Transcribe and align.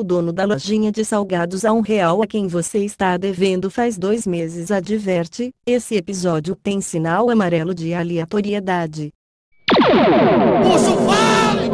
o 0.00 0.04
dono 0.04 0.32
da 0.32 0.44
lojinha 0.46 0.90
de 0.90 1.04
salgados 1.04 1.64
a 1.64 1.72
um 1.72 1.82
real 1.82 2.22
a 2.22 2.26
quem 2.26 2.48
você 2.48 2.78
está 2.78 3.18
devendo 3.18 3.70
faz 3.70 3.98
dois 3.98 4.26
meses 4.26 4.70
adverte, 4.70 5.52
esse 5.66 5.94
episódio 5.94 6.56
tem 6.56 6.80
sinal 6.80 7.28
amarelo 7.28 7.74
de 7.74 7.92
aleatoriedade. 7.92 9.10
Puxa 10.62 10.96
fale! 11.06 11.68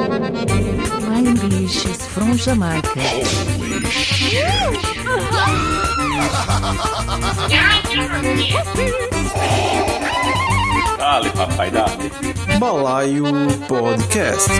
My 1.08 1.20
English 1.20 1.88
is 1.88 2.04
from 2.08 2.36
Jamaica. 2.36 3.00
Dale, 10.98 11.30
papai, 11.30 11.70
dale. 11.70 12.10
Balaio 12.58 13.24
Podcast. 13.68 14.50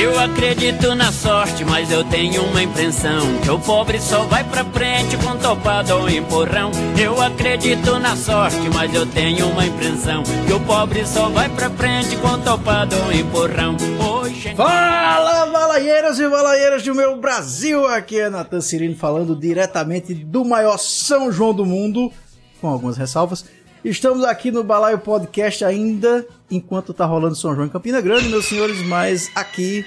Eu 0.00 0.16
acredito 0.20 0.94
na 0.94 1.10
sorte, 1.10 1.64
mas 1.64 1.90
eu 1.90 2.04
tenho 2.04 2.44
uma 2.44 2.62
impressão 2.62 3.18
Que 3.42 3.50
o 3.50 3.58
pobre 3.58 4.00
só 4.00 4.22
vai 4.26 4.44
pra 4.44 4.64
frente 4.64 5.16
com 5.16 5.36
topada 5.36 5.96
ou 5.96 6.08
empurrão 6.08 6.70
Eu 6.96 7.20
acredito 7.20 7.98
na 7.98 8.14
sorte, 8.14 8.70
mas 8.72 8.94
eu 8.94 9.04
tenho 9.06 9.48
uma 9.48 9.66
impressão 9.66 10.22
Que 10.46 10.52
o 10.52 10.60
pobre 10.60 11.04
só 11.04 11.28
vai 11.28 11.48
pra 11.48 11.68
frente 11.70 12.16
com 12.18 12.38
topada 12.38 12.94
ou 12.96 13.12
empurrão 13.12 13.76
Hoje... 13.98 14.54
Fala, 14.54 15.46
balaieiras 15.46 16.20
e 16.20 16.28
balaieiras 16.28 16.84
do 16.84 16.94
meu 16.94 17.16
Brasil! 17.16 17.84
Aqui 17.88 18.20
é 18.20 18.30
Natan 18.30 18.60
Cirino 18.60 18.94
falando 18.94 19.34
diretamente 19.34 20.14
do 20.14 20.44
maior 20.44 20.78
São 20.78 21.32
João 21.32 21.52
do 21.52 21.66
mundo, 21.66 22.12
com 22.60 22.68
algumas 22.68 22.96
ressalvas. 22.96 23.44
Estamos 23.84 24.24
aqui 24.24 24.50
no 24.50 24.64
Balaio 24.64 24.98
Podcast 24.98 25.64
ainda, 25.64 26.26
enquanto 26.50 26.92
tá 26.92 27.04
rolando 27.06 27.34
São 27.36 27.54
João 27.54 27.66
em 27.66 27.70
Campina 27.70 28.00
Grande, 28.00 28.28
meus 28.28 28.46
senhores, 28.46 28.82
mas 28.82 29.30
aqui 29.34 29.84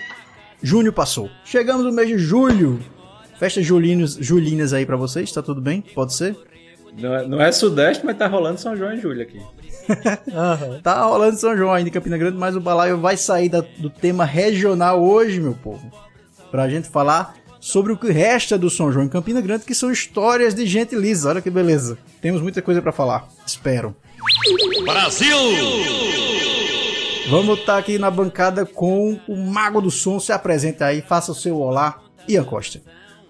junho 0.61 0.93
passou. 0.93 1.29
Chegamos 1.43 1.85
no 1.85 1.91
mês 1.91 2.07
de 2.07 2.17
julho. 2.17 2.79
Festas 3.37 3.65
julinas, 3.65 4.13
julinas 4.19 4.71
aí 4.71 4.85
pra 4.85 4.95
vocês, 4.95 5.31
tá 5.31 5.41
tudo 5.41 5.59
bem? 5.59 5.81
Pode 5.81 6.13
ser? 6.13 6.37
Não 6.97 7.15
é, 7.15 7.27
não 7.27 7.41
é 7.41 7.51
Sudeste, 7.51 8.05
mas 8.05 8.17
tá 8.17 8.27
rolando 8.27 8.59
São 8.59 8.75
João 8.75 8.93
e 8.93 8.97
Julho 8.99 9.21
aqui. 9.21 9.39
Tá 10.83 11.03
rolando 11.03 11.37
São 11.37 11.55
João 11.57 11.73
ainda 11.73 11.89
em 11.89 11.91
Campina 11.91 12.17
Grande, 12.17 12.37
mas 12.37 12.55
o 12.55 12.61
Balaio 12.61 12.97
vai 12.99 13.17
sair 13.17 13.49
da- 13.49 13.63
do 13.77 13.89
tema 13.89 14.23
regional 14.25 15.03
hoje, 15.03 15.39
meu 15.41 15.53
povo. 15.53 15.91
Pra 16.51 16.69
gente 16.69 16.87
falar 16.89 17.33
sobre 17.61 17.93
o 17.93 17.97
que 17.97 18.11
resta 18.11 18.57
do 18.57 18.71
São 18.71 18.91
João 18.91 19.05
em 19.05 19.09
Campina 19.09 19.39
Grande, 19.39 19.63
que 19.63 19.75
são 19.75 19.91
histórias 19.91 20.55
de 20.55 20.65
gente 20.65 20.95
lisa. 20.95 21.29
Olha 21.29 21.41
que 21.41 21.49
beleza. 21.49 21.97
Temos 22.19 22.41
muita 22.41 22.61
coisa 22.61 22.81
pra 22.81 22.91
falar. 22.91 23.29
Espero. 23.45 23.95
Brasil! 24.83 25.37
Vamos 27.29 27.59
estar 27.59 27.77
aqui 27.77 27.99
na 27.99 28.09
bancada 28.09 28.65
com 28.65 29.17
o 29.27 29.37
Mago 29.37 29.79
do 29.79 29.91
Som. 29.91 30.19
Se 30.19 30.33
apresenta 30.33 30.87
aí, 30.87 31.01
faça 31.01 31.31
o 31.31 31.35
seu 31.35 31.57
olá. 31.57 32.01
Ian 32.27 32.43
Costa. 32.43 32.81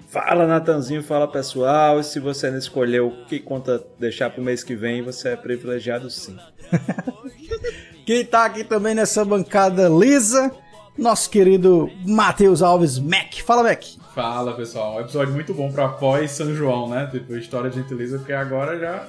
Fala, 0.10 0.48
Natanzinho, 0.48 1.04
fala 1.04 1.28
pessoal. 1.28 2.00
E 2.00 2.04
se 2.04 2.20
você 2.20 2.50
não 2.50 2.58
escolheu 2.58 3.08
o 3.08 3.26
que 3.26 3.40
conta 3.40 3.84
deixar 4.00 4.30
pro 4.30 4.42
mês 4.42 4.64
que 4.64 4.76
vem, 4.76 5.02
você 5.02 5.30
é 5.30 5.36
privilegiado 5.36 6.10
sim. 6.10 6.38
Quem 8.06 8.26
tá 8.26 8.46
aqui 8.46 8.64
também 8.64 8.96
nessa 8.96 9.24
bancada 9.24 9.88
lisa, 9.88 10.52
nosso 11.02 11.30
querido 11.32 11.90
Matheus 12.06 12.62
Alves 12.62 13.00
Mac. 13.00 13.34
Fala, 13.44 13.64
Mac. 13.64 13.84
Fala 14.14 14.54
pessoal, 14.54 14.98
um 14.98 15.00
episódio 15.00 15.34
muito 15.34 15.54
bom 15.54 15.72
pra 15.72 15.90
pós 15.90 16.32
São 16.32 16.54
João, 16.54 16.88
né? 16.88 17.08
Tipo, 17.08 17.36
história 17.36 17.70
de 17.70 17.78
gentileza, 17.78 18.20
porque 18.20 18.34
agora 18.34 18.78
já, 18.78 19.08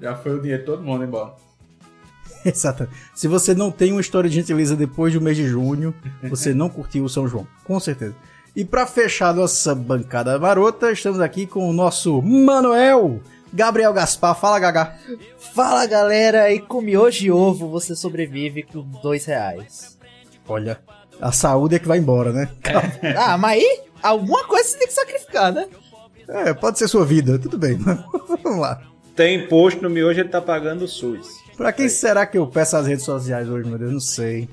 já 0.00 0.14
foi 0.14 0.36
o 0.36 0.40
dinheiro 0.40 0.62
de 0.62 0.66
todo 0.66 0.82
mundo 0.82 1.02
embora. 1.04 1.32
Exato. 2.44 2.88
Se 3.14 3.26
você 3.26 3.54
não 3.54 3.72
tem 3.72 3.90
uma 3.90 4.00
história 4.00 4.30
de 4.30 4.36
gentileza 4.36 4.76
depois 4.76 5.12
do 5.12 5.20
mês 5.20 5.36
de 5.36 5.46
junho, 5.46 5.92
você 6.22 6.54
não 6.54 6.68
curtiu 6.68 7.04
o 7.04 7.08
São 7.08 7.26
João, 7.26 7.46
com 7.64 7.80
certeza. 7.80 8.14
E 8.54 8.64
pra 8.64 8.86
fechar 8.86 9.34
nossa 9.34 9.74
bancada 9.74 10.38
marota, 10.38 10.92
estamos 10.92 11.20
aqui 11.20 11.46
com 11.46 11.68
o 11.68 11.72
nosso 11.72 12.22
Manuel 12.22 13.20
Gabriel 13.52 13.92
Gaspar. 13.92 14.38
Fala, 14.38 14.60
Gagá. 14.60 14.96
Fala 15.54 15.86
galera, 15.86 16.52
e 16.52 16.60
com 16.60 16.80
miojo 16.80 17.18
de 17.18 17.30
ovo 17.32 17.68
você 17.68 17.96
sobrevive 17.96 18.62
com 18.62 18.82
dois 19.02 19.24
reais. 19.24 19.98
Olha, 20.50 20.80
a 21.20 21.32
saúde 21.32 21.76
é 21.76 21.78
que 21.78 21.88
vai 21.88 21.98
embora, 21.98 22.32
né? 22.32 22.48
Ah, 23.16 23.36
mas 23.36 23.52
aí, 23.52 23.80
alguma 24.02 24.44
coisa 24.44 24.68
você 24.68 24.78
tem 24.78 24.86
que 24.86 24.92
sacrificar, 24.92 25.52
né? 25.52 25.68
É, 26.28 26.54
pode 26.54 26.78
ser 26.78 26.88
sua 26.88 27.04
vida, 27.04 27.38
tudo 27.38 27.58
bem. 27.58 27.76
Vamos 28.42 28.60
lá. 28.60 28.82
Tem 29.16 29.44
imposto 29.44 29.82
no 29.82 29.90
miojo, 29.90 30.20
ele 30.20 30.28
tá 30.28 30.40
pagando 30.40 30.84
o 30.84 30.88
SUS. 30.88 31.28
Pra 31.56 31.72
quem 31.72 31.88
será 31.88 32.24
que 32.24 32.38
eu 32.38 32.46
peço 32.46 32.76
as 32.76 32.86
redes 32.86 33.04
sociais 33.04 33.48
hoje, 33.48 33.68
meu 33.68 33.78
Deus? 33.78 33.92
Não 33.92 34.00
sei. 34.00 34.48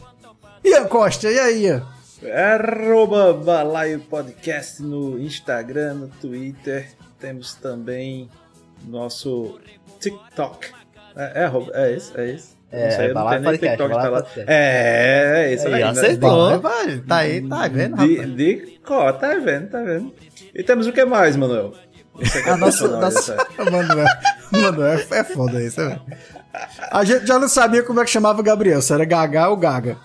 Ian 0.64 0.86
Costa, 0.88 1.32
e 1.32 1.40
aí, 1.40 1.66
Ian? 1.66 1.88
Arroba 2.26 3.32
Balaio 3.32 4.00
Podcast 4.00 4.82
no 4.82 5.20
Instagram, 5.20 5.94
no 5.94 6.08
Twitter. 6.08 6.90
Temos 7.20 7.54
também 7.54 8.28
nosso 8.86 9.60
TikTok. 10.00 10.68
É, 11.16 11.46
é, 11.46 11.52
é 11.86 11.96
esse? 11.96 12.20
É 12.20 12.30
esse? 12.34 12.57
É, 12.72 12.88
tenho 12.90 13.14
nem 13.14 13.44
Podcast, 13.44 13.60
TikTok 13.60 13.90
instalado. 13.96 14.24
Podcast. 14.26 14.46
É, 14.52 15.34
é 15.48 15.54
esse 15.54 15.68
Aí, 15.68 15.74
aí. 15.76 15.84
né? 15.84 15.90
acertou. 15.90 16.60
Vai, 16.60 16.60
vai, 16.60 16.98
tá 17.00 17.16
aí, 17.18 17.48
tá 17.48 17.68
vendo, 17.68 17.98
De, 17.98 18.16
rapaz? 18.18 18.36
de 18.36 18.80
có, 18.86 19.14
tá 19.14 19.34
vendo, 19.36 19.70
tá 19.70 19.82
vendo. 19.82 20.14
E 20.54 20.64
temos 20.64 20.86
o 20.88 20.92
que 20.92 21.06
mais, 21.06 21.36
Manuel? 21.38 21.74
Você 22.16 22.42
que 22.44 22.50
é 22.50 22.56
nosso- 22.58 22.90
profissional 22.90 23.02
nosso- 23.02 23.32
dessa- 23.34 23.48
Manuel, 23.72 24.08
Manuel 24.52 25.00
é 25.12 25.24
foda 25.24 25.62
isso, 25.64 25.80
é. 25.82 26.00
A 26.92 27.04
gente 27.04 27.26
já 27.28 27.38
não 27.40 27.48
sabia 27.48 27.84
como 27.84 28.02
é 28.02 28.04
que 28.04 28.10
chamava 28.10 28.40
o 28.40 28.44
Gabriel, 28.44 28.82
se 28.82 28.92
era 28.94 29.06
Gagá 29.06 29.48
ou 29.50 29.56
Gaga. 29.58 29.98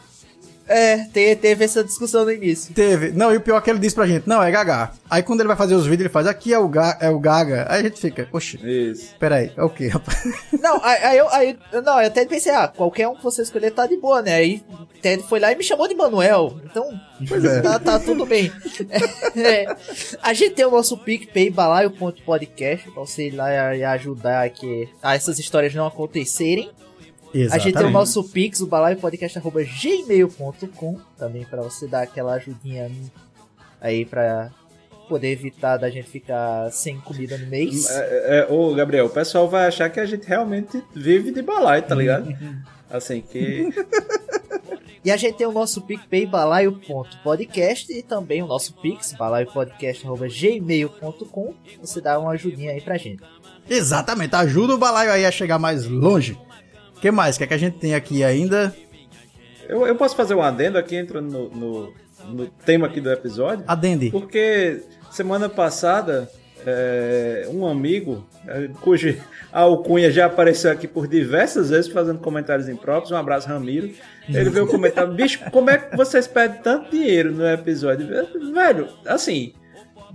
É, 0.72 1.04
te- 1.12 1.36
teve 1.36 1.64
essa 1.64 1.84
discussão 1.84 2.24
no 2.24 2.30
início. 2.32 2.72
Teve. 2.74 3.10
Não, 3.12 3.32
e 3.32 3.36
o 3.36 3.40
pior 3.40 3.58
é 3.58 3.60
que 3.60 3.70
ele 3.70 3.78
disse 3.78 3.94
pra 3.94 4.06
gente, 4.06 4.26
não, 4.28 4.42
é 4.42 4.50
Gagá. 4.50 4.92
Aí 5.10 5.22
quando 5.22 5.40
ele 5.40 5.48
vai 5.48 5.56
fazer 5.56 5.74
os 5.74 5.82
vídeos, 5.84 6.00
ele 6.02 6.08
faz, 6.08 6.26
aqui 6.26 6.52
é 6.52 6.58
o, 6.58 6.68
Ga 6.68 6.96
é 7.00 7.10
o 7.10 7.18
Gaga. 7.18 7.66
Aí 7.68 7.80
a 7.80 7.82
gente 7.82 8.00
fica, 8.00 8.26
oxi, 8.32 8.58
Isso. 8.62 9.14
peraí, 9.18 9.52
é 9.56 9.62
o 9.62 9.68
quê, 9.68 9.88
rapaz? 9.88 10.22
Não, 10.60 10.82
aí, 10.84 11.02
aí 11.02 11.18
eu, 11.18 11.28
aí, 11.30 11.58
não, 11.84 12.00
eu 12.00 12.06
até 12.06 12.24
pensei, 12.24 12.52
ah, 12.52 12.68
qualquer 12.68 13.08
um 13.08 13.16
que 13.16 13.22
você 13.24 13.42
escolher 13.42 13.72
tá 13.72 13.86
de 13.86 13.96
boa, 13.96 14.22
né? 14.22 14.34
Aí 14.34 14.62
Ted 15.02 15.22
foi 15.24 15.40
lá 15.40 15.50
e 15.50 15.56
me 15.56 15.64
chamou 15.64 15.88
de 15.88 15.94
Manuel. 15.94 16.56
Então, 16.64 16.88
Pois 17.28 17.44
é. 17.44 17.60
tá, 17.60 17.78
tá 17.80 17.98
tudo 17.98 18.24
bem. 18.24 18.50
É, 19.34 19.66
a 20.22 20.32
gente 20.34 20.54
tem 20.54 20.64
o 20.64 20.70
nosso 20.70 20.96
PicPay 20.98 21.50
balaio.podcast 21.50 22.90
pra 22.90 23.00
você 23.02 23.28
ir 23.28 23.30
lá 23.32 23.74
e 23.74 23.82
ajudar 23.84 24.44
aqui 24.44 24.88
a 25.02 25.14
essas 25.14 25.38
histórias 25.38 25.74
não 25.74 25.86
acontecerem. 25.86 26.70
A 27.50 27.58
gente 27.58 27.74
tem 27.74 27.86
o 27.86 27.90
nosso 27.90 28.22
Pix, 28.24 28.60
o 28.60 28.66
balaiopodcast.gmail.com 28.66 30.98
também 31.18 31.44
pra 31.44 31.62
você 31.62 31.86
dar 31.86 32.02
aquela 32.02 32.34
ajudinha 32.34 32.90
aí 33.80 34.04
pra 34.04 34.50
poder 35.08 35.32
evitar 35.32 35.76
da 35.76 35.90
gente 35.90 36.08
ficar 36.08 36.70
sem 36.70 37.00
comida 37.00 37.36
no 37.36 37.46
mês. 37.46 37.90
É, 37.90 38.40
é, 38.40 38.46
ô, 38.50 38.72
Gabriel, 38.74 39.06
o 39.06 39.10
pessoal 39.10 39.48
vai 39.48 39.66
achar 39.66 39.88
que 39.90 40.00
a 40.00 40.06
gente 40.06 40.26
realmente 40.26 40.82
vive 40.94 41.30
de 41.30 41.42
balaio, 41.42 41.82
tá 41.82 41.94
ligado? 41.94 42.34
Assim, 42.88 43.20
que. 43.22 43.68
E 45.04 45.10
a 45.10 45.16
gente 45.16 45.36
tem 45.36 45.46
o 45.46 45.52
nosso 45.52 45.82
PicPay 45.82 46.26
balaio.podcast 46.26 47.92
e 47.92 48.02
também 48.02 48.42
o 48.42 48.46
nosso 48.46 48.72
Pix, 48.74 49.12
balaiopodcast.gmail.com. 49.14 51.54
Você 51.80 52.00
dá 52.00 52.18
uma 52.18 52.32
ajudinha 52.32 52.72
aí 52.72 52.80
pra 52.80 52.96
gente. 52.96 53.22
Exatamente, 53.68 54.34
ajuda 54.36 54.74
o 54.74 54.78
balaio 54.78 55.10
aí 55.10 55.26
a 55.26 55.30
chegar 55.30 55.58
mais 55.58 55.86
longe. 55.86 56.38
O 57.02 57.04
que 57.04 57.10
mais? 57.10 57.34
O 57.34 57.38
que, 57.38 57.42
é 57.42 57.46
que 57.48 57.54
a 57.54 57.58
gente 57.58 57.78
tem 57.78 57.96
aqui 57.96 58.22
ainda? 58.22 58.72
Eu, 59.68 59.84
eu 59.84 59.96
posso 59.96 60.14
fazer 60.14 60.36
um 60.36 60.40
adendo 60.40 60.78
aqui, 60.78 60.94
entrando 60.94 61.32
no, 61.32 61.48
no, 61.50 61.94
no 62.28 62.46
tema 62.46 62.86
aqui 62.86 63.00
do 63.00 63.10
episódio? 63.10 63.64
Adende. 63.66 64.08
Porque 64.12 64.84
semana 65.10 65.48
passada, 65.48 66.30
é, 66.64 67.48
um 67.52 67.66
amigo, 67.66 68.24
é, 68.46 68.68
cuja 68.80 69.18
alcunha 69.50 70.12
já 70.12 70.26
apareceu 70.26 70.70
aqui 70.70 70.86
por 70.86 71.08
diversas 71.08 71.70
vezes 71.70 71.90
fazendo 71.90 72.20
comentários 72.20 72.68
impróprios, 72.68 73.10
um 73.10 73.16
abraço, 73.16 73.48
Ramiro. 73.48 73.90
Ele 74.28 74.50
veio 74.50 74.68
comentar, 74.68 75.04
bicho, 75.10 75.40
como 75.50 75.70
é 75.70 75.78
que 75.78 75.96
vocês 75.96 76.28
pedem 76.28 76.62
tanto 76.62 76.92
dinheiro 76.92 77.32
no 77.32 77.44
episódio? 77.44 78.06
Velho, 78.54 78.88
assim, 79.06 79.52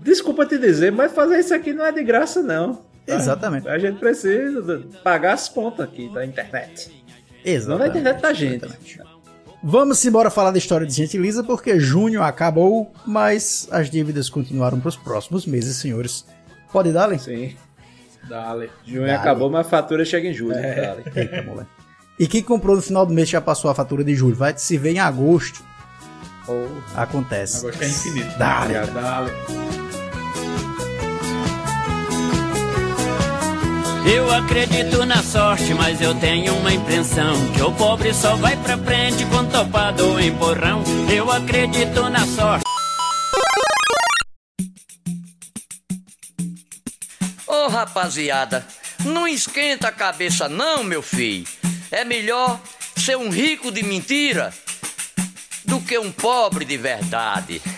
desculpa 0.02 0.46
te 0.46 0.58
dizer, 0.58 0.94
mas 0.94 1.12
fazer 1.12 1.38
isso 1.38 1.54
aqui 1.54 1.74
não 1.74 1.86
é 1.86 1.92
de 1.92 2.02
graça, 2.02 2.42
não. 2.42 2.87
Tá? 3.08 3.16
Exatamente. 3.16 3.68
A 3.68 3.80
gente 3.80 3.98
precisa 4.00 4.84
pagar 5.04 5.34
as 5.34 5.50
contas 5.50 5.86
aqui 5.88 6.10
da 6.14 6.26
internet. 6.26 6.90
Não 6.90 6.98
da 7.44 7.50
Exatamente. 7.52 7.98
internet 7.98 8.22
da 8.22 8.34
gente. 8.34 8.68
Vamos 9.64 10.06
embora 10.06 10.30
falar 10.30 10.52
da 10.52 10.58
história 10.58 10.86
de 10.86 10.94
gente 10.94 11.18
lisa, 11.18 11.44
porque 11.44 11.80
junho 11.80 12.22
acabou, 12.22 12.92
mas 13.06 13.68
as 13.72 13.90
dívidas 13.90 14.30
continuaram 14.30 14.80
para 14.80 14.90
os 14.90 14.96
próximos 14.96 15.46
meses, 15.46 15.78
senhores. 15.78 16.26
Pode 16.72 16.92
dar, 16.92 17.08
Len? 17.08 17.18
Sim. 17.18 17.56
Dale. 18.30 18.70
Junho 18.86 19.02
Dale. 19.08 19.12
acabou, 19.14 19.50
mas 19.50 19.66
a 19.66 19.70
fatura 19.70 20.06
chega 20.06 20.28
em 20.28 20.34
julho. 20.34 20.54
cara. 20.54 21.04
Eita, 21.16 21.42
moleque. 21.44 21.70
E 22.20 22.28
quem 22.28 22.44
comprou 22.44 22.76
no 22.76 22.82
final 22.82 23.06
do 23.06 23.14
mês 23.14 23.30
já 23.30 23.40
passou 23.40 23.70
a 23.72 23.76
fatura 23.76 24.04
de 24.04 24.14
julho. 24.16 24.36
Vai 24.36 24.54
se 24.58 24.78
ver 24.78 24.92
em 24.92 25.00
agosto. 25.00 25.64
Acontece. 26.96 27.58
Agora 27.60 27.76
que 27.78 27.84
é 27.84 27.88
infinito. 27.88 28.38
Dale. 28.38 28.74
Dale. 28.74 29.87
Eu 34.10 34.32
acredito 34.32 35.06
na 35.06 35.22
sorte, 35.22 35.74
mas 35.74 36.02
eu 36.02 36.16
tenho 36.16 36.56
uma 36.56 36.74
impressão 36.74 37.36
que 37.52 37.62
o 37.62 37.74
pobre 37.74 38.14
só 38.14 38.38
vai 38.38 38.56
pra 38.56 38.78
frente 38.78 39.26
com 39.26 39.46
topado 39.46 40.12
ou 40.12 40.20
empurrão. 40.20 40.82
Eu 41.14 41.30
acredito 41.30 42.10
na 42.10 42.26
sorte. 42.26 42.64
Ô 47.46 47.54
oh, 47.54 47.68
rapaziada, 47.68 48.66
não 49.04 49.28
esquenta 49.28 49.90
a 49.90 49.92
cabeça 49.92 50.48
não, 50.48 50.86
meu 50.86 51.02
filho. 51.02 51.46
É 51.92 52.06
melhor 52.06 52.62
ser 52.96 53.18
um 53.18 53.30
rico 53.30 53.72
de 53.72 53.84
mentira 53.84 54.54
do 55.66 55.82
que 55.82 56.00
um 56.00 56.14
pobre 56.14 56.64
de 56.64 56.78
verdade. 56.78 57.62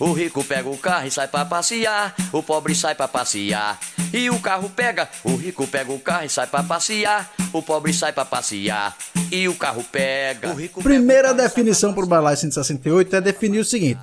o 0.00 0.12
rico 0.12 0.42
pega 0.42 0.68
o 0.68 0.78
carro 0.78 1.06
e 1.06 1.10
sai 1.10 1.28
para 1.28 1.44
passear, 1.44 2.14
o 2.32 2.42
pobre 2.42 2.74
sai 2.74 2.94
para 2.94 3.06
passear. 3.06 3.78
E 4.12 4.30
o 4.30 4.40
carro 4.40 4.70
pega, 4.70 5.08
o 5.22 5.36
rico 5.36 5.66
pega 5.66 5.92
o 5.92 6.00
carro 6.00 6.24
e 6.24 6.28
sai 6.28 6.46
para 6.46 6.64
passear, 6.64 7.32
o 7.52 7.62
pobre 7.62 7.92
sai 7.92 8.12
para 8.12 8.24
passear. 8.24 8.96
E 9.30 9.46
o 9.46 9.54
carro 9.54 9.84
pega. 9.84 10.56
O 10.74 10.82
Primeira 10.82 11.34
definição 11.34 11.92
por 11.92 12.06
Balai 12.06 12.34
168 12.34 13.14
é 13.14 13.20
definir 13.20 13.60
o 13.60 13.64
seguinte: 13.64 14.00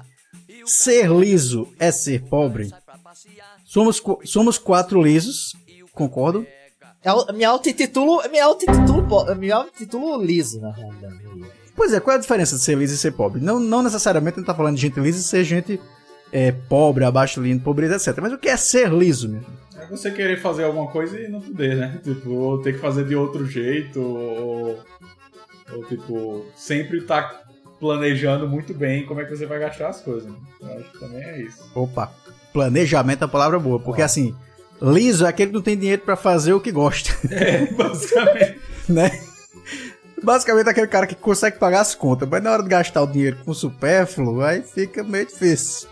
ser 0.66 1.10
liso 1.10 1.68
é 1.80 1.92
ser 1.92 2.22
pobre. 2.24 2.72
Somos, 3.66 4.02
somos 4.24 4.58
quatro 4.58 5.02
lisos, 5.02 5.56
concordo? 5.92 6.46
É 7.04 7.34
me 7.34 7.44
auto-intitulo, 7.44 8.22
me 8.30 8.40
auto-intitulo, 8.40 9.36
me 9.36 10.26
liso, 10.26 10.62
na 10.62 10.72
realidade. 10.72 11.18
Pois 11.78 11.94
é, 11.94 12.00
qual 12.00 12.16
é 12.16 12.18
a 12.18 12.22
diferença 12.22 12.56
de 12.56 12.64
ser 12.64 12.76
liso 12.76 12.96
e 12.96 12.98
ser 12.98 13.12
pobre? 13.12 13.40
Não, 13.40 13.60
não 13.60 13.84
necessariamente 13.84 14.38
a 14.38 14.40
gente 14.40 14.48
tá 14.48 14.56
falando 14.56 14.76
de 14.76 14.82
gente 14.82 15.00
lisa 15.00 15.20
e 15.20 15.24
ser 15.24 15.44
gente 15.44 15.80
é, 16.32 16.52
pobre, 16.52 17.06
abaixo 17.06 17.40
de 17.40 17.48
linha, 17.48 17.62
pobreza, 17.62 17.96
etc. 17.96 18.20
Mas 18.20 18.34
o 18.34 18.38
que 18.40 18.50
é 18.50 18.58
ser 18.58 18.92
liso 18.92 19.30
mesmo? 19.30 19.46
É 19.78 19.86
você 19.86 20.10
querer 20.10 20.42
fazer 20.42 20.64
alguma 20.64 20.88
coisa 20.88 21.20
e 21.20 21.28
não 21.28 21.40
poder, 21.40 21.76
né? 21.76 22.02
Tipo, 22.04 22.32
ou 22.32 22.62
ter 22.64 22.74
que 22.74 22.80
fazer 22.80 23.06
de 23.06 23.16
outro 23.16 23.46
jeito, 23.46 24.02
ou, 24.02 24.80
ou 25.72 25.86
tipo, 25.86 26.44
sempre 26.56 27.02
tá 27.02 27.44
planejando 27.80 28.48
muito 28.48 28.74
bem 28.74 29.06
como 29.06 29.22
é 29.22 29.26
que 29.26 29.36
você 29.36 29.46
vai 29.46 29.60
gastar 29.60 29.90
as 29.90 30.02
coisas. 30.02 30.28
Né? 30.28 30.38
Eu 30.60 30.80
acho 30.80 30.92
que 30.92 31.00
também 31.00 31.24
é 31.24 31.42
isso. 31.44 31.64
Opa, 31.76 32.12
planejamento 32.52 33.22
é 33.22 33.26
a 33.26 33.30
palavra 33.30 33.60
boa, 33.60 33.80
porque 33.80 34.02
ah. 34.02 34.06
assim, 34.06 34.36
Liso 34.82 35.26
é 35.26 35.30
aquele 35.30 35.50
que 35.50 35.56
não 35.56 35.62
tem 35.62 35.78
dinheiro 35.78 36.02
para 36.02 36.16
fazer 36.16 36.54
o 36.54 36.60
que 36.60 36.72
gosta. 36.72 37.12
É, 37.32 37.72
basicamente. 37.72 38.60
né? 38.90 39.27
Basicamente 40.24 40.70
aquele 40.70 40.88
cara 40.88 41.06
que 41.06 41.16
consegue 41.16 41.60
pagar 41.60 41.82
as 41.82 41.94
contas, 41.94 42.28
mas 42.28 42.42
na 42.42 42.52
hora 42.52 42.64
de 42.64 42.70
gastar 42.70 43.04
o 43.04 43.08
dinheiro 43.08 43.38
com 43.46 43.54
supérfluo, 43.54 44.42
aí 44.42 44.62
fica 44.62 45.04
meio 45.04 45.26
difícil. 45.26 45.88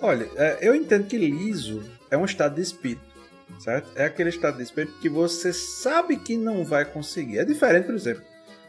Olha, 0.00 0.28
é, 0.36 0.58
eu 0.60 0.74
entendo 0.74 1.06
que 1.06 1.16
liso 1.16 1.82
é 2.10 2.16
um 2.16 2.24
estado 2.24 2.56
de 2.56 2.62
espírito, 2.62 3.00
certo? 3.58 3.88
É 3.94 4.06
aquele 4.06 4.28
estado 4.28 4.56
de 4.56 4.62
espírito 4.62 4.98
que 5.00 5.08
você 5.08 5.52
sabe 5.52 6.16
que 6.16 6.36
não 6.36 6.64
vai 6.64 6.84
conseguir. 6.84 7.38
É 7.38 7.44
diferente, 7.44 7.86
por 7.86 7.94
exemplo. 7.94 8.22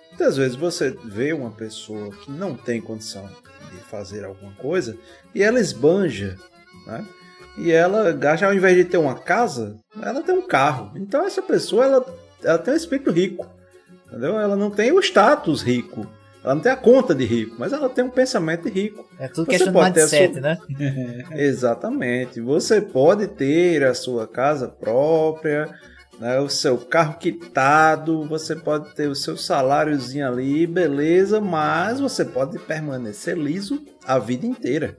Muitas 0.09 0.37
vezes 0.37 0.55
você 0.55 0.95
vê 1.03 1.33
uma 1.33 1.51
pessoa 1.51 2.09
que 2.11 2.31
não 2.31 2.55
tem 2.55 2.79
condição 2.79 3.29
de 3.71 3.77
fazer 3.89 4.23
alguma 4.23 4.53
coisa 4.53 4.97
e 5.33 5.43
ela 5.43 5.59
esbanja, 5.59 6.37
né? 6.87 7.05
e 7.57 7.71
ela 7.71 8.11
gasta, 8.13 8.45
ao 8.45 8.53
invés 8.53 8.75
de 8.75 8.85
ter 8.85 8.97
uma 8.97 9.15
casa, 9.15 9.77
ela 10.01 10.21
tem 10.21 10.35
um 10.35 10.47
carro. 10.47 10.91
Então 10.95 11.25
essa 11.25 11.41
pessoa 11.41 11.85
ela, 11.85 12.05
ela 12.43 12.57
tem 12.57 12.73
um 12.73 12.77
espírito 12.77 13.11
rico. 13.11 13.45
Entendeu? 14.15 14.39
Ela 14.39 14.55
não 14.55 14.71
tem 14.71 14.93
o 14.93 14.99
status 15.01 15.61
rico. 15.61 16.07
Ela 16.41 16.55
não 16.55 16.61
tem 16.61 16.71
a 16.71 16.77
conta 16.77 17.13
de 17.13 17.25
rico, 17.25 17.55
mas 17.59 17.73
ela 17.73 17.89
tem 17.89 18.05
um 18.05 18.09
pensamento 18.09 18.63
de 18.63 18.69
rico. 18.69 19.05
É 19.19 19.27
tudo 19.27 19.47
questão 19.47 19.73
de 19.73 19.79
mindset, 19.79 20.31
sua... 20.33 20.41
né? 20.41 20.57
Exatamente. 21.35 22.39
Você 22.39 22.79
pode 22.79 23.27
ter 23.27 23.83
a 23.83 23.93
sua 23.93 24.25
casa 24.25 24.69
própria, 24.69 25.67
né, 26.17 26.39
o 26.39 26.47
seu 26.47 26.77
carro 26.77 27.17
quitado, 27.17 28.25
você 28.25 28.55
pode 28.55 28.93
ter 28.93 29.09
o 29.09 29.15
seu 29.15 29.35
saláriozinho 29.35 30.25
ali, 30.25 30.65
beleza, 30.65 31.41
mas 31.41 31.99
você 31.99 32.23
pode 32.23 32.57
permanecer 32.59 33.37
liso 33.37 33.83
a 34.05 34.17
vida 34.17 34.45
inteira. 34.45 34.97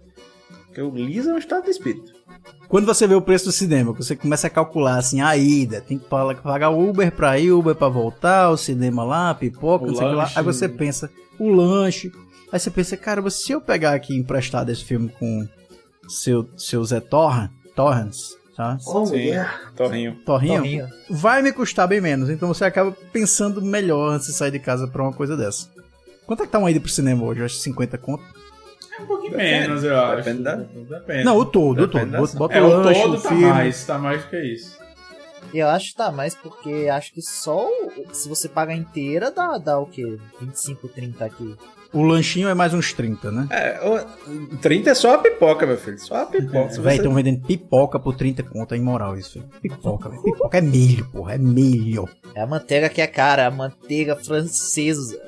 Porque 0.67 0.83
o 0.83 0.91
liso 0.91 1.31
é 1.31 1.35
um 1.35 1.39
estado 1.39 1.65
de 1.65 1.71
espírito. 1.71 2.13
Quando 2.69 2.87
você 2.87 3.07
vê 3.07 3.15
o 3.15 3.23
preço 3.23 3.45
do 3.47 3.53
cinema, 3.53 3.93
você 3.93 4.17
começa 4.17 4.49
a 4.49 4.51
calcular 4.51 4.99
assim, 4.99 5.21
a 5.21 5.37
ida, 5.37 5.81
tem 5.81 5.99
que 5.99 6.05
pagar 6.07 6.71
o 6.71 6.89
Uber 6.89 7.13
pra 7.13 7.39
ir, 7.39 7.53
Uber 7.53 7.75
pra 7.75 7.89
voltar, 7.89 8.51
o 8.51 8.57
cinema 8.57 9.05
lá, 9.05 9.35
pipoca, 9.35 9.85
o 9.85 9.89
não 9.89 9.95
sei 9.95 10.07
o 10.07 10.11
que 10.11 10.17
lá. 10.17 10.31
Aí 10.35 10.43
você 10.43 10.69
pensa, 10.69 11.11
o 11.39 11.49
lanche. 11.49 12.11
Aí 12.53 12.59
você 12.59 12.71
pensa, 12.71 12.97
cara, 12.97 13.29
se 13.31 13.53
eu 13.53 13.61
pegar 13.61 13.95
aqui 13.95 14.17
emprestado 14.17 14.71
esse 14.71 14.85
filme 14.85 15.09
com 15.09 15.47
seu, 16.09 16.49
seu 16.57 16.85
Zé 16.85 17.01
Torra, 17.01 17.53
Torrance, 17.75 18.37
tá? 18.57 18.79
Oh, 18.87 19.07
Sim, 19.07 19.17
yeah. 19.17 19.61
Torrinho. 19.77 20.17
Torrinho. 20.25 20.57
Torrinho. 20.57 20.89
Vai 21.11 21.43
me 21.43 21.53
custar 21.53 21.87
bem 21.87 22.01
menos. 22.01 22.31
Então 22.31 22.49
você 22.49 22.65
acaba 22.65 22.91
pensando 23.13 23.63
melhor 23.63 24.13
antes 24.13 24.27
de 24.29 24.33
sair 24.33 24.51
de 24.51 24.59
casa 24.59 24.89
pra 24.89 25.03
uma 25.03 25.13
coisa 25.13 25.37
dessa. 25.37 25.69
Quanto 26.27 26.43
é 26.43 26.47
que 26.47 26.53
tá 26.53 26.59
uma 26.59 26.71
ida 26.71 26.81
pro 26.81 26.89
cinema 26.89 27.25
hoje? 27.25 27.41
Eu 27.41 27.47
acho 27.47 27.57
50 27.57 27.97
conto. 27.99 28.25
É 28.99 29.03
um 29.03 29.07
pouquinho 29.07 29.31
Depende. 29.33 29.51
menos, 29.51 29.85
eu 29.85 30.01
acho. 30.01 30.17
Depende, 30.17 30.43
da... 30.43 30.55
Depende. 30.57 31.25
Não, 31.25 31.37
o 31.37 31.45
todo, 31.45 31.83
o 31.83 31.89
todo. 31.89 32.07
Bota, 32.07 32.37
bota 32.37 32.55
é, 32.55 32.63
o, 32.63 32.69
lanche, 32.69 33.03
todo 33.03 33.21
tá 33.21 33.29
filme. 33.29 33.45
mais, 33.47 33.85
tá 33.85 33.99
mais 33.99 34.23
do 34.23 34.31
que 34.31 34.41
isso. 34.41 34.79
Eu 35.55 35.69
acho 35.69 35.91
que 35.91 35.97
tá 35.97 36.11
mais 36.11 36.35
porque 36.35 36.89
acho 36.91 37.13
que 37.13 37.23
só 37.23 37.69
se 38.13 38.29
você 38.29 38.49
paga 38.49 38.75
inteira 38.75 39.31
dá, 39.31 39.59
dá 39.59 39.79
o 39.79 39.87
quê? 39.87 40.19
25, 40.41 40.89
30 40.89 41.25
aqui. 41.25 41.55
O 41.93 42.03
lanchinho 42.03 42.49
é 42.49 42.55
mais 42.55 42.75
uns 42.75 42.93
30, 42.93 43.31
né? 43.31 43.47
É, 43.51 43.81
o 44.53 44.57
30 44.59 44.91
é 44.91 44.95
só 44.95 45.15
a 45.15 45.19
pipoca, 45.19 45.65
meu 45.67 45.79
filho. 45.79 45.99
Só 45.99 46.17
a 46.17 46.27
pipoca. 46.27 46.75
É, 46.75 46.81
Véi, 46.81 46.97
estão 46.97 47.15
vendendo 47.15 47.41
pipoca 47.47 47.99
por 47.99 48.17
30 48.17 48.43
conto, 48.43 48.75
é 48.75 48.77
imoral 48.77 49.17
isso, 49.17 49.35
filho. 49.35 49.49
Pipoca, 49.63 50.09
véio. 50.09 50.23
Pipoca 50.23 50.59
é 50.59 50.61
milho, 50.61 51.07
porra, 51.11 51.35
é 51.35 51.39
milho. 51.39 52.09
É 52.35 52.43
a 52.43 52.47
manteiga 52.47 52.89
que 52.89 53.01
é 53.01 53.07
cara, 53.07 53.43
é 53.43 53.47
a 53.47 53.51
manteiga 53.51 54.17
francesa. 54.17 55.19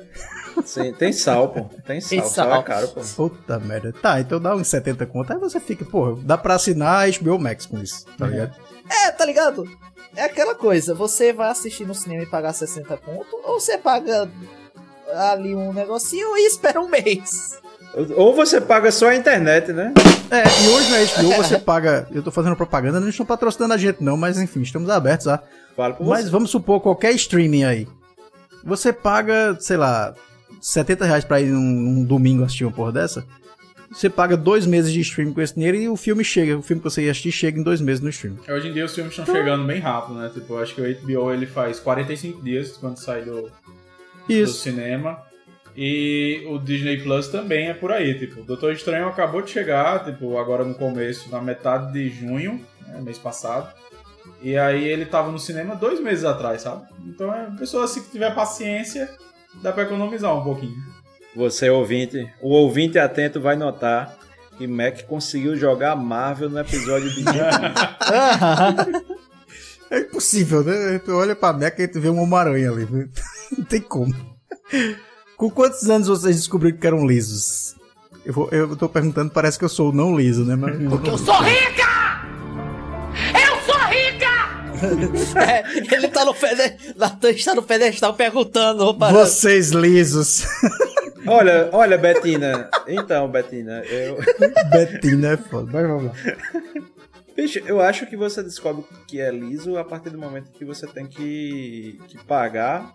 Sim, 0.65 0.93
tem 0.93 1.11
sal, 1.11 1.49
pô. 1.49 1.61
Tem 1.85 1.99
sal, 2.01 2.09
tem 2.09 2.19
sal. 2.21 2.29
sal 2.29 2.59
é 2.59 2.63
caro, 2.63 2.87
pô. 2.89 3.01
Puta 3.15 3.59
merda. 3.59 3.93
Tá, 3.93 4.19
então 4.19 4.39
dá 4.39 4.55
uns 4.55 4.67
70 4.67 5.05
conto. 5.05 5.33
Aí 5.33 5.39
você 5.39 5.59
fica, 5.59 5.85
pô, 5.85 6.17
dá 6.21 6.37
pra 6.37 6.55
assinar 6.55 7.07
a 7.07 7.11
HBO 7.11 7.39
Max 7.39 7.65
com 7.65 7.79
isso, 7.79 8.05
tá 8.17 8.25
uhum. 8.25 8.31
ligado? 8.31 8.55
É, 8.89 9.11
tá 9.11 9.25
ligado? 9.25 9.69
É 10.15 10.23
aquela 10.23 10.55
coisa, 10.55 10.93
você 10.93 11.31
vai 11.31 11.49
assistir 11.49 11.85
no 11.85 11.93
cinema 11.93 12.23
e 12.23 12.25
pagar 12.25 12.53
60 12.53 12.97
conto, 12.97 13.39
ou 13.43 13.59
você 13.59 13.77
paga 13.77 14.29
ali 15.13 15.55
um 15.55 15.71
negocinho 15.73 16.35
e 16.37 16.47
espera 16.47 16.81
um 16.81 16.87
mês. 16.87 17.59
Ou 18.15 18.35
você 18.35 18.61
paga 18.61 18.91
só 18.91 19.09
a 19.09 19.15
internet, 19.15 19.73
né? 19.73 19.93
É, 20.29 20.43
e 20.63 20.67
hoje 20.69 20.91
na 20.91 21.23
HBO 21.23 21.43
você 21.43 21.57
paga. 21.59 22.07
Eu 22.11 22.21
tô 22.21 22.31
fazendo 22.31 22.55
propaganda, 22.55 22.99
não 22.99 23.09
estão 23.09 23.25
patrocinando 23.25 23.73
a 23.73 23.77
gente, 23.77 24.03
não, 24.03 24.15
mas 24.15 24.37
enfim, 24.39 24.61
estamos 24.61 24.89
abertos 24.89 25.27
a. 25.27 25.41
Fala 25.75 25.93
com 25.95 26.03
mas 26.05 26.25
você. 26.25 26.29
vamos 26.29 26.51
supor 26.51 26.81
qualquer 26.81 27.13
streaming 27.13 27.63
aí. 27.63 27.87
Você 28.63 28.93
paga, 28.93 29.57
sei 29.59 29.77
lá, 29.77 30.13
70 30.59 31.05
reais 31.05 31.25
pra 31.25 31.41
ir 31.41 31.47
num, 31.47 31.59
num 31.59 32.03
domingo 32.03 32.43
assistir 32.43 32.65
uma 32.65 32.71
porra 32.71 32.91
dessa, 32.91 33.25
você 33.91 34.09
paga 34.09 34.37
dois 34.37 34.65
meses 34.65 34.93
de 34.93 34.99
streaming 35.01 35.33
com 35.33 35.41
esse 35.41 35.55
dinheiro 35.55 35.77
e 35.77 35.89
o 35.89 35.95
filme 35.95 36.23
chega. 36.23 36.57
O 36.57 36.61
filme 36.61 36.81
que 36.81 36.89
você 36.89 37.03
ia 37.03 37.11
assistir 37.11 37.31
chega 37.31 37.59
em 37.59 37.63
dois 37.63 37.81
meses 37.81 38.01
no 38.01 38.09
stream. 38.09 38.37
Hoje 38.47 38.67
em 38.67 38.73
dia 38.73 38.85
os 38.85 38.93
filmes 38.93 39.11
estão 39.11 39.23
então... 39.23 39.35
chegando 39.35 39.65
bem 39.65 39.79
rápido, 39.79 40.19
né? 40.19 40.29
Tipo, 40.31 40.53
eu 40.53 40.59
acho 40.59 40.75
que 40.75 40.81
o 40.81 41.01
HBO 41.01 41.33
ele 41.33 41.47
faz 41.47 41.79
45 41.79 42.41
dias 42.43 42.77
quando 42.77 42.97
sai 42.97 43.23
do, 43.23 43.51
do 44.27 44.47
cinema. 44.47 45.23
E 45.75 46.43
o 46.47 46.59
Disney 46.59 46.97
Plus 46.97 47.29
também 47.29 47.69
é 47.69 47.73
por 47.73 47.91
aí, 47.91 48.17
tipo, 48.17 48.41
o 48.41 48.43
Doutor 48.43 48.73
Estranho 48.73 49.07
acabou 49.07 49.41
de 49.41 49.49
chegar, 49.49 50.03
tipo, 50.03 50.37
agora 50.37 50.65
no 50.65 50.75
começo, 50.75 51.29
na 51.29 51.41
metade 51.41 51.93
de 51.93 52.09
junho, 52.09 52.65
né, 52.85 52.99
mês 53.01 53.17
passado. 53.17 53.73
E 54.41 54.57
aí 54.57 54.83
ele 54.83 55.05
tava 55.05 55.31
no 55.31 55.39
cinema 55.39 55.75
dois 55.75 56.01
meses 56.01 56.25
atrás, 56.25 56.63
sabe? 56.63 56.85
Então 57.05 57.33
é 57.33 57.49
pessoa 57.57 57.85
assim 57.85 58.01
que 58.01 58.11
tiver 58.11 58.33
paciência, 58.35 59.09
dá 59.55 59.71
para 59.71 59.83
economizar 59.83 60.35
um 60.35 60.43
pouquinho. 60.43 60.77
Você 61.35 61.69
ouvinte, 61.69 62.27
o 62.41 62.49
ouvinte 62.49 62.97
atento 62.97 63.39
vai 63.39 63.55
notar 63.55 64.17
que 64.57 64.67
Mac 64.67 65.03
conseguiu 65.03 65.55
jogar 65.55 65.95
Marvel 65.95 66.49
no 66.49 66.59
episódio 66.59 67.09
de 67.09 67.23
É 69.91 70.01
impossível, 70.01 70.63
né? 70.63 70.99
Tu 70.99 71.11
olha 71.11 71.35
pra 71.35 71.51
Mac 71.51 71.79
e 71.79 71.87
tu 71.87 71.99
vê 71.99 72.09
um 72.09 72.21
Homem-Aranha 72.21 72.69
ali. 72.69 72.85
Não 73.57 73.65
tem 73.65 73.81
como. 73.81 74.13
Com 75.35 75.49
quantos 75.49 75.89
anos 75.89 76.07
vocês 76.07 76.35
descobriram 76.35 76.77
que 76.77 76.85
eram 76.85 77.07
lisos? 77.07 77.75
Eu, 78.23 78.33
vou, 78.33 78.49
eu 78.51 78.75
tô 78.75 78.87
perguntando, 78.87 79.31
parece 79.31 79.57
que 79.57 79.65
eu 79.65 79.69
sou 79.69 79.91
não 79.91 80.15
liso, 80.15 80.45
né? 80.45 80.55
Mas... 80.55 80.77
Porque 80.89 81.09
eu 81.09 81.17
sou 81.17 81.41
rica! 81.41 81.78
É, 85.35 85.95
ele 85.95 86.07
tá 86.07 86.25
no, 86.25 86.33
pede... 86.33 86.95
Natan 86.95 87.29
está 87.31 87.55
no 87.55 87.63
pedestal 87.63 88.13
perguntando. 88.13 88.93
Para... 88.95 89.13
Vocês 89.13 89.69
lisos. 89.71 90.45
olha, 91.27 91.69
olha, 91.71 91.97
Betina. 91.97 92.69
Então, 92.87 93.29
Betina, 93.29 93.83
eu. 93.85 94.17
Betina 94.71 95.33
é 95.33 95.37
foda. 95.37 95.71
Vai, 95.71 95.85
vamos 95.85 96.05
lá. 96.05 96.13
Bicho, 97.35 97.59
eu 97.65 97.79
acho 97.79 98.05
que 98.05 98.17
você 98.17 98.43
descobre 98.43 98.83
que 99.07 99.21
é 99.21 99.31
liso 99.31 99.77
a 99.77 99.85
partir 99.85 100.09
do 100.09 100.17
momento 100.17 100.51
que 100.51 100.65
você 100.65 100.85
tem 100.85 101.07
que, 101.07 101.97
que 102.07 102.17
pagar 102.25 102.93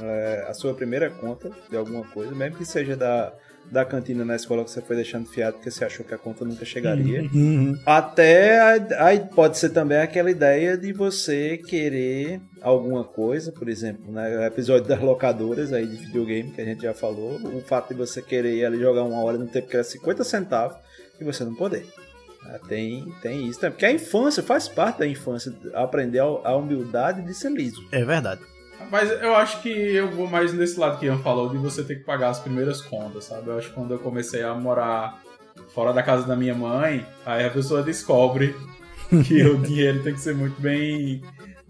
é, 0.00 0.46
a 0.48 0.54
sua 0.54 0.74
primeira 0.74 1.10
conta 1.10 1.50
de 1.68 1.76
alguma 1.76 2.04
coisa, 2.04 2.32
mesmo 2.32 2.56
que 2.56 2.64
seja 2.64 2.96
da, 2.96 3.32
da 3.70 3.84
cantina 3.84 4.24
na 4.24 4.36
escola 4.36 4.64
que 4.64 4.70
você 4.70 4.80
foi 4.80 4.96
deixando 4.96 5.26
fiado 5.26 5.56
porque 5.56 5.70
você 5.70 5.84
achou 5.84 6.04
que 6.04 6.14
a 6.14 6.18
conta 6.18 6.44
nunca 6.44 6.64
chegaria. 6.64 7.22
Uhum. 7.22 7.78
Até 7.86 8.60
aí 8.98 9.20
pode 9.34 9.58
ser 9.58 9.70
também 9.70 9.98
aquela 9.98 10.30
ideia 10.30 10.76
de 10.76 10.92
você 10.92 11.56
querer 11.58 12.40
alguma 12.60 13.04
coisa, 13.04 13.52
por 13.52 13.68
exemplo, 13.68 14.12
né, 14.12 14.38
o 14.38 14.42
episódio 14.42 14.88
das 14.88 15.00
locadoras 15.00 15.72
aí 15.72 15.86
de 15.86 15.96
videogame 15.96 16.50
que 16.50 16.60
a 16.60 16.64
gente 16.64 16.82
já 16.82 16.92
falou, 16.92 17.36
o 17.36 17.60
fato 17.60 17.88
de 17.88 17.94
você 17.94 18.20
querer 18.20 18.54
ir 18.56 18.64
ali 18.64 18.78
jogar 18.78 19.04
uma 19.04 19.22
hora 19.22 19.38
no 19.38 19.46
tempo 19.46 19.68
que 19.68 19.76
era 19.76 19.84
50 19.84 20.24
centavos 20.24 20.76
e 21.20 21.24
você 21.24 21.44
não 21.44 21.54
poder. 21.54 21.86
Ah, 22.46 22.58
tem, 22.68 23.12
tem 23.22 23.46
isso 23.46 23.60
também. 23.60 23.72
Porque 23.72 23.86
a 23.86 23.92
infância 23.92 24.42
faz 24.42 24.66
parte 24.66 25.00
da 25.00 25.06
infância, 25.06 25.52
aprender 25.74 26.20
a 26.20 26.56
humildade 26.56 27.22
de 27.22 27.34
ser 27.34 27.50
liso. 27.52 27.80
É 27.92 28.04
verdade. 28.04 28.40
Mas 28.90 29.10
eu 29.10 29.34
acho 29.34 29.60
que 29.62 29.68
eu 29.68 30.10
vou 30.10 30.28
mais 30.28 30.52
nesse 30.52 30.78
lado 30.78 30.98
que 30.98 31.06
Ian 31.06 31.18
falou, 31.18 31.48
de 31.48 31.58
você 31.58 31.82
ter 31.82 31.96
que 31.96 32.04
pagar 32.04 32.30
as 32.30 32.40
primeiras 32.40 32.80
contas, 32.80 33.24
sabe? 33.24 33.48
Eu 33.48 33.58
acho 33.58 33.68
que 33.68 33.74
quando 33.74 33.92
eu 33.92 33.98
comecei 33.98 34.42
a 34.42 34.54
morar 34.54 35.20
fora 35.74 35.92
da 35.92 36.02
casa 36.02 36.26
da 36.26 36.36
minha 36.36 36.54
mãe, 36.54 37.06
aí 37.24 37.44
a 37.44 37.50
pessoa 37.50 37.82
descobre 37.82 38.54
que 39.26 39.42
o 39.42 39.58
dinheiro 39.58 40.02
tem 40.02 40.14
que 40.14 40.20
ser 40.20 40.34
muito 40.34 40.60
bem, 40.60 41.22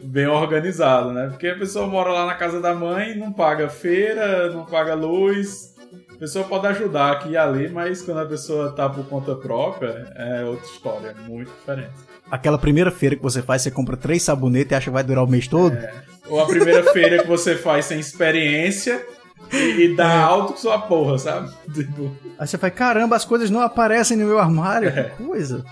bem 0.03 0.27
organizado, 0.27 1.13
né? 1.13 1.29
Porque 1.29 1.49
a 1.49 1.59
pessoa 1.59 1.87
mora 1.87 2.11
lá 2.11 2.27
na 2.27 2.35
casa 2.35 2.61
da 2.61 2.75
mãe, 2.75 3.17
não 3.17 3.33
paga 3.33 3.69
feira, 3.69 4.51
não 4.51 4.65
paga 4.65 4.95
luz. 4.95 5.75
A 6.15 6.19
pessoa 6.19 6.45
pode 6.45 6.67
ajudar 6.67 7.13
aqui 7.13 7.31
e 7.31 7.37
ali, 7.37 7.69
mas 7.69 8.03
quando 8.03 8.21
a 8.21 8.27
pessoa 8.27 8.73
tá 8.73 8.89
por 8.89 9.07
conta 9.07 9.35
própria, 9.35 10.13
é 10.15 10.45
outra 10.45 10.67
história, 10.67 11.17
é 11.19 11.29
muito 11.29 11.51
diferente. 11.51 11.95
Aquela 12.31 12.59
primeira 12.59 12.91
feira 12.91 13.17
que 13.17 13.23
você 13.23 13.43
faz, 13.43 13.63
você 13.63 13.71
compra 13.71 13.97
três 13.97 14.23
sabonetes 14.23 14.71
e 14.71 14.75
acha 14.75 14.85
que 14.85 14.91
vai 14.91 15.03
durar 15.03 15.25
o 15.25 15.27
mês 15.27 15.49
todo? 15.49 15.75
É. 15.75 15.93
Ou 16.31 16.41
a 16.41 16.47
primeira 16.47 16.85
feira 16.93 17.23
que 17.23 17.29
você 17.29 17.57
faz 17.57 17.87
sem 17.87 17.99
experiência 17.99 19.05
e, 19.53 19.85
e 19.85 19.97
dá 19.97 20.13
é. 20.13 20.23
alto 20.23 20.53
com 20.53 20.59
sua 20.59 20.79
porra, 20.79 21.19
sabe? 21.19 21.53
Tipo... 21.75 22.17
Aí 22.39 22.47
você 22.47 22.57
faz, 22.57 22.73
caramba, 22.73 23.17
as 23.17 23.25
coisas 23.25 23.51
não 23.51 23.61
aparecem 23.61 24.17
no 24.17 24.27
meu 24.27 24.39
armário, 24.39 24.89
é. 24.89 25.05
que 25.05 25.23
coisa. 25.23 25.65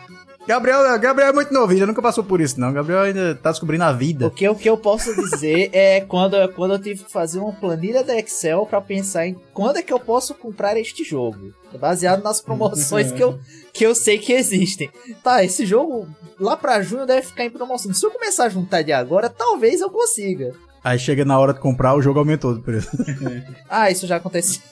Gabriel, 0.48 0.98
Gabriel 0.98 1.28
é 1.28 1.32
muito 1.34 1.52
novinho, 1.52 1.86
nunca 1.86 2.00
passou 2.00 2.24
por 2.24 2.40
isso, 2.40 2.58
não. 2.58 2.72
Gabriel 2.72 3.02
ainda 3.02 3.34
tá 3.34 3.50
descobrindo 3.50 3.84
a 3.84 3.92
vida. 3.92 4.28
O 4.28 4.30
que, 4.30 4.48
o 4.48 4.54
que 4.54 4.66
eu 4.66 4.78
posso 4.78 5.14
dizer 5.14 5.68
é 5.76 6.00
quando, 6.00 6.36
quando 6.54 6.72
eu 6.72 6.78
tive 6.78 7.04
que 7.04 7.12
fazer 7.12 7.38
uma 7.38 7.52
planilha 7.52 8.02
da 8.02 8.18
Excel 8.18 8.64
para 8.64 8.80
pensar 8.80 9.26
em 9.26 9.36
quando 9.52 9.76
é 9.76 9.82
que 9.82 9.92
eu 9.92 10.00
posso 10.00 10.34
comprar 10.34 10.74
este 10.78 11.04
jogo. 11.04 11.52
Baseado 11.78 12.22
nas 12.22 12.40
promoções 12.40 13.12
que, 13.12 13.22
eu, 13.22 13.38
que 13.74 13.84
eu 13.84 13.94
sei 13.94 14.16
que 14.16 14.32
existem. 14.32 14.90
Tá, 15.22 15.44
esse 15.44 15.66
jogo 15.66 16.08
lá 16.40 16.56
pra 16.56 16.80
junho 16.80 17.04
deve 17.04 17.26
ficar 17.26 17.44
em 17.44 17.50
promoção. 17.50 17.92
Se 17.92 18.06
eu 18.06 18.10
começar 18.10 18.44
a 18.44 18.48
juntar 18.48 18.80
de 18.80 18.90
agora, 18.90 19.28
talvez 19.28 19.82
eu 19.82 19.90
consiga. 19.90 20.54
Aí 20.82 20.98
chega 20.98 21.26
na 21.26 21.38
hora 21.38 21.52
de 21.52 21.60
comprar, 21.60 21.94
o 21.94 22.00
jogo 22.00 22.20
aumentou 22.20 22.54
de 22.54 22.62
preço. 22.62 22.88
ah, 23.68 23.90
isso 23.90 24.06
já 24.06 24.16
aconteceu. 24.16 24.62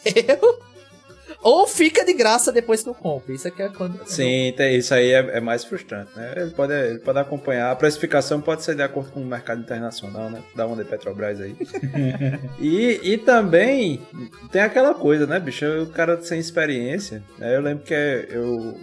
Ou 1.46 1.64
fica 1.64 2.04
de 2.04 2.12
graça 2.12 2.50
depois 2.50 2.82
que 2.82 2.88
eu 2.88 2.94
compro. 2.94 3.32
Isso 3.32 3.46
aqui 3.46 3.62
é 3.62 3.68
quando. 3.68 4.00
Sim, 4.04 4.52
isso 4.72 4.92
aí 4.92 5.12
é, 5.12 5.36
é, 5.36 5.40
mais 5.40 5.62
frustrante, 5.62 6.10
né? 6.16 6.34
Ele 6.34 6.50
pode, 6.50 6.72
ele 6.72 6.98
pode 6.98 7.20
acompanhar. 7.20 7.70
A 7.70 7.76
precificação 7.76 8.40
pode 8.40 8.64
ser 8.64 8.74
de 8.74 8.82
acordo 8.82 9.12
com 9.12 9.20
o 9.20 9.24
mercado 9.24 9.60
internacional, 9.60 10.28
né? 10.28 10.42
Dá 10.56 10.66
uma 10.66 10.74
de 10.74 10.82
Petrobras 10.90 11.40
aí. 11.40 11.56
e, 12.58 13.12
e 13.12 13.18
também 13.18 14.04
tem 14.50 14.60
aquela 14.60 14.92
coisa, 14.92 15.24
né, 15.24 15.38
bicho? 15.38 15.64
O 15.84 15.86
cara 15.86 16.20
sem 16.20 16.40
experiência. 16.40 17.22
Né? 17.38 17.54
Eu 17.54 17.60
lembro 17.60 17.84
que 17.84 17.94
eu 17.94 18.80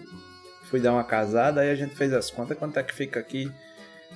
fui 0.70 0.80
dar 0.80 0.94
uma 0.94 1.04
casada, 1.04 1.60
aí 1.60 1.70
a 1.70 1.76
gente 1.76 1.94
fez 1.96 2.14
as 2.14 2.32
contas, 2.32 2.58
quanto 2.58 2.80
é 2.80 2.84
que 2.84 2.96
fica 2.96 3.20
aqui 3.20 3.52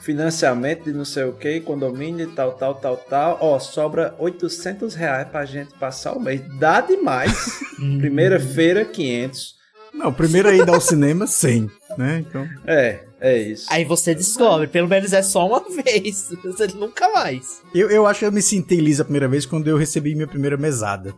financiamento 0.01 0.86
de 0.86 0.94
não 0.94 1.06
sei 1.06 1.24
o 1.24 1.34
que, 1.34 1.60
condomínio 1.60 2.30
e 2.30 2.32
tal, 2.34 2.54
tal, 2.54 2.75
tal, 2.75 2.98
tal. 2.98 3.38
Ó, 3.42 3.60
sobra 3.60 4.16
800 4.20 4.96
reais 4.96 5.27
pra 5.27 5.46
gente 5.46 5.74
passar 5.75 6.13
o 6.13 6.20
mês. 6.20 6.42
Dá 6.60 6.82
demais. 6.82 7.60
Primeira 8.00 8.39
feira, 8.39 8.86
500. 8.86 9.58
Não, 9.94 10.13
primeiro 10.13 10.54
ida 10.54 10.72
ao 10.72 10.80
cinema, 10.80 11.25
100, 11.25 11.72
né? 11.98 12.20
Então... 12.20 12.48
É, 12.68 13.00
é 13.20 13.38
isso. 13.38 13.66
Aí 13.70 13.84
você 13.84 14.13
descobre, 14.13 14.68
pelo 14.68 14.88
menos 14.88 15.12
é 15.12 15.24
só 15.24 15.48
uma 15.48 15.63
vez. 15.84 16.30
Você 16.44 16.68
nunca 16.68 17.12
mais. 17.12 17.62
Eu, 17.74 17.89
eu 17.89 18.06
acho 18.06 18.20
que 18.20 18.25
eu 18.25 18.32
me 18.32 18.42
senti 18.42 18.75
lisa 18.75 19.01
a 19.01 19.06
primeira 19.06 19.27
vez 19.27 19.46
quando 19.46 19.68
eu 19.68 19.77
recebi 19.77 20.13
minha 20.13 20.27
primeira 20.27 20.56
mesada. 20.56 21.16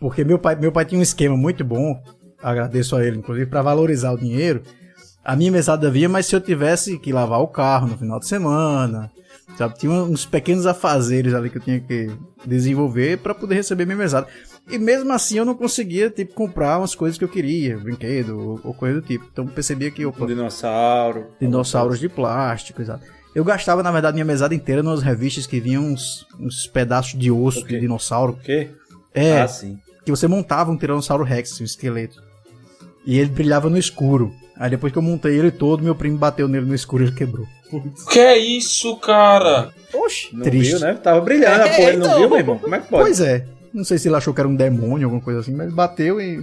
Porque 0.00 0.24
meu 0.24 0.38
pai, 0.38 0.56
meu 0.56 0.72
pai 0.72 0.84
tinha 0.84 0.98
um 0.98 1.02
esquema 1.02 1.36
muito 1.36 1.64
bom, 1.64 1.94
agradeço 2.42 2.96
a 2.96 3.06
ele, 3.06 3.18
inclusive, 3.18 3.48
para 3.48 3.62
valorizar 3.62 4.12
o 4.12 4.18
dinheiro 4.18 4.62
a 5.24 5.36
minha 5.36 5.52
mesada 5.52 5.90
vinha, 5.90 6.08
mas 6.08 6.26
se 6.26 6.34
eu 6.34 6.40
tivesse 6.40 6.98
que 6.98 7.12
lavar 7.12 7.40
o 7.40 7.48
carro 7.48 7.86
no 7.86 7.98
final 7.98 8.18
de 8.18 8.26
semana, 8.26 9.10
sabe? 9.56 9.78
Tinha 9.78 9.92
uns 9.92 10.26
pequenos 10.26 10.66
afazeres 10.66 11.34
ali 11.34 11.50
que 11.50 11.58
eu 11.58 11.62
tinha 11.62 11.80
que 11.80 12.10
desenvolver 12.44 13.18
para 13.18 13.34
poder 13.34 13.56
receber 13.56 13.84
minha 13.84 13.96
mesada. 13.96 14.26
E 14.70 14.78
mesmo 14.78 15.12
assim 15.12 15.38
eu 15.38 15.44
não 15.44 15.54
conseguia, 15.54 16.10
tipo, 16.10 16.34
comprar 16.34 16.78
umas 16.78 16.94
coisas 16.94 17.18
que 17.18 17.24
eu 17.24 17.28
queria, 17.28 17.78
brinquedo 17.78 18.38
ou, 18.38 18.60
ou 18.64 18.74
coisa 18.74 19.00
do 19.00 19.06
tipo. 19.06 19.26
Então 19.32 19.44
eu 19.44 19.50
percebia 19.50 19.90
que... 19.90 20.04
Opa, 20.04 20.24
um 20.24 20.26
dinossauro. 20.26 21.26
Dinossauros 21.40 21.98
de 21.98 22.08
plástico, 22.08 22.80
exato. 22.80 23.04
Eu 23.34 23.44
gastava, 23.44 23.82
na 23.82 23.90
verdade, 23.90 24.14
minha 24.14 24.24
mesada 24.24 24.54
inteira 24.54 24.82
nas 24.82 25.02
revistas 25.02 25.46
que 25.46 25.58
vinham 25.58 25.84
uns, 25.84 26.26
uns 26.38 26.66
pedaços 26.66 27.18
de 27.18 27.30
osso 27.30 27.66
de 27.66 27.80
dinossauro. 27.80 28.34
O 28.34 28.36
quê? 28.36 28.70
É. 29.14 29.40
Ah, 29.40 29.48
sim. 29.48 29.78
Que 30.04 30.10
você 30.10 30.26
montava 30.26 30.70
um 30.70 30.76
Tiranossauro 30.76 31.24
Rex, 31.24 31.60
um 31.60 31.64
esqueleto. 31.64 32.22
E 33.04 33.18
ele 33.18 33.30
brilhava 33.30 33.68
no 33.68 33.78
escuro. 33.78 34.34
Aí 34.56 34.70
depois 34.70 34.92
que 34.92 34.98
eu 34.98 35.02
montei 35.02 35.38
ele 35.38 35.50
todo, 35.50 35.82
meu 35.82 35.94
primo 35.94 36.18
bateu 36.18 36.46
nele 36.46 36.66
no 36.66 36.74
escuro 36.74 37.02
e 37.02 37.06
ele 37.06 37.16
quebrou. 37.16 37.46
Que 38.10 38.20
é 38.20 38.38
isso, 38.38 38.96
cara? 38.96 39.70
Oxe, 39.92 40.28
não 40.32 40.42
Triste. 40.42 40.72
viu, 40.72 40.80
né? 40.80 40.94
Tava 40.94 41.20
brilhando, 41.20 41.62
é, 41.62 41.76
pô, 41.76 41.82
ele 41.82 41.96
não 41.96 42.06
então, 42.06 42.18
viu, 42.18 42.28
meu 42.28 42.38
irmão? 42.38 42.58
Como 42.58 42.74
é 42.74 42.80
que 42.80 42.88
pode? 42.88 43.04
Pois 43.04 43.20
é. 43.20 43.46
Não 43.72 43.84
sei 43.84 43.98
se 43.98 44.08
ele 44.08 44.16
achou 44.16 44.34
que 44.34 44.40
era 44.40 44.48
um 44.48 44.54
demônio, 44.54 45.06
alguma 45.06 45.22
coisa 45.22 45.40
assim, 45.40 45.54
mas 45.54 45.72
bateu 45.72 46.20
e 46.20 46.40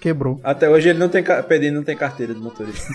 quebrou. 0.00 0.38
Até 0.44 0.68
hoje 0.68 0.90
ele 0.90 0.98
não 0.98 1.08
tem, 1.08 1.24
pedindo, 1.48 1.76
não 1.76 1.82
tem 1.82 1.96
carteira 1.96 2.34
de 2.34 2.40
motorista. 2.40 2.86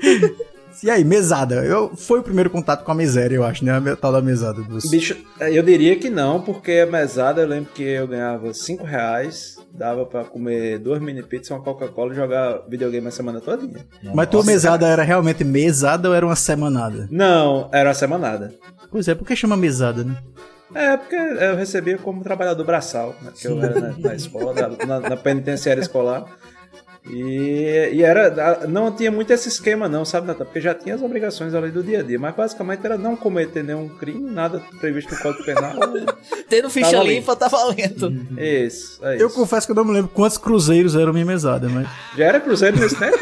E 0.82 0.88
aí, 0.88 1.04
mesada? 1.04 1.56
Eu, 1.64 1.96
foi 1.96 2.20
o 2.20 2.22
primeiro 2.22 2.50
contato 2.50 2.84
com 2.84 2.92
a 2.92 2.94
miséria, 2.94 3.34
eu 3.34 3.42
acho, 3.42 3.64
né? 3.64 3.72
A 3.72 3.96
tal 3.96 4.12
da 4.12 4.22
mesada. 4.22 4.62
Dos... 4.62 4.88
Bicho, 4.88 5.16
eu 5.40 5.62
diria 5.62 5.96
que 5.96 6.08
não, 6.08 6.40
porque 6.40 6.72
a 6.72 6.86
mesada, 6.86 7.42
eu 7.42 7.48
lembro 7.48 7.70
que 7.74 7.82
eu 7.82 8.06
ganhava 8.06 8.54
5 8.54 8.84
reais, 8.84 9.57
dava 9.78 10.04
pra 10.04 10.24
comer 10.24 10.78
duas 10.78 11.00
mini 11.00 11.22
pizzas, 11.22 11.50
uma 11.50 11.62
Coca-Cola 11.62 12.12
e 12.12 12.16
jogar 12.16 12.62
videogame 12.68 13.06
a 13.06 13.10
semana 13.10 13.40
todinha. 13.40 13.86
Mas 14.14 14.28
tua 14.28 14.44
mesada 14.44 14.86
era 14.86 15.02
realmente 15.02 15.44
mesada 15.44 16.08
ou 16.08 16.14
era 16.14 16.26
uma 16.26 16.36
semanada? 16.36 17.08
Não, 17.10 17.70
era 17.72 17.88
uma 17.88 17.94
semanada. 17.94 18.52
Pois 18.90 19.06
é, 19.06 19.14
por 19.14 19.26
que 19.26 19.36
chama 19.36 19.56
mesada, 19.56 20.02
né? 20.02 20.16
É, 20.74 20.96
porque 20.96 21.14
eu 21.14 21.56
recebia 21.56 21.96
como 21.96 22.22
trabalhador 22.22 22.64
braçal, 22.64 23.14
né? 23.22 23.32
Que 23.34 23.46
eu 23.46 23.62
era 23.62 23.80
na, 23.80 23.98
na 23.98 24.14
escola, 24.14 24.52
na, 24.86 25.00
na 25.00 25.16
penitenciária 25.16 25.80
escolar. 25.80 26.24
E, 27.10 27.90
e, 27.94 28.02
era. 28.02 28.66
Não 28.66 28.92
tinha 28.92 29.10
muito 29.10 29.32
esse 29.32 29.48
esquema, 29.48 29.88
não, 29.88 30.04
sabe, 30.04 30.26
Nata? 30.26 30.44
Porque 30.44 30.60
já 30.60 30.74
tinha 30.74 30.94
as 30.94 31.02
obrigações 31.02 31.54
ali 31.54 31.70
do 31.70 31.82
dia 31.82 32.00
a 32.00 32.02
dia. 32.02 32.18
Mas 32.18 32.34
basicamente 32.34 32.84
era 32.84 32.98
não 32.98 33.16
cometer 33.16 33.64
nenhum 33.64 33.88
crime, 33.88 34.30
nada 34.30 34.62
previsto 34.78 35.14
no 35.14 35.20
Código 35.20 35.44
Penal. 35.44 35.74
Tendo 36.48 36.68
ficha 36.70 36.90
tava 36.90 37.04
limpa, 37.04 37.36
tá 37.36 37.48
valendo. 37.48 38.10
Isso, 38.38 39.04
é 39.04 39.14
isso. 39.14 39.22
Eu 39.22 39.30
confesso 39.30 39.66
que 39.66 39.72
eu 39.72 39.76
não 39.76 39.84
me 39.84 39.92
lembro 39.92 40.10
quantos 40.12 40.38
cruzeiros 40.38 40.94
eram 40.94 41.12
minha 41.12 41.24
mesada, 41.24 41.68
mas. 41.68 41.88
Já 42.16 42.24
era 42.26 42.40
cruzeiro 42.40 42.78
nesse 42.78 42.96
tempo? 42.96 43.18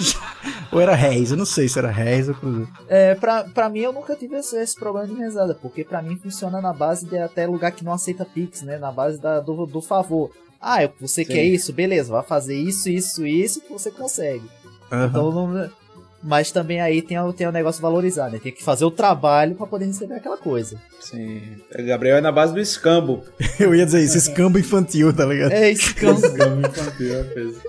ou 0.72 0.80
era 0.80 0.94
réis, 0.94 1.30
eu 1.30 1.36
não 1.36 1.44
sei 1.44 1.68
se 1.68 1.78
era 1.78 1.90
réis 1.90 2.28
ou 2.28 2.34
cruzeiro. 2.34 2.68
É, 2.88 3.14
pra, 3.14 3.44
pra 3.44 3.68
mim 3.68 3.80
eu 3.80 3.92
nunca 3.92 4.16
tive 4.16 4.36
esse, 4.36 4.56
esse, 4.56 4.74
problema 4.74 5.06
de 5.06 5.14
mesada, 5.14 5.54
porque 5.54 5.84
pra 5.84 6.00
mim 6.00 6.16
funciona 6.16 6.60
na 6.60 6.72
base 6.72 7.06
de 7.06 7.18
até 7.18 7.46
lugar 7.46 7.72
que 7.72 7.84
não 7.84 7.92
aceita 7.92 8.24
Pix, 8.24 8.62
né? 8.62 8.78
Na 8.78 8.90
base 8.90 9.20
da, 9.20 9.40
do, 9.40 9.66
do 9.66 9.80
favor. 9.80 10.30
Ah, 10.60 10.88
você 11.00 11.24
Sim. 11.24 11.32
quer 11.32 11.44
isso? 11.44 11.72
Beleza, 11.72 12.12
vai 12.12 12.22
fazer 12.22 12.54
isso, 12.54 12.88
isso, 12.90 13.26
isso 13.26 13.62
que 13.62 13.72
você 13.72 13.90
consegue. 13.90 14.44
Uhum. 14.92 15.04
Então, 15.06 15.32
não... 15.32 15.70
mas 16.22 16.52
também 16.52 16.80
aí 16.80 17.00
tem 17.00 17.18
o, 17.18 17.32
tem 17.32 17.46
o 17.46 17.52
negócio 17.52 17.80
valorizar, 17.80 18.30
né? 18.30 18.38
Tem 18.38 18.52
que 18.52 18.62
fazer 18.62 18.84
o 18.84 18.90
trabalho 18.90 19.54
para 19.54 19.66
poder 19.66 19.86
receber 19.86 20.14
aquela 20.14 20.36
coisa. 20.36 20.78
Sim. 21.00 21.40
O 21.76 21.82
Gabriel 21.82 22.18
é 22.18 22.20
na 22.20 22.30
base 22.30 22.52
do 22.52 22.60
escambo. 22.60 23.24
Eu 23.58 23.74
ia 23.74 23.86
dizer 23.86 24.02
isso, 24.02 24.18
escambo 24.18 24.58
infantil, 24.58 25.14
tá 25.14 25.24
ligado? 25.24 25.52
É, 25.52 25.70
escambo. 25.70 26.26
escambo 26.26 26.66
infantil, 26.66 27.14
é 27.14 27.24
peso. 27.24 27.60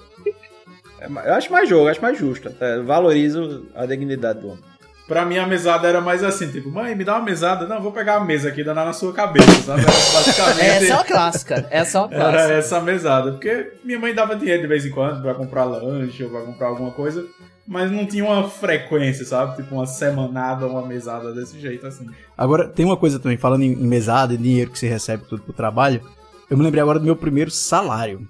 É, 0.99 1.07
eu 1.07 1.33
acho 1.33 1.51
mais 1.51 1.67
jogo, 1.67 1.87
acho 1.87 2.01
mais 2.01 2.17
justo. 2.17 2.51
Valorizo 2.85 3.65
a 3.73 3.87
dignidade 3.87 4.39
do 4.39 4.49
homem. 4.49 4.70
Pra 5.11 5.25
mim 5.25 5.37
a 5.37 5.45
mesada 5.45 5.89
era 5.89 5.99
mais 5.99 6.23
assim, 6.23 6.49
tipo, 6.49 6.71
mãe, 6.71 6.95
me 6.95 7.03
dá 7.03 7.17
uma 7.17 7.25
mesada. 7.25 7.67
Não, 7.67 7.81
vou 7.81 7.91
pegar 7.91 8.15
a 8.15 8.23
mesa 8.23 8.47
aqui 8.47 8.61
e 8.61 8.63
dar 8.63 8.73
na 8.73 8.93
sua 8.93 9.11
cabeça, 9.11 9.51
sabe? 9.63 9.83
Basicamente. 9.83 10.61
essa 10.61 10.85
é 10.85 10.95
uma 10.95 11.03
clássica. 11.03 11.67
Essa 11.69 11.97
é 11.97 11.99
uma 11.99 12.07
clássica. 12.15 12.39
Era 12.43 12.53
essa 12.53 12.79
mesada. 12.79 13.31
Porque 13.33 13.73
minha 13.83 13.99
mãe 13.99 14.15
dava 14.15 14.37
dinheiro 14.37 14.61
de 14.61 14.69
vez 14.69 14.85
em 14.85 14.89
quando 14.89 15.21
pra 15.21 15.33
comprar 15.33 15.65
lanche 15.65 16.23
ou 16.23 16.29
pra 16.29 16.39
comprar 16.43 16.67
alguma 16.67 16.91
coisa. 16.91 17.25
Mas 17.67 17.91
não 17.91 18.05
tinha 18.05 18.23
uma 18.23 18.47
frequência, 18.47 19.25
sabe? 19.25 19.57
Tipo 19.57 19.75
uma 19.75 19.85
semanada, 19.85 20.65
uma 20.65 20.87
mesada 20.87 21.33
desse 21.33 21.59
jeito, 21.59 21.85
assim. 21.85 22.07
Agora, 22.37 22.69
tem 22.69 22.85
uma 22.85 22.95
coisa 22.95 23.19
também, 23.19 23.35
falando 23.35 23.63
em 23.63 23.75
mesada 23.75 24.33
e 24.33 24.37
dinheiro 24.37 24.71
que 24.71 24.79
você 24.79 24.87
recebe 24.87 25.25
tudo 25.27 25.41
pro 25.41 25.51
trabalho. 25.51 26.01
Eu 26.49 26.55
me 26.55 26.63
lembrei 26.63 26.81
agora 26.81 26.99
do 26.99 27.05
meu 27.05 27.17
primeiro 27.17 27.51
salário. 27.51 28.25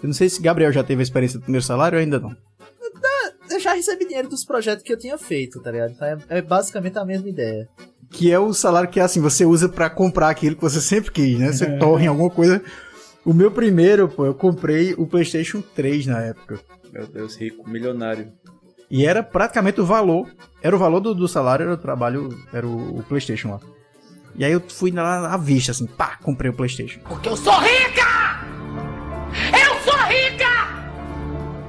Eu 0.00 0.06
não 0.06 0.14
sei 0.14 0.28
se 0.28 0.40
Gabriel 0.40 0.70
já 0.70 0.84
teve 0.84 1.00
a 1.00 1.02
experiência 1.02 1.40
do 1.40 1.42
primeiro 1.42 1.66
salário 1.66 1.98
ou 1.98 2.00
ainda 2.00 2.20
não 2.20 2.36
eu 3.50 3.60
já 3.60 3.74
recebi 3.74 4.06
dinheiro 4.06 4.28
dos 4.28 4.44
projetos 4.44 4.84
que 4.84 4.92
eu 4.92 4.98
tinha 4.98 5.18
feito, 5.18 5.60
tá 5.60 5.70
ligado? 5.70 5.92
Então 5.92 6.08
é, 6.08 6.18
é 6.28 6.42
basicamente 6.42 6.98
a 6.98 7.04
mesma 7.04 7.28
ideia. 7.28 7.68
Que 8.10 8.30
é 8.30 8.38
o 8.38 8.52
salário 8.52 8.88
que, 8.88 9.00
assim, 9.00 9.20
você 9.20 9.44
usa 9.44 9.68
para 9.68 9.90
comprar 9.90 10.28
aquilo 10.28 10.54
que 10.56 10.62
você 10.62 10.80
sempre 10.80 11.10
quis, 11.10 11.38
né? 11.38 11.52
Você 11.52 11.78
torre 11.78 12.04
em 12.04 12.08
alguma 12.08 12.30
coisa 12.30 12.62
O 13.24 13.32
meu 13.32 13.50
primeiro, 13.50 14.06
pô, 14.08 14.26
eu 14.26 14.34
comprei 14.34 14.94
o 14.94 15.06
PlayStation 15.06 15.62
3 15.74 16.06
na 16.06 16.20
época. 16.20 16.60
Meu 16.92 17.06
Deus, 17.06 17.36
rico, 17.36 17.68
milionário. 17.68 18.30
E 18.90 19.06
era 19.06 19.22
praticamente 19.22 19.80
o 19.80 19.86
valor. 19.86 20.30
Era 20.62 20.76
o 20.76 20.78
valor 20.78 21.00
do, 21.00 21.14
do 21.14 21.26
salário, 21.26 21.64
era 21.64 21.74
o 21.74 21.78
trabalho, 21.78 22.28
era 22.52 22.66
o, 22.66 22.98
o 22.98 23.02
PlayStation 23.02 23.52
lá. 23.52 23.60
E 24.36 24.44
aí 24.44 24.52
eu 24.52 24.60
fui 24.60 24.90
lá 24.90 25.32
à 25.32 25.36
vista, 25.36 25.72
assim, 25.72 25.86
pá, 25.86 26.18
comprei 26.22 26.50
o 26.50 26.54
PlayStation. 26.54 27.00
Porque 27.00 27.28
eu 27.28 27.36
sou 27.36 27.54
rica! 27.60 28.44
Eu 29.52 29.54
sou 29.54 29.62
rica! 29.62 29.73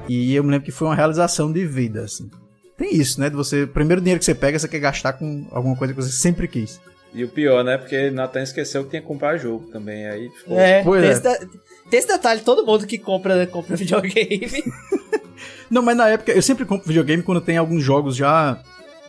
E 0.08 0.34
eu 0.34 0.44
me 0.44 0.50
lembro 0.50 0.64
que 0.64 0.72
foi 0.72 0.88
uma 0.88 0.94
realização 0.94 1.52
de 1.52 1.64
vida, 1.66 2.02
assim. 2.02 2.30
Tem 2.76 2.94
isso, 2.94 3.20
né? 3.20 3.30
De 3.30 3.36
você, 3.36 3.62
o 3.62 3.68
primeiro 3.68 4.00
dinheiro 4.00 4.18
que 4.18 4.24
você 4.24 4.34
pega, 4.34 4.58
você 4.58 4.68
quer 4.68 4.80
gastar 4.80 5.14
com 5.14 5.46
alguma 5.50 5.76
coisa 5.76 5.94
que 5.94 6.00
você 6.00 6.12
sempre 6.12 6.46
quis. 6.46 6.80
E 7.14 7.24
o 7.24 7.28
pior, 7.28 7.64
né? 7.64 7.78
Porque 7.78 8.10
Nathan 8.10 8.42
esqueceu 8.42 8.84
que 8.84 8.90
tinha 8.90 9.00
que 9.00 9.08
comprar 9.08 9.38
jogo 9.38 9.66
também. 9.72 10.06
Aí 10.06 10.28
ficou. 10.28 10.58
É, 10.58 10.82
tem, 10.82 10.94
é. 10.94 11.10
Esse 11.10 11.22
tem, 11.22 11.98
esse 11.98 12.08
detalhe, 12.08 12.40
todo 12.42 12.66
mundo 12.66 12.86
que 12.86 12.98
compra, 12.98 13.46
compra 13.46 13.74
videogame. 13.76 14.62
Não, 15.70 15.82
mas 15.82 15.96
na 15.96 16.08
época, 16.08 16.32
eu 16.32 16.42
sempre 16.42 16.64
compro 16.64 16.86
videogame 16.86 17.22
quando 17.22 17.40
tem 17.40 17.56
alguns 17.56 17.82
jogos 17.82 18.14
já. 18.16 18.60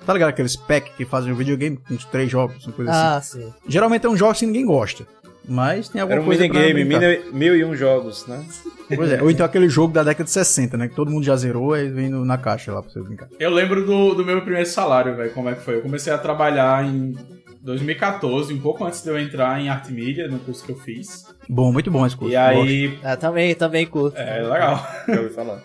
Tá 0.06 0.14
ligado? 0.14 0.30
Aqueles 0.30 0.56
pack 0.56 0.96
que 0.96 1.04
fazem 1.04 1.34
um 1.34 1.36
videogame 1.36 1.76
com 1.76 1.94
uns 1.94 2.06
três 2.06 2.32
jogos, 2.32 2.66
uma 2.66 2.74
coisa 2.74 2.92
ah, 2.92 3.18
assim. 3.18 3.42
sim. 3.42 3.54
Geralmente 3.68 4.06
é 4.06 4.10
um 4.10 4.16
jogo 4.16 4.34
que 4.34 4.46
ninguém 4.46 4.66
gosta. 4.66 5.06
Mas 5.48 5.88
tem 5.88 6.02
alguma 6.02 6.16
Era 6.16 6.22
um 6.22 6.26
coisa. 6.26 6.42
minigame, 6.42 6.84
mil, 6.84 7.34
mil 7.34 7.56
e 7.56 7.64
um 7.64 7.76
jogos, 7.76 8.28
né? 8.28 8.46
Pois 8.94 9.12
é, 9.12 9.22
ou 9.22 9.30
então 9.30 9.46
aquele 9.46 9.68
jogo 9.68 9.94
da 9.94 10.04
década 10.04 10.24
de 10.24 10.32
60, 10.32 10.78
né? 10.78 10.88
Que 10.88 10.96
todo 10.96 11.12
mundo 11.12 11.24
já 11.24 11.36
zerou 11.36 11.76
e 11.76 11.90
vem 11.90 12.10
no, 12.10 12.24
na 12.24 12.38
caixa 12.38 12.72
lá 12.72 12.82
pra 12.82 12.92
você 12.92 13.02
brincar. 13.02 13.28
Eu 13.40 13.50
lembro 13.50 13.86
do, 13.86 14.14
do 14.14 14.26
meu 14.26 14.42
primeiro 14.42 14.68
salário, 14.68 15.16
velho, 15.16 15.32
como 15.32 15.50
é 15.50 15.56
que 15.56 15.62
foi. 15.62 15.76
Eu 15.76 15.82
comecei 15.82 16.12
a 16.12 16.18
trabalhar 16.18 16.86
em 16.86 17.16
2014, 17.62 18.54
um 18.54 18.60
pouco 18.60 18.86
antes 18.86 19.02
de 19.02 19.10
eu 19.10 19.20
entrar 19.20 19.60
em 19.60 19.68
arte 19.68 19.92
mídia, 19.92 20.28
no 20.28 20.40
curso 20.40 20.66
que 20.66 20.72
eu 20.72 20.78
fiz. 20.78 21.26
Bom, 21.50 21.72
muito 21.72 21.92
bom 21.92 22.06
esse 22.06 22.16
curso. 22.16 22.34
E 22.34 22.36
aí. 22.36 22.98
Ah, 23.04 23.18
também, 23.18 23.54
também 23.56 23.86
curto. 23.86 24.18
É, 24.18 24.42
legal. 24.42 24.86
Já 25.08 25.22
ouvi 25.22 25.34
falar. 25.34 25.62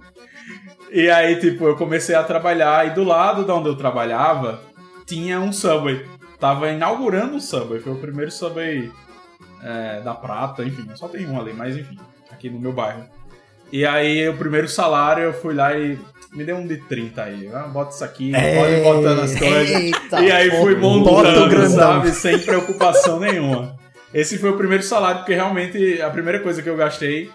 e 0.92 1.10
aí, 1.10 1.40
tipo, 1.40 1.64
eu 1.66 1.76
comecei 1.76 2.14
a 2.14 2.22
trabalhar 2.22 2.86
e 2.86 2.90
do 2.90 3.02
lado 3.02 3.44
de 3.44 3.50
onde 3.50 3.68
eu 3.68 3.76
trabalhava 3.76 4.60
tinha 5.06 5.40
um 5.40 5.52
Subway. 5.52 6.04
Tava 6.38 6.70
inaugurando 6.70 7.34
um 7.34 7.40
Subway, 7.40 7.80
foi 7.80 7.92
o 7.92 8.00
primeiro 8.00 8.30
Subway 8.30 8.90
é, 9.62 10.00
da 10.00 10.14
Prata, 10.14 10.64
enfim, 10.64 10.88
só 10.94 11.08
tem 11.08 11.26
um 11.26 11.40
ali, 11.40 11.52
mas 11.52 11.76
enfim, 11.76 11.98
aqui 12.30 12.48
no 12.48 12.60
meu 12.60 12.72
bairro. 12.72 13.04
E 13.72 13.84
aí, 13.84 14.26
o 14.28 14.36
primeiro 14.36 14.68
salário, 14.68 15.24
eu 15.24 15.32
fui 15.32 15.52
lá 15.52 15.76
e 15.76 15.98
me 16.32 16.44
deu 16.44 16.56
um 16.56 16.66
de 16.66 16.76
30 16.76 17.22
aí. 17.22 17.50
Ah, 17.52 17.66
bota 17.66 17.94
isso 17.94 18.04
aqui, 18.04 18.32
pode 18.32 18.82
botando 18.82 19.20
as 19.20 19.38
coisas. 19.38 19.70
Eita, 19.70 20.20
e 20.22 20.30
aí 20.30 20.50
fui 20.50 20.74
o 20.74 20.78
montando, 20.78 21.68
sabe? 21.68 22.10
Sem 22.12 22.38
preocupação 22.38 23.20
nenhuma. 23.20 23.76
Esse 24.12 24.38
foi 24.38 24.50
o 24.50 24.56
primeiro 24.56 24.82
salário, 24.82 25.18
porque 25.18 25.34
realmente 25.34 26.00
a 26.00 26.08
primeira 26.08 26.40
coisa 26.40 26.62
que 26.62 26.68
eu 26.68 26.76
gastei, 26.76 27.30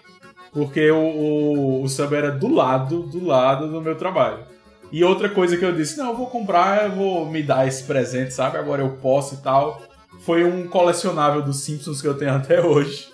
porque 0.52 0.90
o, 0.90 0.98
o, 0.98 1.82
o 1.82 1.88
sub 1.88 2.14
era 2.14 2.32
do 2.32 2.52
lado, 2.52 3.02
do 3.02 3.24
lado 3.24 3.68
do 3.68 3.80
meu 3.80 3.94
trabalho. 3.96 4.38
E 4.94 5.02
outra 5.02 5.28
coisa 5.28 5.56
que 5.56 5.64
eu 5.64 5.72
disse, 5.74 5.98
não, 5.98 6.10
eu 6.10 6.16
vou 6.16 6.28
comprar, 6.28 6.84
eu 6.84 6.92
vou 6.92 7.26
me 7.28 7.42
dar 7.42 7.66
esse 7.66 7.82
presente, 7.82 8.32
sabe? 8.32 8.56
Agora 8.58 8.80
eu 8.80 8.90
posso 8.90 9.34
e 9.34 9.38
tal. 9.38 9.82
Foi 10.20 10.44
um 10.44 10.68
colecionável 10.68 11.42
dos 11.42 11.64
Simpsons 11.64 12.00
que 12.00 12.06
eu 12.06 12.14
tenho 12.14 12.30
até 12.36 12.60
hoje. 12.60 13.08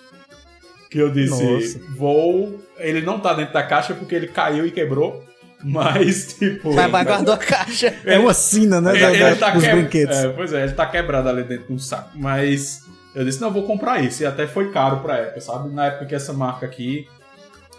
Que 0.91 0.99
eu 0.99 1.09
disse, 1.11 1.43
Nossa. 1.43 1.79
vou. 1.97 2.59
Ele 2.77 3.01
não 3.01 3.19
tá 3.19 3.33
dentro 3.33 3.53
da 3.55 3.63
caixa 3.63 3.95
porque 3.95 4.13
ele 4.13 4.27
caiu 4.27 4.63
e 4.63 4.69
quebrou. 4.69 5.23
Mas, 5.63 6.33
tipo. 6.33 6.71
Mas, 6.71 6.91
mas 6.91 7.05
guardou 7.07 7.33
a 7.33 7.37
caixa. 7.37 7.91
É 8.05 8.17
uma 8.19 8.33
sina, 8.33 8.79
né? 8.79 8.91
Ele, 8.91 8.99
da- 9.19 9.29
ele 9.29 9.35
tá 9.37 9.51
que- 9.51 9.59
brinquedos. 9.71 10.17
É, 10.17 10.29
pois 10.29 10.53
é, 10.53 10.63
ele 10.63 10.73
tá 10.73 10.85
quebrado 10.85 11.29
ali 11.29 11.43
dentro 11.43 11.65
de 11.67 11.73
um 11.73 11.79
saco. 11.79 12.11
Mas 12.15 12.83
eu 13.15 13.25
disse, 13.25 13.41
não, 13.41 13.47
eu 13.47 13.53
vou 13.53 13.63
comprar 13.63 14.03
isso. 14.03 14.21
E 14.21 14.25
até 14.27 14.45
foi 14.45 14.71
caro 14.71 14.97
pra 15.01 15.17
época, 15.17 15.41
sabe? 15.41 15.73
Na 15.73 15.85
época 15.87 16.05
que 16.05 16.13
essa 16.15 16.31
marca 16.31 16.65
aqui 16.67 17.07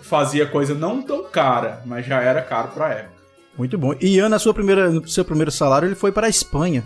fazia 0.01 0.45
coisa 0.47 0.75
não 0.75 1.03
tão 1.03 1.23
cara, 1.25 1.83
mas 1.87 2.05
já 2.05 2.21
era 2.21 2.43
caro 2.43 2.69
pra 2.69 2.89
época. 2.91 3.12
Muito 3.57 3.77
bom. 3.77 3.95
E 4.01 4.17
Ian, 4.17 4.29
no 4.29 4.39
seu 4.39 4.55
primeiro 5.25 5.51
salário, 5.51 5.87
ele 5.87 5.95
foi 5.95 6.11
para 6.11 6.27
a 6.27 6.31
Espanha. 6.31 6.85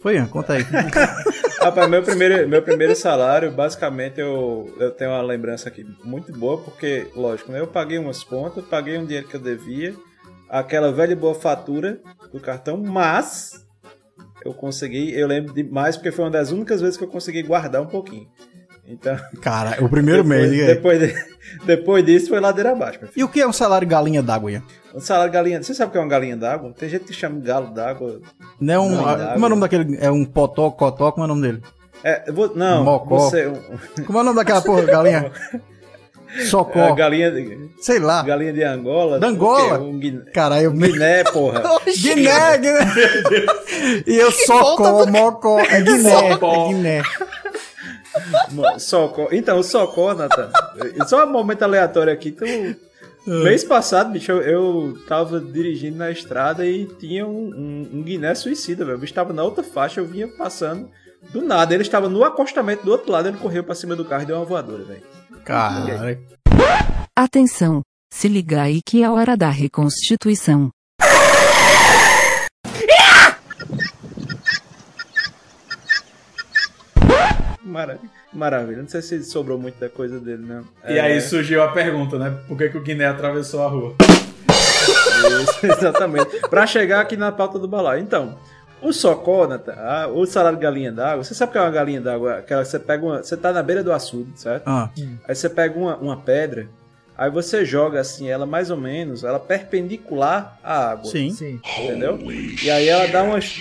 Foi, 0.00 0.14
Ian? 0.14 0.26
Conta 0.26 0.54
aí. 0.54 0.62
Rapaz, 1.60 1.90
meu 1.90 2.02
primeiro, 2.02 2.48
meu 2.48 2.62
primeiro 2.62 2.94
salário, 2.94 3.50
basicamente, 3.50 4.20
eu, 4.20 4.72
eu 4.78 4.92
tenho 4.92 5.10
uma 5.10 5.22
lembrança 5.22 5.68
aqui 5.68 5.84
muito 6.04 6.32
boa, 6.32 6.58
porque, 6.58 7.08
lógico, 7.16 7.50
né, 7.50 7.60
eu 7.60 7.66
paguei 7.66 7.98
umas 7.98 8.22
contas, 8.22 8.64
paguei 8.64 8.96
um 8.96 9.04
dinheiro 9.04 9.26
que 9.26 9.34
eu 9.34 9.40
devia, 9.40 9.94
aquela 10.48 10.92
velha 10.92 11.12
e 11.12 11.16
boa 11.16 11.34
fatura 11.34 12.00
do 12.32 12.38
cartão, 12.38 12.76
mas 12.76 13.66
eu 14.44 14.54
consegui, 14.54 15.12
eu 15.18 15.26
lembro 15.26 15.52
demais, 15.52 15.96
porque 15.96 16.12
foi 16.12 16.26
uma 16.26 16.30
das 16.30 16.52
únicas 16.52 16.80
vezes 16.80 16.96
que 16.96 17.02
eu 17.02 17.08
consegui 17.08 17.42
guardar 17.42 17.82
um 17.82 17.86
pouquinho. 17.86 18.28
Então, 18.90 19.16
Cara, 19.42 19.76
o 19.84 19.88
primeiro 19.88 20.22
depois, 20.24 20.50
mês. 20.50 20.66
depois, 20.66 20.98
de- 20.98 21.14
depois 21.66 22.04
disso 22.06 22.28
foi 22.30 22.40
ladeira 22.40 22.72
abaixo. 22.72 23.00
E 23.14 23.22
o 23.22 23.28
que 23.28 23.40
é 23.40 23.46
um 23.46 23.52
salário 23.52 23.86
galinha 23.86 24.22
d'água, 24.22 24.50
Ian? 24.50 24.62
Um 24.94 25.00
salário 25.00 25.30
galinha, 25.30 25.62
você 25.62 25.74
sabe 25.74 25.90
o 25.90 25.92
que 25.92 25.98
é 25.98 26.00
uma 26.00 26.08
galinha 26.08 26.36
d'água? 26.36 26.72
Tem 26.76 26.88
gente 26.88 27.04
que 27.04 27.12
chama 27.12 27.38
de 27.38 27.46
galo 27.46 27.66
d'água. 27.74 28.20
Não 28.58 28.74
é 28.74 28.78
um. 28.80 29.06
Ah, 29.06 29.30
como 29.34 29.44
é 29.44 29.46
o 29.46 29.50
nome 29.50 29.60
daquele. 29.60 29.98
É 30.00 30.10
um 30.10 30.24
potó, 30.24 30.70
cotó, 30.70 31.12
como 31.12 31.24
é 31.24 31.26
o 31.26 31.28
nome 31.28 31.42
dele? 31.42 31.62
É, 32.02 32.32
vou, 32.32 32.50
não, 32.54 32.84
Mocó. 32.84 33.18
você, 33.18 33.46
um- 33.46 34.04
Como 34.06 34.18
é 34.18 34.20
o 34.22 34.24
nome 34.24 34.36
daquela 34.36 34.62
porra, 34.62 34.82
galinha? 34.86 35.30
Socó. 36.48 36.78
é, 36.80 36.94
galinha, 36.94 37.30
de, 37.30 37.70
Sei 37.80 37.98
lá. 37.98 38.22
galinha 38.22 38.52
de 38.52 38.62
Angola. 38.62 39.18
Da 39.18 39.28
Angola? 39.28 39.78
Um 39.80 39.98
guiné, 39.98 40.22
Caralho, 40.32 40.64
eu 40.64 40.72
me. 40.74 40.90
Guiné, 40.92 41.24
porra. 41.24 41.62
Guiné, 41.86 42.58
Guiné. 42.58 42.86
E 44.06 44.16
eu 44.16 44.30
socó, 44.30 45.06
mocó. 45.06 45.58
É 45.60 45.80
Guiné. 45.82 46.12
É 46.38 46.68
Guiné. 46.68 47.02
Socó. 48.78 49.28
Então, 49.32 49.58
o 49.58 49.62
Socó, 49.62 50.14
Nathan. 50.14 50.50
Só 51.06 51.24
um 51.24 51.32
momento 51.32 51.62
aleatório 51.62 52.12
aqui. 52.12 52.32
Tu... 52.32 52.44
Mês 53.26 53.62
passado, 53.62 54.10
bicho, 54.10 54.32
eu, 54.32 54.40
eu 54.40 54.98
tava 55.06 55.38
dirigindo 55.38 55.98
na 55.98 56.10
estrada 56.10 56.64
e 56.64 56.86
tinha 56.86 57.26
um, 57.26 57.50
um, 57.50 57.98
um 57.98 58.02
Guiné 58.02 58.34
suicida, 58.34 58.84
velho. 58.84 58.96
O 58.96 59.00
bicho 59.00 59.12
tava 59.12 59.34
na 59.34 59.42
outra 59.42 59.62
faixa, 59.62 60.00
eu 60.00 60.06
vinha 60.06 60.26
passando. 60.28 60.88
Do 61.30 61.42
nada, 61.42 61.74
ele 61.74 61.82
estava 61.82 62.08
no 62.08 62.24
acostamento 62.24 62.84
do 62.84 62.92
outro 62.92 63.12
lado, 63.12 63.28
ele 63.28 63.36
correu 63.36 63.62
pra 63.62 63.74
cima 63.74 63.94
do 63.94 64.04
carro 64.04 64.22
e 64.22 64.26
deu 64.26 64.36
uma 64.36 64.44
voadora, 64.44 64.82
velho. 64.84 65.02
Caralho. 65.44 66.18
Atenção! 67.14 67.82
Se 68.10 68.28
liga 68.28 68.62
aí 68.62 68.80
que 68.80 69.02
é 69.02 69.10
hora 69.10 69.36
da 69.36 69.50
reconstituição. 69.50 70.70
Mara- 77.68 77.98
Maravilha. 78.32 78.82
Não 78.82 78.88
sei 78.88 79.02
se 79.02 79.22
sobrou 79.24 79.58
muito 79.58 79.78
da 79.78 79.88
coisa 79.88 80.18
dele, 80.18 80.44
não. 80.46 80.62
E 80.86 80.98
É, 80.98 81.00
aí 81.00 81.20
surgiu 81.20 81.62
a 81.62 81.68
pergunta, 81.68 82.18
né? 82.18 82.36
Por 82.48 82.56
que, 82.58 82.68
que 82.68 82.76
o 82.78 82.82
Guiné 82.82 83.06
atravessou 83.06 83.62
a 83.62 83.68
rua? 83.68 83.94
Isso, 85.42 85.66
exatamente. 85.66 86.40
Pra 86.48 86.66
chegar 86.66 87.00
aqui 87.00 87.16
na 87.16 87.30
pauta 87.32 87.58
do 87.58 87.68
balaio. 87.68 88.02
Então, 88.02 88.38
o 88.80 88.92
socó, 88.92 89.46
Nathan, 89.46 89.74
ah, 89.76 90.06
o 90.08 90.24
salário 90.26 90.58
de 90.58 90.62
galinha 90.62 90.92
d'água, 90.92 91.24
você 91.24 91.34
sabe 91.34 91.50
o 91.50 91.52
que 91.52 91.58
é 91.58 91.60
uma 91.60 91.70
galinha 91.70 92.00
d'água? 92.00 92.38
Aquela 92.38 92.62
que 92.62 92.68
você 92.68 92.78
pega 92.78 93.04
uma. 93.04 93.22
Você 93.22 93.36
tá 93.36 93.52
na 93.52 93.62
beira 93.62 93.82
do 93.82 93.92
açude, 93.92 94.30
certo? 94.36 94.62
Ah, 94.66 94.90
Aí 95.26 95.34
você 95.34 95.48
pega 95.48 95.78
uma, 95.78 95.96
uma 95.96 96.16
pedra, 96.16 96.68
aí 97.16 97.30
você 97.30 97.64
joga 97.64 98.00
assim 98.00 98.28
ela 98.28 98.46
mais 98.46 98.70
ou 98.70 98.76
menos, 98.76 99.24
ela 99.24 99.40
perpendicular 99.40 100.58
à 100.62 100.90
água. 100.90 101.10
sim. 101.10 101.30
Sim. 101.30 101.60
Entendeu? 101.82 102.18
E 102.62 102.70
aí 102.70 102.88
ela 102.88 103.06
dá 103.08 103.22
umas, 103.24 103.60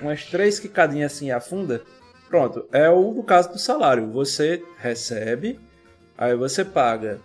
umas 0.00 0.24
três 0.24 0.58
quicadinhas 0.58 1.12
assim 1.12 1.30
afunda. 1.30 1.82
Pronto, 2.30 2.64
é 2.72 2.88
o 2.88 3.12
no 3.12 3.24
caso 3.24 3.50
do 3.50 3.58
salário. 3.58 4.08
Você 4.12 4.62
recebe, 4.78 5.58
aí 6.16 6.36
você 6.36 6.64
paga 6.64 7.18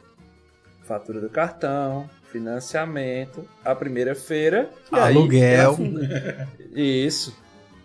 fatura 0.84 1.22
do 1.22 1.30
cartão, 1.30 2.10
financiamento, 2.32 3.48
a 3.64 3.76
primeira 3.76 4.16
feira, 4.16 4.70
e 4.92 4.96
Aluguel. 4.98 5.78
Isso, 6.74 7.38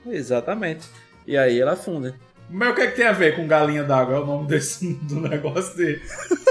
exatamente. 0.06 0.88
E 1.26 1.36
aí 1.36 1.60
ela 1.60 1.72
afunda. 1.72 2.14
Mas 2.48 2.70
o 2.70 2.74
que, 2.74 2.80
é 2.80 2.86
que 2.88 2.96
tem 2.96 3.06
a 3.06 3.12
ver 3.12 3.36
com 3.36 3.46
galinha 3.46 3.84
d'água? 3.84 4.16
É 4.16 4.18
o 4.20 4.26
nome 4.26 4.48
desse, 4.48 4.94
do 5.04 5.20
negócio 5.20 5.76
dele. 5.76 6.00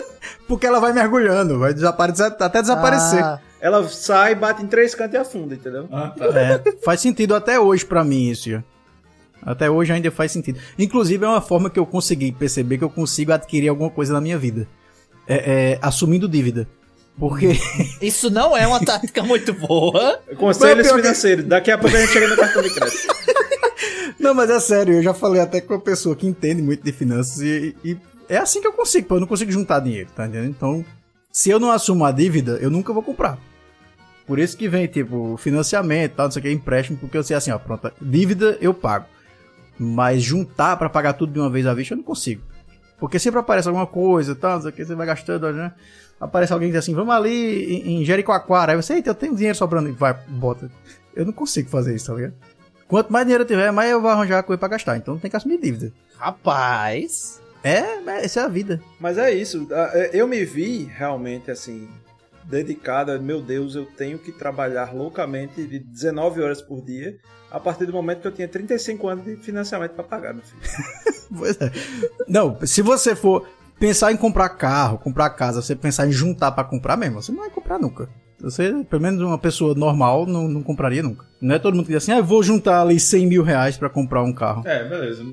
Porque 0.47 0.65
ela 0.65 0.79
vai 0.79 0.93
mergulhando, 0.93 1.59
vai 1.59 1.73
desaparecer, 1.73 2.27
até 2.39 2.61
desaparecer. 2.61 3.23
Ah, 3.23 3.39
Ela 3.59 3.87
sai, 3.87 4.33
bate 4.33 4.63
em 4.63 4.67
três 4.67 4.95
cantos 4.95 5.13
e 5.13 5.17
afunda, 5.17 5.53
entendeu? 5.53 5.87
Ah, 5.91 6.13
tá. 6.15 6.25
É, 6.25 6.71
faz 6.83 7.01
sentido 7.01 7.35
até 7.35 7.59
hoje 7.59 7.85
pra 7.85 8.03
mim 8.03 8.29
isso. 8.29 8.63
Até 9.41 9.69
hoje 9.69 9.91
ainda 9.93 10.11
faz 10.11 10.31
sentido. 10.31 10.59
Inclusive 10.77 11.23
é 11.25 11.27
uma 11.27 11.41
forma 11.41 11.69
que 11.69 11.79
eu 11.79 11.85
consegui 11.85 12.31
perceber 12.31 12.77
que 12.77 12.83
eu 12.83 12.89
consigo 12.89 13.31
adquirir 13.31 13.69
alguma 13.69 13.89
coisa 13.89 14.13
na 14.13 14.21
minha 14.21 14.37
vida. 14.37 14.67
É, 15.27 15.73
é, 15.73 15.79
assumindo 15.81 16.27
dívida. 16.27 16.67
Porque 17.17 17.51
isso 18.01 18.29
não 18.29 18.55
é 18.55 18.65
uma 18.65 18.79
tática 18.83 19.21
muito 19.23 19.53
boa. 19.53 20.19
Conselhos 20.37 20.87
que- 20.89 20.95
financeiros. 20.95 21.45
Daqui 21.45 21.71
a 21.71 21.77
pouco 21.77 21.95
a 21.95 21.99
gente 21.99 22.11
chega 22.11 22.27
no 22.27 22.35
cartão 22.35 22.61
de 22.61 22.69
crédito. 22.73 23.07
Não, 24.19 24.33
mas 24.33 24.49
é 24.49 24.59
sério, 24.59 24.95
eu 24.95 25.03
já 25.03 25.13
falei 25.13 25.41
até 25.41 25.61
com 25.61 25.73
uma 25.73 25.79
pessoa 25.79 26.13
que 26.13 26.27
entende 26.27 26.61
muito 26.61 26.83
de 26.83 26.91
finanças 26.91 27.39
e, 27.39 27.73
e 27.85 27.97
é 28.27 28.37
assim 28.37 28.59
que 28.59 28.67
eu 28.67 28.73
consigo, 28.73 29.07
pô, 29.07 29.15
eu 29.15 29.21
não 29.21 29.27
consigo 29.27 29.49
juntar 29.49 29.79
dinheiro, 29.79 30.09
tá 30.13 30.27
entendendo? 30.27 30.49
Então, 30.49 30.85
se 31.31 31.49
eu 31.49 31.57
não 31.57 31.71
assumo 31.71 32.03
a 32.03 32.11
dívida, 32.11 32.57
eu 32.61 32.69
nunca 32.69 32.91
vou 32.91 33.01
comprar. 33.01 33.39
Por 34.27 34.37
isso 34.37 34.57
que 34.57 34.67
vem, 34.67 34.87
tipo, 34.87 35.37
financiamento, 35.37 36.15
tal, 36.15 36.25
não 36.27 36.31
sei 36.31 36.39
o 36.41 36.43
que, 36.43 36.51
empréstimo, 36.51 36.97
porque 36.97 37.17
eu 37.17 37.23
sei 37.23 37.35
assim, 37.37 37.49
ó, 37.51 37.57
pronto, 37.57 37.89
dívida 38.01 38.57
eu 38.59 38.73
pago. 38.73 39.05
Mas 39.79 40.21
juntar 40.21 40.75
pra 40.75 40.89
pagar 40.89 41.13
tudo 41.13 41.31
de 41.31 41.39
uma 41.39 41.49
vez 41.49 41.65
à 41.65 41.73
vista 41.73 41.93
eu 41.93 41.97
não 41.97 42.03
consigo. 42.03 42.43
Porque 42.99 43.17
sempre 43.17 43.39
aparece 43.39 43.67
alguma 43.67 43.87
coisa, 43.87 44.37
não 44.41 44.57
o 44.65 44.71
que, 44.71 44.83
você 44.83 44.93
vai 44.93 45.07
gastando, 45.07 45.53
né? 45.53 45.71
Aparece 46.19 46.51
alguém 46.51 46.67
que 46.67 46.73
diz 46.73 46.83
assim, 46.83 46.93
vamos 46.93 47.15
ali 47.15 47.81
em, 47.87 48.03
Jericoacoara. 48.03 48.73
Aí 48.73 48.75
você, 48.75 48.95
eita, 48.95 49.11
eu 49.11 49.15
tenho 49.15 49.33
dinheiro 49.33 49.57
sobrando. 49.57 49.87
E 49.87 49.93
vai, 49.93 50.13
bota. 50.27 50.69
Eu 51.15 51.25
não 51.25 51.31
consigo 51.31 51.69
fazer 51.69 51.95
isso, 51.95 52.07
tá 52.07 52.13
ligado? 52.13 52.33
Quanto 52.89 53.13
mais 53.13 53.25
dinheiro 53.25 53.43
eu 53.43 53.47
tiver, 53.47 53.71
mais 53.71 53.89
eu 53.89 54.01
vou 54.01 54.11
arranjar 54.11 54.43
coisa 54.43 54.57
pra 54.57 54.67
gastar. 54.67 54.97
Então 54.97 55.17
tem 55.17 55.31
que 55.31 55.37
assumir 55.37 55.61
dívida. 55.61 55.93
Rapaz. 56.17 57.39
É, 57.63 57.83
essa 58.21 58.41
é 58.41 58.43
a 58.43 58.47
vida. 58.49 58.81
Mas 58.99 59.17
é 59.17 59.31
isso. 59.31 59.65
É, 59.71 60.09
eu 60.13 60.27
me 60.27 60.43
vi 60.43 60.83
realmente 60.83 61.49
assim, 61.49 61.87
dedicado. 62.43 63.17
Meu 63.21 63.41
Deus, 63.41 63.75
eu 63.75 63.85
tenho 63.85 64.19
que 64.19 64.33
trabalhar 64.33 64.93
loucamente 64.93 65.65
de 65.65 65.79
19 65.79 66.41
horas 66.41 66.61
por 66.61 66.83
dia 66.83 67.17
a 67.51 67.59
partir 67.59 67.85
do 67.85 67.93
momento 67.93 68.21
que 68.21 68.27
eu 68.27 68.31
tinha 68.31 68.47
35 68.47 69.07
anos 69.07 69.25
de 69.25 69.35
financiamento 69.37 69.91
para 69.91 70.03
pagar, 70.03 70.33
meu 70.33 70.43
filho. 70.43 70.61
pois 71.37 71.59
é. 71.59 71.71
Não, 72.27 72.57
se 72.65 72.81
você 72.81 73.15
for 73.15 73.47
pensar 73.79 74.11
em 74.11 74.17
comprar 74.17 74.49
carro, 74.49 74.97
comprar 74.97 75.29
casa, 75.31 75.61
você 75.61 75.75
pensar 75.75 76.07
em 76.07 76.11
juntar 76.11 76.51
para 76.51 76.63
comprar 76.63 76.97
mesmo, 76.97 77.21
você 77.21 77.31
não 77.31 77.39
vai 77.39 77.49
comprar 77.49 77.79
nunca. 77.79 78.09
Você, 78.41 78.85
pelo 78.89 79.01
menos 79.01 79.21
uma 79.21 79.37
pessoa 79.37 79.73
normal, 79.75 80.25
não, 80.25 80.47
não 80.47 80.63
compraria 80.63 81.03
nunca. 81.03 81.25
Não 81.41 81.55
é 81.55 81.59
todo 81.59 81.75
mundo 81.75 81.85
que 81.85 81.93
diz 81.93 82.03
assim, 82.03 82.13
ah, 82.13 82.21
vou 82.21 82.41
juntar 82.41 82.81
ali 82.81 82.99
100 82.99 83.27
mil 83.27 83.43
reais 83.43 83.77
para 83.77 83.89
comprar 83.89 84.23
um 84.23 84.33
carro. 84.33 84.65
É, 84.65 84.83
beleza. 84.87 85.25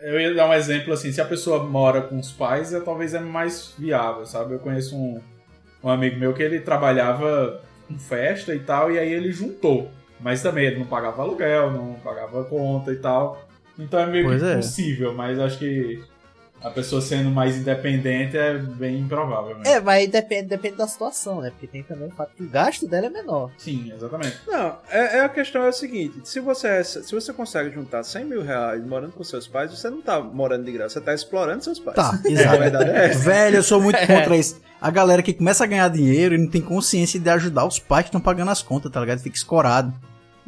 Eu 0.00 0.20
ia 0.20 0.34
dar 0.34 0.48
um 0.48 0.54
exemplo 0.54 0.92
assim, 0.92 1.12
se 1.12 1.20
a 1.20 1.24
pessoa 1.24 1.64
mora 1.64 2.02
com 2.02 2.18
os 2.18 2.32
pais, 2.32 2.72
é, 2.72 2.80
talvez 2.80 3.14
é 3.14 3.20
mais 3.20 3.74
viável, 3.78 4.26
sabe? 4.26 4.54
Eu 4.54 4.58
conheço 4.58 4.96
um, 4.96 5.20
um 5.82 5.88
amigo 5.88 6.18
meu 6.18 6.34
que 6.34 6.42
ele 6.42 6.60
trabalhava 6.60 7.60
com 7.86 7.98
festa 7.98 8.54
e 8.54 8.60
tal, 8.60 8.90
e 8.90 8.98
aí 8.98 9.12
ele 9.12 9.32
juntou. 9.32 9.90
Mas 10.20 10.42
também 10.42 10.66
ele 10.66 10.78
não 10.78 10.86
pagava 10.86 11.22
aluguel, 11.22 11.70
não 11.70 11.94
pagava 12.02 12.44
conta 12.44 12.92
e 12.92 12.96
tal. 12.96 13.46
Então 13.78 14.00
é 14.00 14.06
meio 14.06 14.24
pois 14.26 14.42
que 14.42 14.48
é. 14.48 14.56
possível, 14.56 15.14
mas 15.14 15.38
acho 15.38 15.58
que 15.58 16.02
a 16.62 16.70
pessoa 16.70 17.00
sendo 17.00 17.30
mais 17.30 17.56
independente 17.56 18.36
é 18.36 18.58
bem 18.58 18.98
improvável. 18.98 19.56
Né? 19.58 19.62
É, 19.72 19.80
mas 19.80 20.08
depende, 20.08 20.48
depende 20.48 20.76
da 20.76 20.88
situação, 20.88 21.40
né? 21.40 21.50
Porque 21.50 21.66
tem 21.66 21.82
também 21.82 22.08
o 22.08 22.10
fato 22.10 22.32
que 22.36 22.42
o 22.42 22.48
gasto 22.48 22.86
dela 22.86 23.06
é 23.06 23.10
menor. 23.10 23.50
Sim, 23.56 23.92
exatamente. 23.94 24.38
Não, 24.46 24.76
é, 24.90 25.18
é 25.18 25.20
a 25.20 25.28
questão 25.28 25.62
é 25.62 25.68
a 25.68 25.72
seguinte: 25.72 26.20
se 26.24 26.40
você, 26.40 26.68
é, 26.68 26.82
se 26.82 27.12
você 27.12 27.32
consegue 27.32 27.70
juntar 27.70 28.02
100 28.02 28.24
mil 28.24 28.42
reais 28.42 28.84
morando 28.84 29.12
com 29.12 29.22
seus 29.22 29.46
pais, 29.46 29.70
você 29.70 29.88
não 29.88 30.02
tá 30.02 30.20
morando 30.20 30.64
de 30.64 30.72
graça, 30.72 30.94
você 30.94 31.00
tá 31.00 31.14
explorando 31.14 31.62
seus 31.62 31.78
pais. 31.78 31.96
Tá, 31.96 32.18
exato. 32.26 32.54
A 32.54 32.58
verdade 32.58 32.90
é 32.90 33.06
essa. 33.06 33.18
Velho, 33.20 33.56
eu 33.56 33.62
sou 33.62 33.80
muito 33.80 33.98
contra 34.06 34.36
isso. 34.36 34.60
A 34.80 34.90
galera 34.90 35.22
que 35.22 35.32
começa 35.32 35.64
a 35.64 35.66
ganhar 35.66 35.88
dinheiro 35.88 36.34
e 36.34 36.38
não 36.38 36.48
tem 36.48 36.60
consciência 36.60 37.18
de 37.18 37.28
ajudar 37.30 37.66
os 37.66 37.78
pais 37.78 38.04
que 38.04 38.08
estão 38.08 38.20
pagando 38.20 38.50
as 38.50 38.62
contas, 38.62 38.90
tá 38.90 39.00
ligado? 39.00 39.20
Fica 39.20 39.36
escorado. 39.36 39.92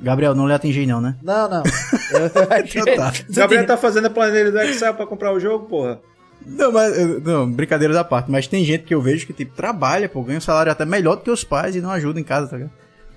Gabriel, 0.00 0.34
não 0.34 0.46
lhe 0.46 0.54
atingi 0.54 0.86
não, 0.86 1.00
né? 1.00 1.16
Não, 1.22 1.48
não. 1.48 1.62
então 2.64 2.96
tá. 2.96 3.12
Gabriel 3.28 3.66
tá 3.66 3.76
fazendo 3.76 4.06
a 4.06 4.10
planilha 4.10 4.50
do 4.50 4.58
Excel 4.60 4.94
pra 4.94 5.06
comprar 5.06 5.32
o 5.32 5.40
jogo, 5.40 5.66
porra. 5.66 6.00
Não, 6.44 6.72
mas, 6.72 7.22
não, 7.22 7.50
brincadeira 7.50 7.92
da 7.92 8.02
parte, 8.02 8.30
mas 8.30 8.46
tem 8.46 8.64
gente 8.64 8.84
que 8.84 8.94
eu 8.94 9.02
vejo 9.02 9.26
que, 9.26 9.32
tipo, 9.32 9.54
trabalha, 9.54 10.08
pô, 10.08 10.22
ganha 10.22 10.38
um 10.38 10.40
salário 10.40 10.72
até 10.72 10.86
melhor 10.86 11.16
do 11.16 11.22
que 11.22 11.30
os 11.30 11.44
pais 11.44 11.76
e 11.76 11.82
não 11.82 11.90
ajuda 11.90 12.18
em 12.18 12.24
casa, 12.24 12.48
tá 12.48 12.56
ligado? 12.56 12.72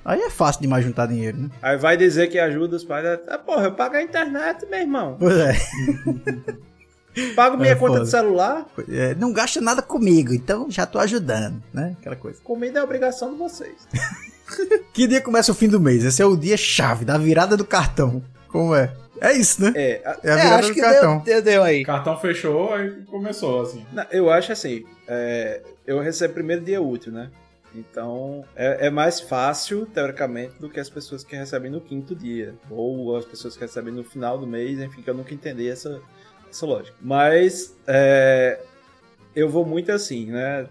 Aí 0.05 0.19
é 0.19 0.29
fácil 0.29 0.61
demais 0.61 0.83
juntar 0.83 1.05
dinheiro, 1.05 1.37
né? 1.37 1.49
Aí 1.61 1.77
vai 1.77 1.95
dizer 1.95 2.27
que 2.27 2.37
ajuda 2.37 2.75
os 2.75 2.83
pais. 2.83 3.19
Ah, 3.27 3.37
porra, 3.37 3.65
eu 3.65 3.71
pago 3.71 3.95
a 3.95 4.01
internet, 4.01 4.65
meu 4.69 4.81
irmão. 4.81 5.15
Pois 5.17 5.37
é. 5.37 5.53
Pago 7.35 7.57
minha 7.57 7.71
é 7.71 7.75
conta 7.75 7.93
foda. 7.93 8.05
de 8.05 8.11
celular. 8.11 8.65
É, 8.89 9.15
não 9.15 9.31
gasta 9.31 9.61
nada 9.61 9.81
comigo, 9.81 10.33
então 10.33 10.69
já 10.69 10.85
tô 10.85 10.99
ajudando, 10.99 11.61
né? 11.73 11.95
Aquela 11.99 12.15
coisa. 12.15 12.39
Comida 12.43 12.79
é 12.79 12.83
obrigação 12.83 13.31
de 13.31 13.37
vocês. 13.37 13.87
que 14.93 15.07
dia 15.07 15.21
começa 15.21 15.51
o 15.51 15.55
fim 15.55 15.67
do 15.67 15.79
mês? 15.79 16.03
Esse 16.03 16.21
é 16.21 16.25
o 16.25 16.35
dia 16.35 16.57
chave 16.57 17.05
da 17.05 17.17
virada 17.17 17.55
do 17.55 17.65
cartão. 17.65 18.23
Como 18.47 18.75
é? 18.75 18.93
É 19.21 19.31
isso, 19.33 19.63
né? 19.63 19.71
É, 19.75 20.01
a, 20.05 20.17
é 20.23 20.31
a 20.31 20.35
virada 20.35 20.55
é, 20.55 20.59
acho 20.59 20.67
do 20.69 20.73
que 20.73 20.81
cartão. 20.81 21.19
Deu, 21.19 21.41
deu 21.41 21.63
aí. 21.63 21.85
Cartão 21.85 22.19
fechou, 22.19 22.73
aí 22.73 22.89
começou, 23.05 23.61
assim. 23.61 23.85
Não, 23.91 24.05
eu 24.11 24.29
acho 24.29 24.51
assim, 24.51 24.83
é, 25.07 25.61
eu 25.85 25.99
recebo 25.99 26.33
primeiro 26.33 26.63
dia 26.63 26.81
útil, 26.81 27.11
né? 27.11 27.29
Então 27.75 28.43
é, 28.55 28.87
é, 28.87 28.89
mais 28.89 29.19
fácil, 29.19 29.85
teoricamente, 29.85 30.55
do 30.59 30.69
que 30.69 30.79
as 30.79 30.89
pessoas 30.89 31.23
que 31.23 31.35
recebem 31.35 31.71
no 31.71 31.81
quinto 31.81 32.15
dia. 32.15 32.53
Ou 32.69 33.15
as 33.15 33.25
pessoas 33.25 33.55
que 33.55 33.61
recebem 33.61 33.93
no 33.93 34.03
final 34.03 34.37
do 34.37 34.45
mês, 34.45 34.79
enfim, 34.79 35.01
que 35.01 35.09
eu 35.09 35.15
nunca 35.15 35.33
entendi 35.33 35.67
essa, 35.67 36.01
essa 36.53 36.65
lógica. 36.65 36.95
Mas 37.01 37.75
é, 37.87 38.59
eu 39.35 39.49
vou 39.49 39.65
muito 39.65 39.91
assim, 39.91 40.27
né? 40.27 40.67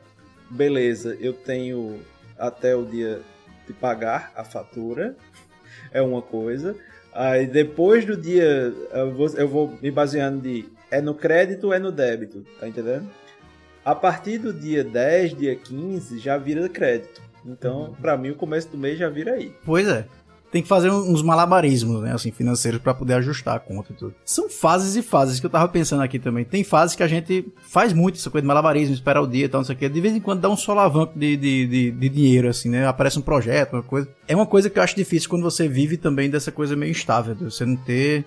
Beleza, 0.48 1.16
eu 1.20 1.32
tenho 1.32 2.00
até 2.38 2.74
o 2.74 2.84
dia 2.84 3.20
de 3.66 3.72
pagar 3.72 4.32
a 4.34 4.44
fatura, 4.44 5.16
é 5.92 6.00
uma 6.00 6.22
coisa. 6.22 6.76
Aí 7.12 7.46
depois 7.46 8.06
do 8.06 8.16
dia, 8.16 8.72
eu 8.92 9.12
vou, 9.12 9.28
eu 9.28 9.48
vou 9.48 9.78
me 9.82 9.90
baseando 9.90 10.40
de 10.40 10.66
é 10.90 11.00
no 11.00 11.14
crédito 11.14 11.68
ou 11.68 11.72
é 11.72 11.78
no 11.78 11.90
débito, 11.90 12.44
tá 12.60 12.68
entendendo? 12.68 13.08
A 13.84 13.94
partir 13.94 14.38
do 14.38 14.52
dia 14.52 14.84
10, 14.84 15.36
dia 15.36 15.56
15, 15.56 16.18
já 16.18 16.38
vira 16.38 16.68
crédito. 16.68 17.20
Então, 17.44 17.86
uhum. 17.86 17.94
para 17.94 18.16
mim, 18.16 18.30
o 18.30 18.36
começo 18.36 18.68
do 18.68 18.78
mês 18.78 18.98
já 18.98 19.08
vira 19.08 19.32
aí. 19.32 19.52
Pois 19.64 19.88
é 19.88 20.06
tem 20.52 20.60
que 20.60 20.68
fazer 20.68 20.90
uns 20.90 21.22
malabarismos, 21.22 22.02
né, 22.02 22.12
assim, 22.12 22.30
financeiros 22.30 22.78
para 22.78 22.92
poder 22.92 23.14
ajustar 23.14 23.56
a 23.56 23.58
conta 23.58 23.90
e 23.90 23.96
tudo. 23.96 24.14
São 24.22 24.50
fases 24.50 24.94
e 24.96 25.02
fases 25.02 25.40
que 25.40 25.46
eu 25.46 25.50
tava 25.50 25.66
pensando 25.66 26.02
aqui 26.02 26.18
também. 26.18 26.44
Tem 26.44 26.62
fases 26.62 26.94
que 26.94 27.02
a 27.02 27.08
gente 27.08 27.50
faz 27.62 27.94
muito 27.94 28.18
essa 28.18 28.28
coisa 28.28 28.42
de 28.42 28.48
malabarismo, 28.48 28.94
esperar 28.94 29.22
o 29.22 29.26
dia 29.26 29.46
e 29.46 29.48
tal, 29.48 29.60
não 29.62 29.64
sei 29.64 29.74
o 29.74 29.78
que. 29.78 29.88
De 29.88 30.00
vez 30.00 30.14
em 30.14 30.20
quando 30.20 30.42
dá 30.42 30.50
um 30.50 30.56
solavanco 30.56 31.18
de, 31.18 31.38
de, 31.38 31.66
de, 31.66 31.90
de, 31.92 32.08
dinheiro, 32.10 32.48
assim, 32.48 32.68
né? 32.68 32.86
Aparece 32.86 33.18
um 33.18 33.22
projeto, 33.22 33.72
uma 33.72 33.82
coisa. 33.82 34.06
É 34.28 34.36
uma 34.36 34.44
coisa 34.44 34.68
que 34.68 34.78
eu 34.78 34.82
acho 34.82 34.94
difícil 34.94 35.30
quando 35.30 35.42
você 35.42 35.66
vive 35.66 35.96
também 35.96 36.28
dessa 36.28 36.52
coisa 36.52 36.76
meio 36.76 36.90
instável, 36.90 37.34
de 37.34 37.44
você 37.44 37.64
não 37.64 37.76
ter 37.76 38.22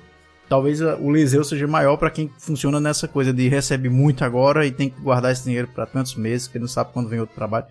talvez 0.50 0.80
o 0.82 1.12
Liseu 1.12 1.44
seja 1.44 1.68
maior 1.68 1.98
para 1.98 2.10
quem 2.10 2.30
funciona 2.38 2.80
nessa 2.80 3.08
coisa 3.08 3.34
de 3.34 3.48
recebe 3.48 3.90
muito 3.90 4.24
agora 4.24 4.66
e 4.66 4.72
tem 4.72 4.90
que 4.90 5.00
guardar 5.02 5.32
esse 5.32 5.44
dinheiro 5.44 5.68
para 5.68 5.86
tantos 5.86 6.16
meses, 6.16 6.48
que 6.48 6.60
não 6.60 6.68
sabe 6.68 6.92
quando 6.92 7.10
vem 7.10 7.20
outro 7.20 7.36
trabalho. 7.36 7.66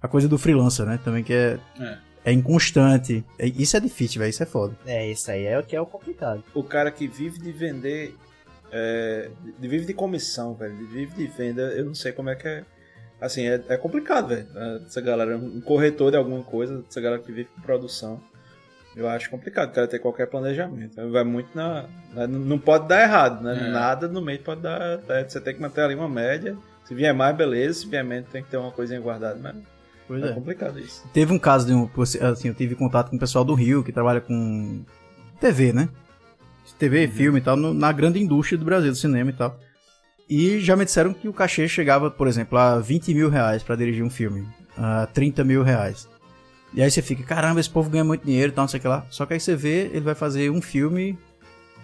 A 0.00 0.08
coisa 0.08 0.28
do 0.28 0.38
freelancer, 0.38 0.86
né? 0.86 0.98
Também 1.02 1.24
que 1.24 1.32
é, 1.32 1.58
é 1.80 1.98
é 2.24 2.32
inconstante. 2.32 3.24
É, 3.38 3.46
isso 3.46 3.76
é 3.76 3.80
difícil, 3.80 4.20
velho. 4.20 4.30
Isso 4.30 4.42
é 4.42 4.46
foda. 4.46 4.76
É, 4.86 5.10
isso 5.10 5.30
aí 5.30 5.44
é 5.46 5.58
o 5.58 5.62
que 5.62 5.76
é 5.76 5.80
o 5.80 5.86
complicado. 5.86 6.42
O 6.54 6.62
cara 6.62 6.90
que 6.90 7.06
vive 7.06 7.38
de 7.38 7.52
vender. 7.52 8.14
É, 8.70 9.30
de, 9.58 9.68
vive 9.68 9.86
de 9.86 9.94
comissão, 9.94 10.54
velho. 10.54 10.76
De 10.76 10.84
vive 10.84 11.14
de 11.14 11.26
venda, 11.26 11.62
eu 11.72 11.84
não 11.84 11.94
sei 11.94 12.12
como 12.12 12.30
é 12.30 12.34
que 12.34 12.46
é. 12.46 12.64
Assim, 13.20 13.46
é, 13.46 13.60
é 13.68 13.76
complicado, 13.76 14.28
velho. 14.28 14.46
Essa 14.86 15.00
galera, 15.00 15.36
um 15.36 15.60
corretor 15.60 16.10
de 16.10 16.16
alguma 16.16 16.42
coisa, 16.42 16.84
essa 16.88 17.00
galera 17.00 17.22
que 17.22 17.32
vive 17.32 17.48
com 17.54 17.62
produção. 17.62 18.20
Eu 18.96 19.08
acho 19.08 19.30
complicado 19.30 19.70
o 19.70 19.72
cara 19.72 19.86
ter 19.86 19.98
qualquer 19.98 20.26
planejamento. 20.26 20.96
Vai 21.10 21.22
muito 21.24 21.50
na. 21.54 21.86
na 22.12 22.26
não 22.26 22.58
pode 22.58 22.88
dar 22.88 23.02
errado, 23.02 23.42
né? 23.44 23.68
É. 23.68 23.70
Nada 23.70 24.08
no 24.08 24.20
meio 24.20 24.40
pode 24.40 24.62
dar. 24.62 24.98
Você 25.26 25.40
tem 25.40 25.54
que 25.54 25.60
manter 25.60 25.82
ali 25.82 25.94
uma 25.94 26.08
média. 26.08 26.56
Se 26.84 26.94
vier 26.94 27.14
mais, 27.14 27.36
beleza. 27.36 27.80
Se 27.80 27.86
vier 27.86 28.04
menos, 28.04 28.28
tem 28.30 28.42
que 28.42 28.50
ter 28.50 28.56
uma 28.56 28.72
coisinha 28.72 29.00
guardada. 29.00 29.38
Mas 29.40 29.56
Pois 30.08 30.22
é, 30.22 30.30
é 30.30 30.32
complicado 30.32 30.80
isso. 30.80 31.04
Teve 31.12 31.32
um 31.32 31.38
caso 31.38 31.66
de 31.66 31.74
um. 31.74 31.88
Assim, 32.22 32.48
eu 32.48 32.54
tive 32.54 32.74
contato 32.74 33.10
com 33.10 33.16
o 33.16 33.20
pessoal 33.20 33.44
do 33.44 33.54
Rio 33.54 33.84
que 33.84 33.92
trabalha 33.92 34.20
com 34.20 34.82
TV, 35.38 35.72
né? 35.72 35.88
TV, 36.78 37.06
uhum. 37.06 37.12
filme 37.12 37.38
e 37.38 37.42
tal, 37.42 37.56
no, 37.56 37.74
na 37.74 37.92
grande 37.92 38.20
indústria 38.20 38.58
do 38.58 38.64
Brasil, 38.64 38.90
do 38.90 38.96
cinema 38.96 39.30
e 39.30 39.32
tal. 39.32 39.58
E 40.28 40.60
já 40.60 40.76
me 40.76 40.84
disseram 40.84 41.12
que 41.12 41.28
o 41.28 41.32
cachê 41.32 41.66
chegava, 41.66 42.10
por 42.10 42.26
exemplo, 42.26 42.58
a 42.58 42.78
20 42.78 43.14
mil 43.14 43.30
reais 43.30 43.62
pra 43.62 43.76
dirigir 43.76 44.04
um 44.04 44.10
filme. 44.10 44.46
A 44.76 45.06
30 45.06 45.42
mil 45.44 45.62
reais. 45.62 46.08
E 46.74 46.82
aí 46.82 46.90
você 46.90 47.00
fica, 47.00 47.22
caramba, 47.22 47.60
esse 47.60 47.70
povo 47.70 47.88
ganha 47.88 48.04
muito 48.04 48.26
dinheiro 48.26 48.52
e 48.52 48.54
tal, 48.54 48.64
não 48.64 48.68
sei 48.68 48.78
o 48.78 48.80
que 48.80 48.88
lá. 48.88 49.06
Só 49.10 49.24
que 49.24 49.34
aí 49.34 49.40
você 49.40 49.56
vê, 49.56 49.86
ele 49.86 50.00
vai 50.00 50.14
fazer 50.14 50.50
um 50.50 50.60
filme. 50.60 51.18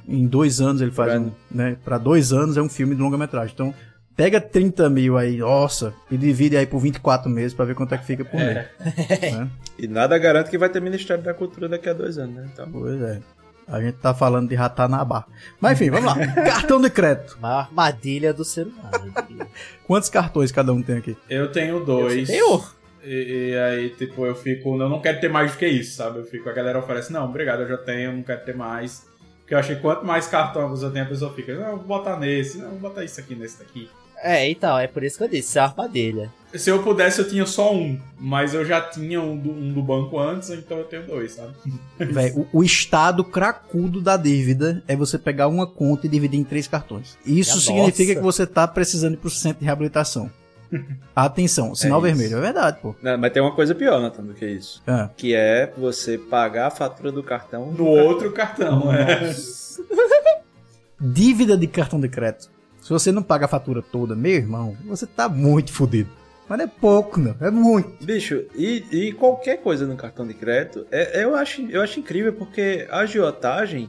Em 0.06 0.26
dois 0.26 0.60
anos 0.60 0.82
ele 0.82 0.90
faz 0.90 1.20
um. 1.20 1.30
Né, 1.50 1.76
pra 1.82 1.96
dois 1.96 2.32
anos 2.32 2.56
é 2.56 2.62
um 2.62 2.68
filme 2.68 2.94
de 2.94 3.00
longa-metragem. 3.00 3.52
Então, 3.54 3.74
Pega 4.16 4.40
30 4.40 4.88
mil 4.90 5.16
aí, 5.18 5.38
nossa, 5.38 5.92
e 6.10 6.16
divide 6.16 6.56
aí 6.56 6.66
por 6.66 6.78
24 6.78 7.28
meses 7.28 7.52
para 7.52 7.64
ver 7.64 7.74
quanto 7.74 7.94
é 7.94 7.98
que 7.98 8.06
fica 8.06 8.24
por 8.24 8.40
é. 8.40 8.68
mês. 8.78 9.34
Né? 9.34 9.50
E 9.76 9.88
nada 9.88 10.16
garante 10.18 10.50
que 10.50 10.56
vai 10.56 10.68
ter 10.68 10.80
Ministério 10.80 11.24
da 11.24 11.34
Cultura 11.34 11.68
daqui 11.68 11.88
a 11.88 11.92
dois 11.92 12.16
anos, 12.16 12.36
né? 12.36 12.48
Então... 12.52 12.70
Pois 12.70 13.02
é. 13.02 13.20
A 13.66 13.80
gente 13.80 13.96
tá 13.96 14.14
falando 14.14 14.48
de 14.48 14.54
Ratanabá. 14.54 15.24
Mas 15.60 15.72
enfim, 15.72 15.90
vamos 15.90 16.06
lá. 16.06 16.14
Cartão 16.46 16.80
de 16.80 16.88
crédito. 16.90 17.36
Uma 17.40 17.62
armadilha 17.62 18.32
do 18.32 18.44
ser 18.44 18.68
humano. 18.68 19.12
Quantos 19.84 20.08
cartões 20.08 20.52
cada 20.52 20.72
um 20.72 20.80
tem 20.80 20.98
aqui? 20.98 21.16
Eu 21.28 21.50
tenho 21.50 21.84
dois. 21.84 22.28
Eu 22.28 22.62
e, 23.04 23.50
e, 23.50 23.58
aí, 23.58 23.90
tipo, 23.90 24.24
eu 24.24 24.34
fico. 24.34 24.80
Eu 24.80 24.88
não 24.88 25.00
quero 25.00 25.20
ter 25.20 25.28
mais 25.28 25.52
do 25.52 25.58
que 25.58 25.66
isso, 25.66 25.96
sabe? 25.96 26.20
Eu 26.20 26.24
fico, 26.24 26.48
a 26.48 26.52
galera 26.52 26.78
oferece, 26.78 27.12
não, 27.12 27.24
obrigado, 27.24 27.62
eu 27.62 27.68
já 27.68 27.76
tenho, 27.76 28.10
eu 28.10 28.12
não 28.12 28.22
quero 28.22 28.44
ter 28.44 28.56
mais. 28.56 29.06
Porque 29.40 29.54
eu 29.54 29.58
achei 29.58 29.76
que 29.76 29.82
quanto 29.82 30.06
mais 30.06 30.26
cartões 30.26 30.82
eu 30.82 30.90
tenho, 30.90 31.04
a 31.04 31.08
pessoa 31.08 31.32
fica, 31.34 31.54
não, 31.54 31.76
vou 31.76 31.86
botar 31.86 32.18
nesse, 32.18 32.56
não, 32.56 32.70
vou 32.70 32.78
botar 32.78 33.04
isso 33.04 33.20
aqui 33.20 33.34
nesse 33.34 33.58
daqui. 33.58 33.90
É, 34.24 34.48
então, 34.48 34.78
é 34.78 34.86
por 34.86 35.04
isso 35.04 35.18
que 35.18 35.24
eu 35.24 35.28
disse, 35.28 35.58
é 35.58 35.60
a 35.60 35.66
armadilha. 35.66 36.32
Se 36.54 36.70
eu 36.70 36.82
pudesse, 36.82 37.20
eu 37.20 37.28
tinha 37.28 37.44
só 37.44 37.74
um, 37.74 38.00
mas 38.18 38.54
eu 38.54 38.64
já 38.64 38.80
tinha 38.80 39.20
um 39.20 39.36
do, 39.36 39.50
um 39.50 39.70
do 39.70 39.82
banco 39.82 40.18
antes, 40.18 40.48
então 40.48 40.78
eu 40.78 40.84
tenho 40.84 41.06
dois, 41.06 41.32
sabe? 41.32 41.52
Véi, 42.00 42.32
o, 42.34 42.46
o, 42.50 42.64
estado 42.64 43.22
cracudo 43.22 44.00
da 44.00 44.16
dívida 44.16 44.82
é 44.88 44.96
você 44.96 45.18
pegar 45.18 45.48
uma 45.48 45.66
conta 45.66 46.06
e 46.06 46.08
dividir 46.08 46.40
em 46.40 46.44
três 46.44 46.66
cartões. 46.66 47.18
Isso 47.26 47.60
significa 47.60 48.14
nossa. 48.14 48.14
que 48.14 48.24
você 48.24 48.46
tá 48.46 48.66
precisando 48.66 49.12
ir 49.12 49.16
pro 49.18 49.28
centro 49.28 49.58
de 49.58 49.66
reabilitação. 49.66 50.30
Atenção, 51.14 51.74
sinal 51.74 51.98
é 51.98 52.08
vermelho, 52.08 52.38
é 52.38 52.40
verdade, 52.40 52.78
pô. 52.80 52.94
Não, 53.02 53.18
mas 53.18 53.30
tem 53.30 53.42
uma 53.42 53.54
coisa 53.54 53.74
pior, 53.74 54.00
Nathan, 54.00 54.22
do 54.22 54.32
que 54.32 54.46
isso. 54.46 54.82
É. 54.86 55.10
Que 55.18 55.34
é 55.34 55.70
você 55.76 56.16
pagar 56.16 56.68
a 56.68 56.70
fatura 56.70 57.12
do 57.12 57.22
cartão 57.22 57.72
no 57.72 57.84
outro 57.84 58.32
cartão, 58.32 58.90
é. 58.90 59.34
Dívida 60.98 61.58
de 61.58 61.66
cartão 61.66 62.00
de 62.00 62.08
crédito 62.08 62.53
Se 62.84 62.90
você 62.90 63.10
não 63.10 63.22
paga 63.22 63.46
a 63.46 63.48
fatura 63.48 63.80
toda, 63.80 64.14
meu 64.14 64.32
irmão, 64.32 64.76
você 64.84 65.06
tá 65.06 65.26
muito 65.26 65.72
fodido. 65.72 66.10
Mas 66.46 66.58
não 66.58 66.66
é 66.66 66.68
pouco, 66.68 67.18
não. 67.18 67.34
É 67.40 67.50
muito. 67.50 68.04
Bicho, 68.04 68.44
e, 68.54 68.84
e 68.92 69.12
qualquer 69.12 69.62
coisa 69.62 69.86
no 69.86 69.96
cartão 69.96 70.26
de 70.26 70.34
crédito, 70.34 70.86
é, 70.90 71.24
eu, 71.24 71.34
acho, 71.34 71.62
eu 71.70 71.80
acho 71.80 71.98
incrível 71.98 72.34
porque 72.34 72.86
a 72.90 72.98
agiotagem, 72.98 73.88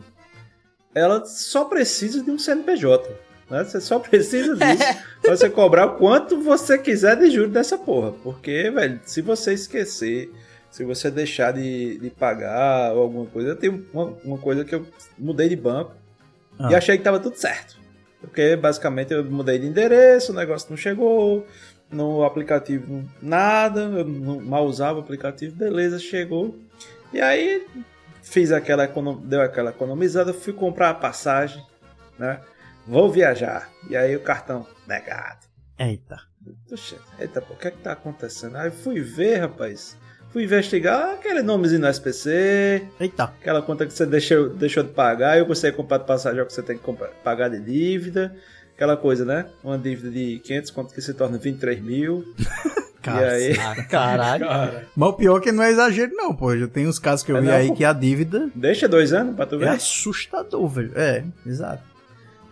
ela 0.93 1.25
só 1.25 1.65
precisa 1.65 2.23
de 2.23 2.31
um 2.31 2.39
CNPJ. 2.39 3.09
Né? 3.49 3.65
Você 3.65 3.81
só 3.81 3.99
precisa 3.99 4.55
disso 4.55 4.99
pra 5.21 5.35
você 5.35 5.49
cobrar 5.49 5.87
o 5.87 5.95
quanto 5.97 6.41
você 6.41 6.77
quiser 6.77 7.17
de 7.17 7.29
juros 7.29 7.51
dessa 7.51 7.77
porra. 7.77 8.13
Porque, 8.23 8.71
velho, 8.71 9.01
se 9.03 9.21
você 9.21 9.53
esquecer, 9.53 10.31
se 10.71 10.85
você 10.85 11.11
deixar 11.11 11.51
de, 11.51 11.97
de 11.99 12.09
pagar 12.09 12.93
ou 12.93 13.01
alguma 13.01 13.25
coisa. 13.25 13.49
Eu 13.49 13.55
tenho 13.57 13.85
uma, 13.93 14.13
uma 14.23 14.37
coisa 14.37 14.63
que 14.63 14.73
eu 14.73 14.87
mudei 15.19 15.49
de 15.49 15.57
banco 15.57 15.91
ah. 16.57 16.71
e 16.71 16.75
achei 16.75 16.97
que 16.97 17.03
tava 17.03 17.19
tudo 17.19 17.35
certo. 17.35 17.83
Porque 18.25 18.55
basicamente 18.55 19.13
eu 19.13 19.23
mudei 19.23 19.59
de 19.59 19.67
endereço, 19.67 20.31
o 20.31 20.35
negócio 20.35 20.69
não 20.69 20.77
chegou, 20.77 21.45
no 21.89 22.23
aplicativo 22.23 23.03
nada, 23.21 23.81
eu 23.81 24.05
mal 24.05 24.65
usava 24.65 24.99
o 24.99 25.01
aplicativo, 25.01 25.55
beleza, 25.55 25.99
chegou. 25.99 26.57
E 27.13 27.21
aí 27.21 27.65
fiz 28.21 28.51
aquela 28.51 28.87
deu 29.23 29.41
aquela 29.41 29.69
economizada, 29.69 30.33
fui 30.33 30.53
comprar 30.53 30.89
a 30.89 30.95
passagem, 30.95 31.63
né? 32.17 32.41
Vou 32.87 33.09
viajar. 33.11 33.69
E 33.89 33.95
aí 33.95 34.15
o 34.15 34.21
cartão 34.21 34.65
negado. 34.87 35.45
Eita. 35.77 36.19
Puxa, 36.69 36.97
eita, 37.19 37.43
o 37.49 37.55
que 37.55 37.67
é 37.67 37.71
que 37.71 37.77
tá 37.77 37.93
acontecendo? 37.93 38.57
Aí 38.57 38.71
fui 38.71 39.01
ver, 39.01 39.37
rapaz. 39.37 39.97
Fui 40.35 40.43
investigar 40.43 41.11
aquele 41.11 41.41
nomezinho 41.41 41.79
no 41.79 41.87
SPC. 41.87 42.85
Eita. 42.99 43.23
Aquela 43.23 43.61
conta 43.61 43.85
que 43.85 43.93
você 43.93 44.05
deixou, 44.05 44.49
deixou 44.49 44.83
de 44.83 44.89
pagar. 44.89 45.37
Eu 45.37 45.45
consegui 45.45 45.77
comprar 45.77 45.99
de 45.99 46.03
passagem 46.03 46.45
que 46.45 46.51
você 46.51 46.61
tem 46.61 46.77
que 46.77 46.83
comprar, 46.83 47.07
pagar 47.23 47.47
de 47.47 47.57
dívida. 47.57 48.35
Aquela 48.75 48.97
coisa, 48.97 49.23
né? 49.23 49.45
Uma 49.63 49.77
dívida 49.77 50.11
de 50.11 50.39
500 50.39 50.71
conto 50.71 50.93
que 50.93 51.01
se 51.01 51.13
torna 51.13 51.37
23 51.37 51.81
mil. 51.81 52.25
Cara, 53.01 53.39
e 53.39 53.51
aí... 53.51 53.55
Caralho. 53.87 54.43
Cara. 54.45 54.87
Mas 54.93 55.09
o 55.09 55.13
pior 55.13 55.37
é 55.37 55.41
que 55.41 55.53
não 55.53 55.63
é 55.63 55.71
exagero, 55.71 56.11
não, 56.13 56.35
pô. 56.35 56.53
Já 56.57 56.67
tem 56.67 56.85
uns 56.85 56.99
casos 56.99 57.25
que 57.25 57.31
eu 57.31 57.37
é 57.37 57.39
vi 57.39 57.47
não, 57.47 57.53
aí 57.53 57.73
que 57.73 57.85
a 57.85 57.93
dívida. 57.93 58.49
Deixa 58.53 58.89
dois 58.89 59.13
anos 59.13 59.37
pra 59.37 59.45
tu 59.45 59.57
ver. 59.57 59.67
É 59.67 59.69
assustador, 59.69 60.67
velho. 60.67 60.91
É, 60.97 61.23
exato. 61.45 61.94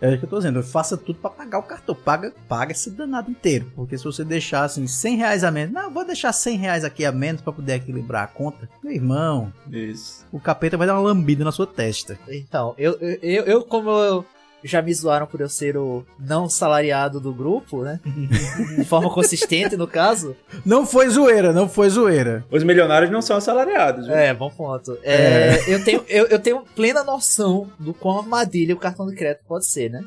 É 0.04 0.14
o 0.14 0.18
que 0.18 0.26
eu 0.26 0.28
tô 0.28 0.36
dizendo, 0.36 0.62
faça 0.62 0.98
tudo 0.98 1.18
para 1.18 1.30
pagar 1.30 1.58
o 1.58 1.62
cartão. 1.62 1.94
Paga, 1.94 2.30
paga 2.46 2.72
esse 2.72 2.90
danado 2.90 3.30
inteiro. 3.30 3.72
Porque 3.74 3.96
se 3.96 4.04
você 4.04 4.22
deixar 4.22 4.64
assim 4.64 4.86
100 4.86 5.16
reais 5.16 5.44
a 5.44 5.50
menos, 5.50 5.72
não, 5.72 5.90
vou 5.90 6.04
deixar 6.04 6.30
100 6.30 6.58
reais 6.58 6.84
aqui 6.84 7.06
a 7.06 7.12
menos 7.12 7.40
para 7.40 7.54
poder 7.54 7.76
equilibrar 7.76 8.24
a 8.24 8.26
conta. 8.26 8.68
Meu 8.82 8.92
irmão, 8.92 9.50
Isso. 9.72 10.26
o 10.30 10.38
capeta 10.38 10.76
vai 10.76 10.86
dar 10.86 10.92
uma 10.92 11.00
lambida 11.00 11.42
na 11.42 11.50
sua 11.50 11.66
testa. 11.66 12.18
Então, 12.28 12.74
eu, 12.76 12.98
eu, 13.00 13.44
eu 13.44 13.64
como 13.64 13.88
eu 13.88 14.26
já 14.64 14.80
me 14.80 14.92
zoaram 14.94 15.26
por 15.26 15.42
eu 15.42 15.48
ser 15.48 15.76
o 15.76 16.04
não 16.18 16.48
salariado 16.48 17.20
do 17.20 17.34
grupo, 17.34 17.82
né? 17.82 18.00
De 18.76 18.84
forma 18.84 19.12
consistente, 19.12 19.76
no 19.76 19.86
caso. 19.86 20.34
Não 20.64 20.86
foi 20.86 21.08
zoeira, 21.10 21.52
não 21.52 21.68
foi 21.68 21.90
zoeira. 21.90 22.44
Os 22.50 22.64
milionários 22.64 23.10
não 23.10 23.20
são 23.20 23.36
assalariados. 23.36 24.06
Viu? 24.06 24.16
É, 24.16 24.32
bom 24.32 24.50
ponto. 24.50 24.98
É, 25.02 25.58
é. 25.58 25.64
Eu, 25.74 25.84
tenho, 25.84 26.04
eu, 26.08 26.26
eu 26.28 26.38
tenho 26.38 26.64
plena 26.74 27.04
noção 27.04 27.70
do 27.78 27.92
quão 27.92 28.20
armadilha 28.20 28.74
o 28.74 28.78
cartão 28.78 29.06
de 29.06 29.14
crédito 29.14 29.44
pode 29.46 29.66
ser, 29.66 29.90
né? 29.90 30.02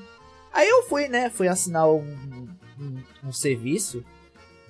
Aí 0.52 0.68
eu 0.68 0.84
fui, 0.84 1.08
né? 1.08 1.30
Fui 1.30 1.48
assinar 1.48 1.88
um, 1.88 2.48
um, 2.80 2.98
um 3.26 3.32
serviço 3.32 4.04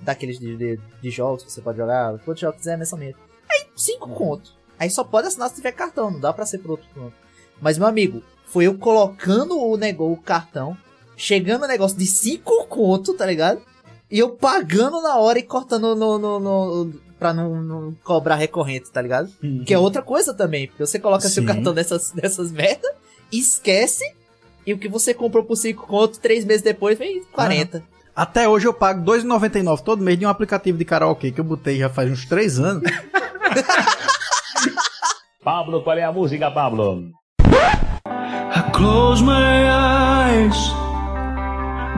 daqueles 0.01 0.37
de, 0.37 0.57
de, 0.57 0.79
de, 1.01 1.09
jogos 1.09 1.43
que 1.43 1.51
você 1.51 1.61
pode 1.61 1.77
jogar, 1.77 2.19
quantos 2.19 2.41
jogos 2.41 2.57
quiser 2.57 2.77
mensalmente. 2.77 3.17
Aí, 3.49 3.67
cinco 3.75 4.09
conto. 4.09 4.51
Aí 4.77 4.89
só 4.89 5.03
pode 5.03 5.27
assinar 5.27 5.49
se 5.49 5.55
tiver 5.55 5.71
cartão, 5.71 6.11
não 6.11 6.19
dá 6.19 6.33
pra 6.33 6.45
ser 6.45 6.59
por 6.59 6.71
outro 6.71 6.87
ponto. 6.93 7.13
Mas, 7.61 7.77
meu 7.77 7.87
amigo, 7.87 8.21
foi 8.47 8.65
eu 8.65 8.77
colocando 8.77 9.59
o 9.59 9.77
negócio, 9.77 10.13
o 10.13 10.17
cartão, 10.17 10.75
chegando 11.15 11.63
o 11.63 11.67
negócio 11.67 11.97
de 11.97 12.05
5 12.05 12.65
conto, 12.67 13.13
tá 13.13 13.25
ligado? 13.25 13.61
E 14.09 14.19
eu 14.19 14.29
pagando 14.29 15.01
na 15.01 15.17
hora 15.17 15.37
e 15.37 15.43
cortando 15.43 15.95
no, 15.95 16.17
no, 16.17 16.39
no 16.39 16.93
pra 17.19 17.33
não, 17.33 17.61
não, 17.61 17.95
cobrar 18.03 18.35
recorrente, 18.35 18.91
tá 18.91 19.01
ligado? 19.01 19.29
Uhum. 19.43 19.63
Que 19.65 19.73
é 19.73 19.79
outra 19.79 20.01
coisa 20.01 20.33
também, 20.33 20.67
porque 20.67 20.85
você 20.85 20.99
coloca 20.99 21.27
Sim. 21.27 21.33
seu 21.33 21.45
cartão 21.45 21.73
dessas, 21.73 22.11
dessas 22.11 22.51
merda, 22.51 22.87
esquece, 23.31 24.03
e 24.65 24.73
o 24.73 24.77
que 24.77 24.87
você 24.87 25.13
comprou 25.13 25.43
por 25.43 25.55
5 25.55 25.85
conto, 25.87 26.19
3 26.19 26.45
meses 26.45 26.61
depois 26.61 26.97
vem 26.97 27.23
40. 27.31 27.83
Ah. 27.83 27.97
Até 28.23 28.47
hoje 28.49 28.67
eu 28.67 28.73
pago 28.73 29.11
R$2,99 29.11 29.81
todo 29.83 30.03
mês 30.03 30.17
de 30.17 30.25
um 30.25 30.29
aplicativo 30.29 30.77
de 30.77 30.85
karaokê 30.85 31.31
que 31.31 31.39
eu 31.39 31.43
botei 31.45 31.77
já 31.77 31.89
faz 31.89 32.09
uns 32.09 32.25
3 32.25 32.59
anos. 32.59 32.83
Pablo, 35.43 35.83
qual 35.83 35.97
é 35.97 36.03
a 36.03 36.11
música, 36.11 36.49
Pablo? 36.49 37.11
Close 38.77 39.23
my 39.23 39.65
eyes, 39.67 40.55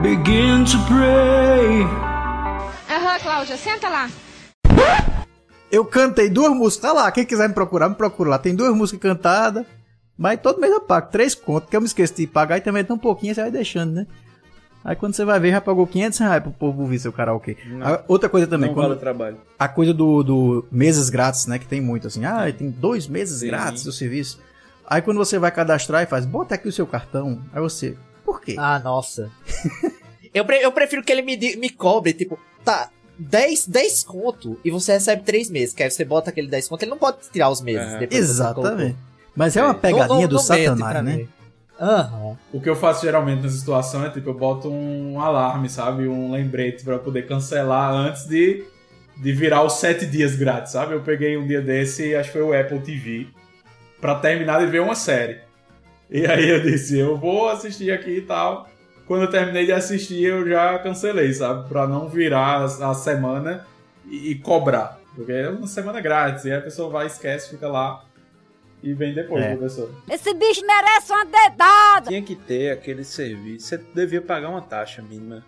begin 0.00 0.64
to 0.64 0.78
pray. 0.88 1.84
Aham, 2.88 3.18
Cláudia, 3.20 3.56
senta 3.58 3.88
lá. 3.88 4.10
Eu 5.70 5.84
cantei 5.84 6.28
duas 6.30 6.52
músicas, 6.52 6.90
tá 6.90 6.92
lá, 6.92 7.12
quem 7.12 7.24
quiser 7.24 7.48
me 7.48 7.54
procurar, 7.54 7.88
me 7.88 7.94
procura 7.94 8.30
lá. 8.30 8.38
Tem 8.38 8.54
duas 8.54 8.74
músicas 8.74 9.00
cantadas, 9.00 9.64
mas 10.16 10.40
todo 10.40 10.60
mês 10.60 10.72
eu 10.72 10.80
pago 10.80 11.10
três 11.10 11.34
contos, 11.34 11.68
que 11.68 11.76
eu 11.76 11.80
me 11.80 11.86
esqueci 11.86 12.14
de 12.14 12.26
pagar 12.26 12.56
e 12.56 12.62
também 12.62 12.82
tão 12.82 12.98
pouquinho 12.98 13.34
você 13.34 13.42
vai 13.42 13.50
deixando, 13.50 13.92
né? 13.92 14.06
Aí 14.82 14.96
quando 14.96 15.14
você 15.14 15.26
vai 15.26 15.38
ver, 15.38 15.50
já 15.50 15.60
pagou 15.60 15.86
500 15.86 16.18
reais 16.20 16.42
pro 16.42 16.50
povo 16.50 16.80
ouvir 16.80 16.98
seu 16.98 17.12
karaokê. 17.12 17.58
Não, 17.66 18.02
outra 18.08 18.30
coisa 18.30 18.46
também. 18.46 18.68
Não 18.68 18.74
quando, 18.74 18.88
vale 18.88 18.96
o 18.96 19.00
trabalho. 19.00 19.36
A 19.58 19.68
coisa 19.68 19.92
do, 19.92 20.22
do 20.22 20.66
meses 20.72 21.10
grátis, 21.10 21.46
né? 21.46 21.58
Que 21.58 21.66
tem 21.66 21.82
muito 21.82 22.06
assim. 22.06 22.24
Ah, 22.24 22.50
tem 22.50 22.70
dois 22.70 23.06
meses 23.06 23.40
Sim. 23.40 23.48
grátis 23.48 23.84
do 23.84 23.92
serviço. 23.92 24.40
Aí 24.90 25.00
quando 25.00 25.18
você 25.18 25.38
vai 25.38 25.52
cadastrar 25.52 26.02
e 26.02 26.06
faz, 26.06 26.26
bota 26.26 26.56
aqui 26.56 26.66
o 26.66 26.72
seu 26.72 26.84
cartão. 26.84 27.40
Aí 27.52 27.60
você, 27.60 27.96
por 28.24 28.40
quê? 28.40 28.56
Ah, 28.58 28.80
nossa. 28.80 29.30
eu, 30.34 30.44
pre 30.44 30.60
eu 30.60 30.72
prefiro 30.72 31.04
que 31.04 31.12
ele 31.12 31.22
me, 31.22 31.36
me 31.56 31.70
cobre, 31.70 32.12
tipo, 32.12 32.36
tá, 32.64 32.90
10, 33.16 33.68
10 33.68 34.02
conto 34.02 34.58
e 34.64 34.70
você 34.72 34.94
recebe 34.94 35.22
3 35.22 35.48
meses. 35.48 35.72
Que 35.72 35.84
aí 35.84 35.90
você 35.92 36.04
bota 36.04 36.30
aquele 36.30 36.48
10 36.48 36.68
conto, 36.68 36.82
ele 36.82 36.90
não 36.90 36.98
pode 36.98 37.18
tirar 37.32 37.50
os 37.50 37.60
meses. 37.60 37.86
É. 37.86 38.08
Exatamente. 38.10 38.96
Mas 39.36 39.56
é 39.56 39.62
uma 39.62 39.74
pegadinha 39.74 40.26
do 40.26 40.40
satanás, 40.40 41.04
né? 41.04 41.28
Uhum. 41.80 42.36
O 42.52 42.60
que 42.60 42.68
eu 42.68 42.74
faço 42.74 43.02
geralmente 43.02 43.42
nessa 43.42 43.56
situação 43.56 44.04
é 44.04 44.10
tipo, 44.10 44.30
eu 44.30 44.34
boto 44.34 44.68
um 44.68 45.20
alarme, 45.20 45.68
sabe? 45.70 46.08
Um 46.08 46.32
lembrete 46.32 46.82
para 46.82 46.98
poder 46.98 47.28
cancelar 47.28 47.92
antes 47.92 48.26
de, 48.26 48.64
de 49.16 49.32
virar 49.32 49.62
os 49.62 49.74
7 49.74 50.04
dias 50.04 50.34
grátis, 50.34 50.72
sabe? 50.72 50.94
Eu 50.94 51.00
peguei 51.00 51.36
um 51.36 51.46
dia 51.46 51.62
desse, 51.62 52.12
acho 52.16 52.32
que 52.32 52.38
foi 52.38 52.42
o 52.42 52.60
Apple 52.60 52.80
TV 52.80 53.28
para 54.00 54.14
terminar 54.16 54.60
de 54.60 54.66
ver 54.66 54.80
uma 54.80 54.94
série. 54.94 55.40
E 56.08 56.26
aí 56.26 56.48
eu 56.48 56.60
disse, 56.60 56.98
eu 56.98 57.16
vou 57.16 57.48
assistir 57.48 57.92
aqui 57.92 58.18
e 58.18 58.22
tal. 58.22 58.68
Quando 59.06 59.22
eu 59.22 59.30
terminei 59.30 59.66
de 59.66 59.72
assistir, 59.72 60.22
eu 60.22 60.48
já 60.48 60.78
cancelei, 60.78 61.32
sabe? 61.32 61.68
Pra 61.68 61.86
não 61.86 62.08
virar 62.08 62.64
a 62.64 62.94
semana 62.94 63.66
e, 64.08 64.34
cobrar. 64.36 64.98
Porque 65.14 65.32
é 65.32 65.48
uma 65.48 65.66
semana 65.66 66.00
grátis. 66.00 66.44
E 66.44 66.52
aí 66.52 66.58
a 66.58 66.62
pessoa 66.62 66.88
vai, 66.90 67.06
esquece, 67.06 67.50
fica 67.50 67.68
lá 67.68 68.04
e 68.82 68.92
vem 68.92 69.12
depois, 69.12 69.44
é. 69.44 69.56
professor. 69.56 69.90
Esse 70.08 70.32
bicho 70.32 70.64
merece 70.64 71.12
uma 71.12 71.24
dedada! 71.24 72.08
Tinha 72.08 72.22
que 72.22 72.36
ter 72.36 72.70
aquele 72.70 73.04
serviço. 73.04 73.66
Você 73.66 73.78
devia 73.94 74.22
pagar 74.22 74.48
uma 74.48 74.62
taxa 74.62 75.02
mínima 75.02 75.44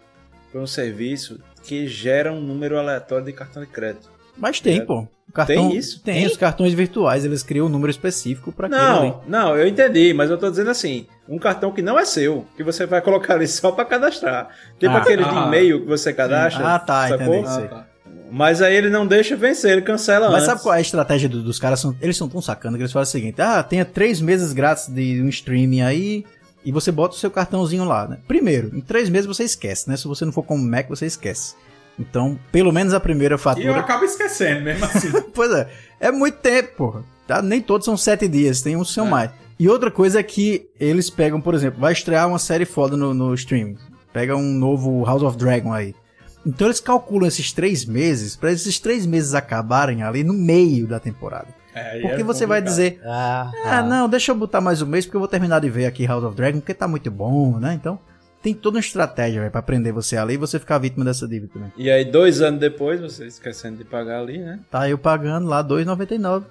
por 0.51 0.61
um 0.61 0.67
serviço 0.67 1.41
que 1.63 1.87
gera 1.87 2.33
um 2.33 2.41
número 2.41 2.79
aleatório 2.79 3.25
de 3.25 3.33
cartão 3.33 3.63
de 3.63 3.69
crédito. 3.69 4.11
Mas 4.37 4.61
tem, 4.61 4.81
é. 4.81 4.85
pô. 4.85 5.07
Cartão, 5.33 5.69
tem 5.69 5.77
isso? 5.77 6.01
Tem, 6.03 6.15
tem, 6.15 6.27
os 6.27 6.37
cartões 6.37 6.75
virtuais, 6.75 7.25
eles 7.25 7.43
criam 7.43 7.67
um 7.67 7.69
número 7.69 7.91
específico 7.91 8.53
para 8.53 8.69
Não, 8.69 9.03
ali. 9.03 9.15
não, 9.27 9.57
eu 9.57 9.67
entendi, 9.67 10.13
mas 10.13 10.31
eu 10.31 10.37
tô 10.37 10.51
dizendo 10.51 10.71
assim, 10.71 11.07
um 11.27 11.39
cartão 11.39 11.73
que 11.73 11.81
não 11.81 11.99
é 11.99 12.05
seu, 12.05 12.45
que 12.55 12.63
você 12.63 12.85
vai 12.85 13.01
colocar 13.01 13.35
ali 13.35 13.49
só 13.49 13.73
para 13.73 13.85
cadastrar. 13.85 14.49
Tipo 14.79 14.93
ah, 14.93 14.99
aquele 14.99 15.25
ah, 15.25 15.29
de 15.29 15.37
e-mail 15.37 15.81
que 15.81 15.87
você 15.87 16.13
cadastra. 16.13 16.75
Ah, 16.75 16.79
tá, 16.79 17.09
sacou? 17.09 17.35
entendi. 17.35 17.65
Ah, 17.65 17.69
tá. 17.69 17.87
Mas 18.31 18.63
aí 18.63 18.75
ele 18.75 18.89
não 18.89 19.07
deixa 19.07 19.37
vencer, 19.37 19.73
ele 19.73 19.83
cancela 19.83 20.27
Mas 20.27 20.37
antes. 20.37 20.47
sabe 20.47 20.63
qual 20.63 20.75
é 20.75 20.79
a 20.79 20.81
estratégia 20.81 21.29
do, 21.29 21.43
dos 21.43 21.59
caras? 21.59 21.85
Eles 22.01 22.17
são 22.17 22.29
tão 22.29 22.41
sacanas 22.41 22.77
que 22.77 22.83
eles 22.83 22.93
fazem 22.93 23.09
o 23.09 23.13
seguinte: 23.13 23.43
ah, 23.43 23.63
tenha 23.63 23.85
três 23.85 24.23
meses 24.23 24.55
grátis 24.55 24.89
de 24.89 25.21
um 25.21 25.29
streaming 25.29 25.83
aí, 25.83 26.25
e 26.65 26.73
você 26.73 26.91
bota 26.91 27.15
o 27.15 27.19
seu 27.19 27.31
cartãozinho 27.31 27.85
lá, 27.85 28.09
né? 28.09 28.19
Primeiro, 28.27 28.75
em 28.75 28.81
três 28.81 29.09
meses 29.09 29.27
você 29.27 29.45
esquece, 29.45 29.89
né? 29.89 29.97
Se 29.97 30.07
você 30.07 30.25
não 30.25 30.33
for 30.33 30.43
como 30.43 30.63
Mac, 30.63 30.89
você 30.89 31.05
esquece. 31.05 31.55
Então, 32.09 32.39
pelo 32.51 32.73
menos 32.73 32.93
a 32.93 33.01
primeira 33.01 33.39
fatura. 33.39 33.65
E 33.65 33.69
eu 33.69 33.75
acabo 33.75 34.05
esquecendo 34.05 34.63
mesmo 34.63 34.85
assim. 34.85 35.11
pois 35.33 35.53
é. 35.53 35.69
É 36.01 36.11
muito 36.11 36.39
tempo, 36.39 36.77
porra. 36.77 37.05
Tá? 37.27 37.41
Nem 37.41 37.61
todos 37.61 37.85
são 37.85 37.97
sete 37.97 38.27
dias, 38.27 38.61
tem 38.61 38.77
uns 38.77 38.89
que 38.89 38.95
são 38.95 39.07
é. 39.07 39.11
mais. 39.11 39.31
E 39.59 39.69
outra 39.69 39.91
coisa 39.91 40.19
é 40.19 40.23
que 40.23 40.69
eles 40.81 41.09
pegam, 41.09 41.41
por 41.41 41.55
exemplo, 41.55 41.81
vai 41.81 41.93
estrear 41.93 42.29
uma 42.29 42.39
série 42.39 42.65
foda 42.65 42.97
no, 42.97 43.15
no 43.15 43.33
streaming. 43.35 43.77
Pega 44.13 44.37
um 44.37 44.53
novo 44.53 45.05
House 45.05 45.23
of 45.23 45.37
Dragon 45.37 45.73
aí. 45.73 45.95
Então 46.45 46.67
eles 46.67 46.81
calculam 46.81 47.29
esses 47.29 47.53
três 47.53 47.85
meses 47.85 48.35
para 48.35 48.51
esses 48.51 48.81
três 48.81 49.07
meses 49.07 49.33
acabarem 49.33 50.03
ali 50.03 50.25
no 50.25 50.33
meio 50.33 50.89
da 50.89 50.99
temporada. 50.99 51.47
É, 51.73 52.01
porque 52.01 52.21
é 52.21 52.25
você 52.25 52.45
vai 52.45 52.61
dizer, 52.61 53.01
ah, 53.05 53.51
ah, 53.65 53.79
ah, 53.79 53.83
não, 53.83 54.09
deixa 54.09 54.33
eu 54.33 54.37
botar 54.37 54.61
mais 54.61 54.83
um 54.83 54.87
mês 54.87 55.07
porque 55.07 55.17
eu 55.17 55.21
vou 55.21 55.29
terminar 55.29 55.61
de 55.61 55.71
ver 55.71 55.87
aqui 55.87 56.05
House 56.05 56.25
of 56.25 56.37
Dragon 56.37 56.59
porque 56.59 56.75
tá 56.75 56.89
muito 56.89 57.11
bom, 57.11 57.59
né? 57.59 57.75
Então 57.75 57.99
tem 58.43 58.53
toda 58.53 58.77
uma 58.77 58.81
estratégia 58.81 59.49
para 59.51 59.63
prender 59.63 59.93
você 59.93 60.17
ali 60.17 60.35
e 60.35 60.37
você 60.37 60.59
ficar 60.59 60.79
vítima 60.79 61.05
dessa 61.05 61.29
dívida 61.29 61.53
também. 61.53 61.73
E 61.77 61.91
aí, 61.91 62.05
dois 62.05 62.43
anos 62.43 62.59
depois, 62.59 63.01
você 63.01 63.27
esquecendo 63.27 63.77
de 63.77 63.85
pagar 63.85 64.21
ali, 64.21 64.39
né? 64.39 64.59
Tá 64.71 64.89
eu 64.89 64.99
pagando 64.99 65.47
lá 65.47 65.63
R$2,99. 65.63 66.45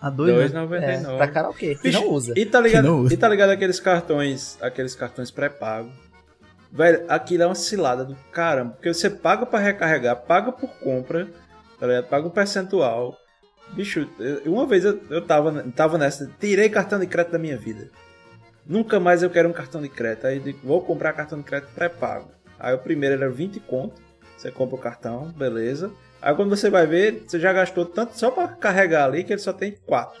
A 0.00 0.12
2,99. 0.12 0.74
É, 0.80 1.16
pra 1.16 1.26
karaokê, 1.26 1.74
que 1.74 1.90
não 1.90 2.08
usa. 2.10 2.32
E 2.36 2.46
tá 2.46 2.60
ligado, 2.60 2.96
usa. 2.98 3.12
E 3.12 3.16
tá 3.16 3.28
ligado 3.28 3.50
aqueles 3.50 3.80
cartões, 3.80 4.56
aqueles 4.60 4.94
cartões 4.94 5.30
pré-pago. 5.30 5.90
Velho, 6.70 7.04
aquilo 7.08 7.42
é 7.42 7.46
uma 7.46 7.54
cilada 7.54 8.04
do 8.04 8.14
caramba. 8.30 8.72
Porque 8.72 8.92
você 8.92 9.10
paga 9.10 9.44
para 9.44 9.58
recarregar, 9.58 10.16
paga 10.16 10.52
por 10.52 10.68
compra, 10.78 11.26
tá 11.80 11.86
ligado? 11.86 12.04
Paga 12.04 12.26
um 12.28 12.30
percentual. 12.30 13.16
Bicho, 13.72 14.08
uma 14.46 14.66
vez 14.66 14.84
eu, 14.84 15.00
eu 15.10 15.22
tava, 15.22 15.64
tava 15.74 15.98
nessa, 15.98 16.30
tirei 16.38 16.68
cartão 16.68 17.00
de 17.00 17.06
crédito 17.06 17.32
da 17.32 17.38
minha 17.38 17.56
vida. 17.56 17.90
Nunca 18.68 19.00
mais 19.00 19.22
eu 19.22 19.30
quero 19.30 19.48
um 19.48 19.52
cartão 19.52 19.80
de 19.80 19.88
crédito. 19.88 20.26
Aí 20.26 20.38
digo, 20.38 20.58
vou 20.62 20.82
comprar 20.82 21.14
cartão 21.14 21.38
de 21.38 21.44
crédito 21.44 21.70
pré-pago. 21.74 22.30
Aí 22.58 22.74
o 22.74 22.78
primeiro 22.78 23.14
era 23.14 23.30
20 23.30 23.58
conto. 23.60 24.00
Você 24.36 24.50
compra 24.50 24.76
o 24.76 24.78
cartão, 24.78 25.32
beleza. 25.36 25.90
Aí 26.20 26.34
quando 26.34 26.50
você 26.50 26.68
vai 26.68 26.86
ver, 26.86 27.24
você 27.26 27.38
já 27.38 27.52
gastou 27.52 27.84
tanto 27.84 28.18
só 28.18 28.30
para 28.30 28.48
carregar 28.48 29.04
ali 29.04 29.22
que 29.22 29.32
ele 29.32 29.40
só 29.40 29.52
tem 29.52 29.76
quatro. 29.86 30.18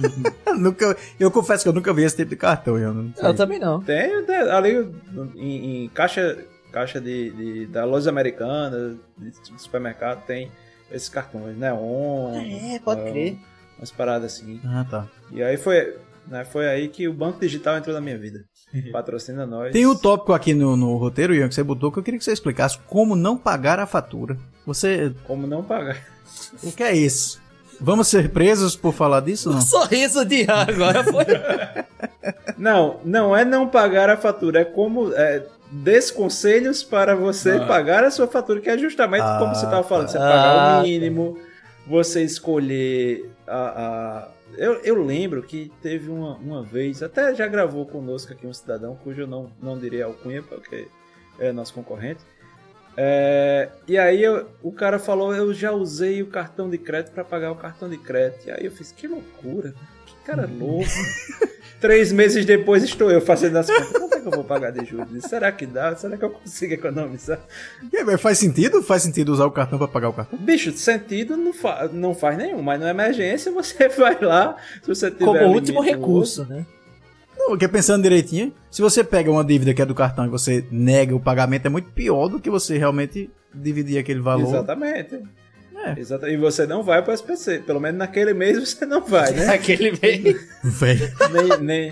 nunca, 0.58 0.96
eu 1.20 1.30
confesso 1.30 1.62
que 1.62 1.68
eu 1.68 1.72
nunca 1.72 1.92
vi 1.92 2.02
esse 2.02 2.16
tipo 2.16 2.30
de 2.30 2.36
cartão. 2.36 2.78
Eu, 2.78 2.94
não 2.94 3.12
eu 3.16 3.34
também 3.34 3.58
não. 3.58 3.80
Tem 3.80 4.10
ali 4.50 4.90
em, 5.36 5.84
em 5.84 5.88
caixa, 5.90 6.38
caixa 6.72 7.00
de, 7.00 7.30
de, 7.30 7.66
da 7.66 7.84
loja 7.84 8.08
americana, 8.08 8.96
de, 9.18 9.32
supermercado, 9.58 10.24
tem 10.24 10.50
esses 10.90 11.10
cartões, 11.10 11.56
Neon. 11.56 12.34
É, 12.74 12.78
pode 12.78 13.02
uh, 13.02 13.12
crer. 13.12 13.36
Umas 13.78 13.90
paradas 13.90 14.34
assim. 14.34 14.60
Ah, 14.64 14.86
tá. 14.88 15.08
E 15.30 15.42
aí 15.42 15.56
foi, 15.56 15.96
né, 16.26 16.44
foi 16.44 16.68
aí 16.68 16.88
que 16.88 17.06
o 17.08 17.12
Banco 17.12 17.40
Digital 17.40 17.76
entrou 17.76 17.94
na 17.94 18.00
minha 18.00 18.18
vida. 18.18 18.44
Patrocina 18.90 19.46
nós. 19.46 19.72
Tem 19.72 19.86
um 19.86 19.94
tópico 19.94 20.32
aqui 20.32 20.52
no, 20.52 20.76
no 20.76 20.96
roteiro, 20.96 21.34
Ian, 21.34 21.48
que 21.48 21.54
você 21.54 21.62
botou, 21.62 21.92
que 21.92 21.98
eu 21.98 22.02
queria 22.02 22.18
que 22.18 22.24
você 22.24 22.32
explicasse 22.32 22.78
como 22.88 23.14
não 23.14 23.36
pagar 23.36 23.78
a 23.78 23.86
fatura. 23.86 24.36
Você. 24.66 25.14
Como 25.24 25.46
não 25.46 25.62
pagar? 25.62 25.96
O 26.62 26.72
que 26.72 26.82
é 26.82 26.94
isso? 26.94 27.40
Vamos 27.80 28.08
ser 28.08 28.30
presos 28.30 28.74
por 28.74 28.92
falar 28.92 29.20
disso? 29.20 29.50
Não? 29.50 29.58
O 29.58 29.62
sorriso 29.62 30.24
de 30.24 30.42
Ian 30.42 30.66
agora 30.68 31.04
foi. 31.04 31.24
não, 32.58 32.98
não 33.04 33.36
é 33.36 33.44
não 33.44 33.68
pagar 33.68 34.10
a 34.10 34.16
fatura, 34.16 34.60
é 34.60 34.64
como. 34.64 35.12
É, 35.12 35.46
desconselhos 35.70 36.84
para 36.84 37.16
você 37.16 37.52
ah. 37.52 37.66
pagar 37.66 38.04
a 38.04 38.10
sua 38.10 38.28
fatura, 38.28 38.60
que 38.60 38.70
é 38.70 38.78
justamente 38.78 39.22
ah, 39.22 39.38
como 39.40 39.54
você 39.54 39.64
estava 39.64 39.82
falando, 39.82 40.08
você 40.08 40.18
ah, 40.18 40.20
pagar 40.20 40.80
o 40.80 40.82
mínimo, 40.82 41.36
você 41.86 42.22
escolher 42.22 43.28
a, 43.46 43.58
a 43.58 44.28
eu, 44.56 44.74
eu 44.80 45.02
lembro 45.04 45.42
que 45.42 45.70
teve 45.82 46.10
uma, 46.10 46.36
uma 46.36 46.62
vez, 46.62 47.02
até 47.02 47.34
já 47.34 47.46
gravou 47.46 47.86
conosco 47.86 48.32
aqui 48.32 48.46
um 48.46 48.52
cidadão, 48.52 48.96
cujo 48.96 49.22
eu 49.22 49.26
não, 49.26 49.50
não 49.60 49.78
diria 49.78 50.06
alcunha, 50.06 50.42
porque 50.42 50.88
é 51.38 51.52
nosso 51.52 51.74
concorrente. 51.74 52.20
É, 52.96 53.70
e 53.88 53.98
aí 53.98 54.22
eu, 54.22 54.48
o 54.62 54.70
cara 54.70 54.98
falou, 54.98 55.34
eu 55.34 55.52
já 55.52 55.72
usei 55.72 56.22
o 56.22 56.28
cartão 56.28 56.70
de 56.70 56.78
crédito 56.78 57.12
para 57.12 57.24
pagar 57.24 57.50
o 57.50 57.56
cartão 57.56 57.88
de 57.88 57.98
crédito. 57.98 58.46
E 58.46 58.50
aí 58.50 58.64
eu 58.64 58.70
fiz, 58.70 58.92
que 58.92 59.06
loucura, 59.06 59.74
cara 60.24 60.48
louco. 60.58 60.88
Três 61.80 62.12
meses 62.12 62.46
depois 62.46 62.82
estou 62.82 63.10
eu 63.10 63.20
fazendo 63.20 63.58
as 63.58 63.66
contas. 63.66 63.92
Quanto 63.92 64.14
é 64.14 64.20
que 64.20 64.26
eu 64.26 64.32
vou 64.32 64.44
pagar 64.44 64.70
de 64.70 64.86
juros? 64.86 65.22
Será 65.24 65.52
que 65.52 65.66
dá? 65.66 65.94
Será 65.94 66.16
que 66.16 66.24
eu 66.24 66.30
consigo 66.30 66.72
economizar? 66.72 67.38
É, 67.92 68.16
faz 68.16 68.38
sentido? 68.38 68.82
Faz 68.82 69.02
sentido 69.02 69.30
usar 69.30 69.44
o 69.44 69.50
cartão 69.50 69.78
para 69.78 69.88
pagar 69.88 70.08
o 70.08 70.12
cartão? 70.14 70.38
Bicho, 70.38 70.72
sentido 70.72 71.36
não, 71.36 71.52
fa 71.52 71.90
não 71.92 72.14
faz 72.14 72.38
nenhum, 72.38 72.62
mas 72.62 72.80
na 72.80 72.88
emergência 72.88 73.52
você 73.52 73.88
vai 73.98 74.18
lá, 74.18 74.56
se 74.80 74.88
você 74.88 75.10
tiver 75.10 75.26
Como 75.26 75.44
último 75.48 75.82
recurso, 75.82 76.40
outro, 76.40 76.56
né? 76.56 76.66
Não, 77.36 77.48
porque 77.48 77.68
pensando 77.68 78.02
direitinho, 78.02 78.54
se 78.70 78.80
você 78.80 79.04
pega 79.04 79.30
uma 79.30 79.44
dívida 79.44 79.74
que 79.74 79.82
é 79.82 79.86
do 79.86 79.94
cartão 79.94 80.24
e 80.24 80.30
você 80.30 80.64
nega 80.70 81.14
o 81.14 81.20
pagamento, 81.20 81.66
é 81.66 81.68
muito 81.68 81.90
pior 81.90 82.28
do 82.28 82.40
que 82.40 82.48
você 82.48 82.78
realmente 82.78 83.30
dividir 83.52 83.98
aquele 83.98 84.20
valor. 84.20 84.48
Exatamente. 84.48 85.20
É. 85.74 85.98
Exato. 85.98 86.26
E 86.26 86.36
você 86.36 86.66
não 86.66 86.82
vai 86.82 87.02
para 87.02 87.10
o 87.10 87.14
SPC. 87.14 87.60
Pelo 87.60 87.80
menos 87.80 87.98
naquele 87.98 88.32
mês 88.32 88.58
você 88.58 88.86
não 88.86 89.00
vai, 89.00 89.32
né? 89.32 89.46
Naquele 89.54 89.92
mês. 90.00 90.48
nem, 91.32 91.60
nem... 91.60 91.90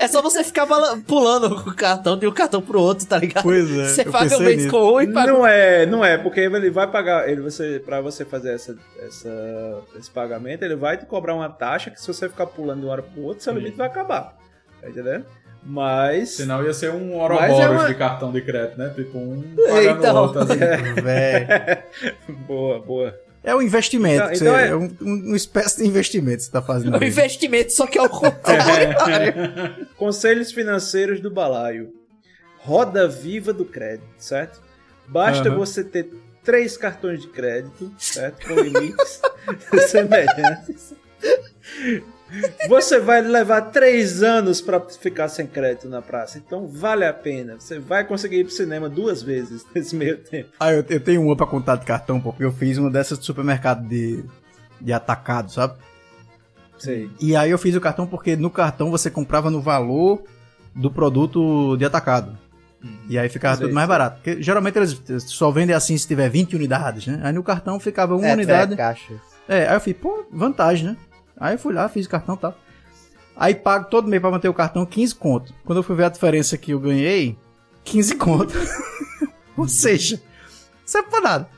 É 0.00 0.08
só 0.08 0.20
você 0.20 0.42
ficar 0.42 0.66
pulando 1.06 1.46
o 1.54 1.74
cartão 1.76 2.18
de 2.18 2.26
um 2.26 2.32
cartão 2.32 2.60
pro 2.60 2.80
outro, 2.80 3.06
tá 3.06 3.18
ligado? 3.18 3.42
Pois 3.42 3.70
é. 3.70 3.88
Você 3.88 4.04
paga 4.04 4.36
o 4.36 4.40
mês 4.40 4.56
nisso. 4.56 4.70
com 4.70 4.94
um 4.94 5.00
e 5.00 5.12
paga. 5.12 5.32
Não 5.32 5.46
é, 5.46 5.86
não 5.86 6.04
é, 6.04 6.18
porque 6.18 6.40
ele 6.40 6.70
vai 6.70 6.90
pagar. 6.90 7.28
Ele 7.28 7.40
você, 7.40 7.80
pra 7.84 8.00
você 8.00 8.24
fazer 8.24 8.54
essa, 8.54 8.76
essa, 9.00 9.82
esse 9.96 10.10
pagamento, 10.10 10.64
ele 10.64 10.76
vai 10.76 10.96
te 10.96 11.06
cobrar 11.06 11.34
uma 11.34 11.48
taxa 11.48 11.90
que 11.90 12.00
se 12.00 12.06
você 12.06 12.28
ficar 12.28 12.46
pulando 12.46 12.80
de 12.80 12.86
um 12.86 12.90
hora 12.90 13.02
pro 13.02 13.22
outro, 13.22 13.44
seu 13.44 13.52
limite 13.52 13.76
vai 13.76 13.86
acabar. 13.86 14.36
Tá 14.80 14.88
entendendo? 14.88 15.24
Mas. 15.62 16.30
Senão 16.30 16.64
ia 16.64 16.72
ser 16.72 16.90
um 16.90 17.14
Ouroboros 17.14 17.58
é 17.58 17.68
uma... 17.68 17.86
de 17.86 17.94
cartão 17.94 18.32
de 18.32 18.40
crédito, 18.40 18.78
né? 18.78 18.92
Tipo, 18.94 19.18
um 19.18 19.42
pagando 19.56 19.98
então... 19.98 20.16
outro 20.16 20.40
assim. 20.40 20.58
É. 21.06 21.84
boa, 22.46 22.80
boa. 22.80 23.20
É 23.42 23.54
um 23.54 23.62
investimento. 23.62 24.32
Então, 24.32 24.34
então 24.34 24.58
é... 24.58 24.68
é 24.68 24.76
um, 24.76 24.96
uma 25.00 25.36
espécie 25.36 25.82
de 25.82 25.88
investimento 25.88 26.38
que 26.38 26.42
você 26.42 26.48
está 26.48 26.62
fazendo. 26.62 26.96
É 26.96 26.98
um 26.98 27.02
investimento, 27.02 27.72
só 27.72 27.86
que 27.86 27.98
é 27.98 28.02
o 28.02 28.08
contrário. 28.10 28.96
É. 29.10 29.86
Conselhos 29.96 30.52
financeiros 30.52 31.20
do 31.20 31.30
balaio. 31.30 31.92
Roda 32.58 33.08
viva 33.08 33.52
do 33.52 33.64
crédito, 33.64 34.08
certo? 34.18 34.60
Basta 35.08 35.48
uhum. 35.48 35.56
você 35.56 35.82
ter 35.82 36.10
três 36.44 36.76
cartões 36.76 37.22
de 37.22 37.28
crédito, 37.28 37.90
certo? 37.98 38.46
Com 38.46 38.54
limites 38.54 39.22
semelhantes. 39.88 40.94
Você 42.68 42.98
vai 42.98 43.20
levar 43.20 43.62
três 43.62 44.22
anos 44.22 44.60
para 44.60 44.80
ficar 44.80 45.28
sem 45.28 45.46
crédito 45.46 45.88
na 45.88 46.00
praça, 46.00 46.38
então 46.38 46.66
vale 46.66 47.04
a 47.04 47.12
pena. 47.12 47.56
Você 47.58 47.78
vai 47.78 48.04
conseguir 48.04 48.38
ir 48.38 48.44
pro 48.44 48.52
cinema 48.52 48.88
duas 48.88 49.22
vezes 49.22 49.66
nesse 49.74 49.94
meio 49.94 50.18
tempo. 50.18 50.50
Ah, 50.58 50.72
eu, 50.72 50.84
eu 50.88 51.00
tenho 51.00 51.22
uma 51.22 51.36
para 51.36 51.46
contar 51.46 51.76
de 51.76 51.86
cartão, 51.86 52.20
porque 52.20 52.44
eu 52.44 52.52
fiz 52.52 52.78
uma 52.78 52.90
dessas 52.90 53.18
de 53.18 53.24
supermercado 53.24 53.86
de, 53.88 54.24
de 54.80 54.92
atacado, 54.92 55.50
sabe? 55.50 55.74
Sei. 56.78 57.10
E 57.20 57.36
aí 57.36 57.50
eu 57.50 57.58
fiz 57.58 57.74
o 57.74 57.80
cartão 57.80 58.06
porque 58.06 58.36
no 58.36 58.50
cartão 58.50 58.90
você 58.90 59.10
comprava 59.10 59.50
no 59.50 59.60
valor 59.60 60.22
do 60.74 60.90
produto 60.90 61.76
de 61.76 61.84
atacado. 61.84 62.38
E 63.08 63.18
aí 63.18 63.28
ficava 63.28 63.56
sei, 63.56 63.66
tudo 63.66 63.74
mais 63.74 63.86
sei. 63.86 63.88
barato. 63.88 64.16
Porque 64.16 64.42
geralmente 64.42 64.78
eles 64.78 65.02
só 65.26 65.50
vendem 65.50 65.76
assim 65.76 65.96
se 65.98 66.06
tiver 66.06 66.30
20 66.30 66.56
unidades, 66.56 67.06
né? 67.06 67.20
Aí 67.22 67.32
no 67.32 67.42
cartão 67.42 67.78
ficava 67.78 68.16
uma 68.16 68.26
é, 68.26 68.32
unidade. 68.32 68.80
É. 68.80 68.94
É, 69.48 69.68
aí 69.68 69.74
eu 69.74 69.80
falei, 69.80 69.94
pô, 69.94 70.24
vantagem, 70.32 70.86
né? 70.86 70.96
Aí 71.40 71.54
eu 71.54 71.58
fui 71.58 71.72
lá, 71.72 71.88
fiz 71.88 72.04
o 72.04 72.10
cartão 72.10 72.34
e 72.34 72.38
tal. 72.38 72.54
Aí 73.34 73.54
pago 73.54 73.88
todo 73.88 74.06
mês 74.06 74.20
pra 74.20 74.30
manter 74.30 74.50
o 74.50 74.54
cartão 74.54 74.84
15 74.84 75.14
conto. 75.14 75.54
Quando 75.64 75.78
eu 75.78 75.82
fui 75.82 75.96
ver 75.96 76.04
a 76.04 76.08
diferença 76.10 76.58
que 76.58 76.72
eu 76.72 76.78
ganhei, 76.78 77.38
15 77.82 78.16
conto. 78.16 78.52
Ou 79.56 79.66
seja, 79.66 80.20
isso 80.84 80.98
é 80.98 81.02
pra 81.02 81.20
nada. 81.22 81.48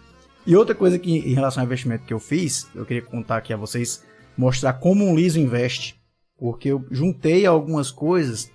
E 0.46 0.56
outra 0.56 0.74
coisa 0.74 0.98
que 0.98 1.10
em 1.10 1.34
relação 1.34 1.60
ao 1.60 1.66
investimento 1.66 2.04
que 2.04 2.14
eu 2.14 2.20
fiz, 2.20 2.68
eu 2.74 2.86
queria 2.86 3.02
contar 3.02 3.38
aqui 3.38 3.52
a 3.52 3.56
vocês, 3.56 4.04
mostrar 4.36 4.74
como 4.74 5.04
um 5.04 5.16
liso 5.16 5.40
investe. 5.40 6.00
Porque 6.38 6.68
eu 6.68 6.84
juntei 6.90 7.46
algumas 7.46 7.90
coisas, 7.90 8.50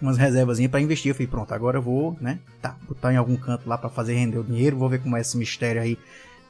umas 0.00 0.16
reservas 0.16 0.58
para 0.66 0.80
investir. 0.80 1.10
Eu 1.10 1.14
falei, 1.14 1.26
pronto, 1.26 1.52
agora 1.52 1.78
eu 1.78 1.82
vou, 1.82 2.16
né? 2.20 2.40
Tá, 2.62 2.76
botar 2.86 3.12
em 3.12 3.16
algum 3.16 3.36
canto 3.36 3.68
lá 3.68 3.76
para 3.76 3.90
fazer 3.90 4.14
render 4.14 4.38
o 4.38 4.44
dinheiro. 4.44 4.76
Vou 4.76 4.88
ver 4.88 5.02
como 5.02 5.16
é 5.16 5.20
esse 5.20 5.36
mistério 5.36 5.82
aí 5.82 5.98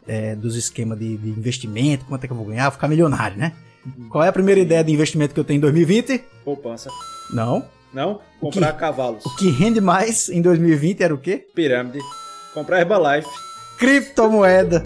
é, 0.07 0.35
dos 0.35 0.57
esquemas 0.57 0.99
de, 0.99 1.17
de 1.17 1.29
investimento, 1.31 2.05
quanto 2.07 2.25
é 2.25 2.27
que 2.27 2.33
eu 2.33 2.37
vou 2.37 2.47
ganhar, 2.47 2.65
vou 2.65 2.73
ficar 2.73 2.89
milionário, 2.89 3.37
né? 3.37 3.53
Qual 4.11 4.25
é 4.25 4.29
a 4.29 4.33
primeira 4.33 4.61
ideia 4.61 4.83
de 4.85 4.93
investimento 4.93 5.35
que 5.35 5.41
eu 5.41 5.45
tenho 5.45 5.59
em 5.59 5.61
2020? 5.61 6.25
Poupança. 6.45 6.91
Não. 7.33 7.65
Não? 7.93 8.21
Comprar 8.41 8.73
que, 8.73 8.79
cavalos. 8.79 9.25
O 9.25 9.37
que 9.37 9.51
rende 9.51 9.81
mais 9.81 10.29
em 10.29 10.43
2020 10.43 11.03
era 11.03 11.15
o 11.15 11.19
quê? 11.19 11.47
Pirâmide. 11.55 12.01
Comprar 12.53 12.81
Herbalife. 12.81 13.29
Criptomoeda. 13.79 14.81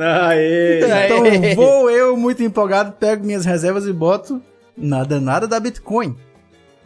Aê. 0.00 0.80
Então 1.06 1.54
vou 1.54 1.90
eu, 1.90 2.16
muito 2.16 2.42
empolgado, 2.42 2.92
pego 2.92 3.24
minhas 3.24 3.44
reservas 3.44 3.86
e 3.86 3.92
boto 3.92 4.42
nada, 4.76 5.20
nada 5.20 5.46
da 5.46 5.60
Bitcoin. 5.60 6.16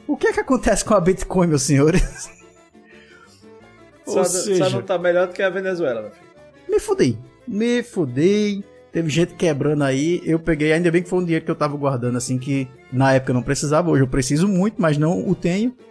O 0.07 0.17
que 0.17 0.29
é 0.29 0.33
que 0.33 0.41
acontece 0.41 0.85
com 0.85 0.95
a 0.95 1.01
Bitcoin, 1.01 1.49
meus 1.49 1.63
senhores? 1.63 2.31
Só, 4.07 4.25
seja, 4.25 4.65
só 4.65 4.71
não 4.71 4.83
tá 4.83 4.99
melhor 4.99 5.27
do 5.27 5.33
que 5.33 5.43
a 5.43 5.51
Venezuela, 5.51 6.03
meu 6.03 6.11
filho. 6.11 6.27
Me 6.69 6.81
fudei. 6.81 7.19
Me 7.47 7.83
fudei. 7.83 8.65
Teve 8.93 9.11
gente 9.11 9.35
quebrando 9.35 9.85
aí. 9.85 10.23
Eu 10.25 10.39
peguei, 10.39 10.73
ainda 10.73 10.91
bem 10.91 11.03
que 11.03 11.09
foi 11.09 11.19
um 11.19 11.25
dinheiro 11.25 11.45
que 11.45 11.51
eu 11.51 11.55
tava 11.55 11.77
guardando, 11.77 12.17
assim, 12.17 12.39
que 12.39 12.69
na 12.93 13.13
época 13.15 13.31
eu 13.31 13.35
não 13.35 13.43
precisava. 13.43 13.91
Hoje 13.91 14.03
eu 14.03 14.09
preciso 14.09 14.49
muito, 14.49 14.81
mas 14.81 14.97
não 14.97 15.29
o 15.29 15.35
tenho. 15.35 15.75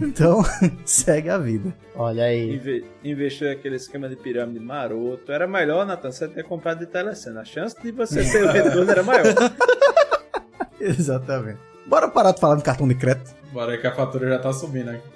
Então, 0.00 0.42
segue 0.86 1.28
a 1.28 1.36
vida. 1.36 1.74
Olha 1.94 2.24
aí. 2.24 2.54
Inve 2.54 2.84
investiu 3.04 3.50
aquele 3.50 3.76
esquema 3.76 4.08
de 4.08 4.14
pirâmide 4.16 4.60
maroto. 4.60 5.30
Era 5.30 5.46
melhor, 5.46 5.84
Nathan, 5.84 6.12
você 6.12 6.28
ter 6.28 6.44
comprado 6.44 6.78
de 6.78 6.86
telecena. 6.86 7.40
A 7.40 7.44
chance 7.44 7.76
de 7.82 7.90
você 7.90 8.22
ser 8.24 8.44
o 8.44 8.48
retorno 8.48 8.90
era 8.90 9.02
maior. 9.02 9.24
Exatamente. 10.80 11.58
Bora 11.84 12.08
parar 12.08 12.32
de 12.32 12.40
falar 12.40 12.54
de 12.54 12.62
cartão 12.62 12.86
de 12.86 12.94
crédito. 12.94 13.34
Bora 13.52 13.76
que 13.76 13.86
a 13.86 13.92
fatura 13.94 14.28
já 14.28 14.38
tá 14.38 14.52
subindo 14.52 14.90
aqui. 14.90 15.15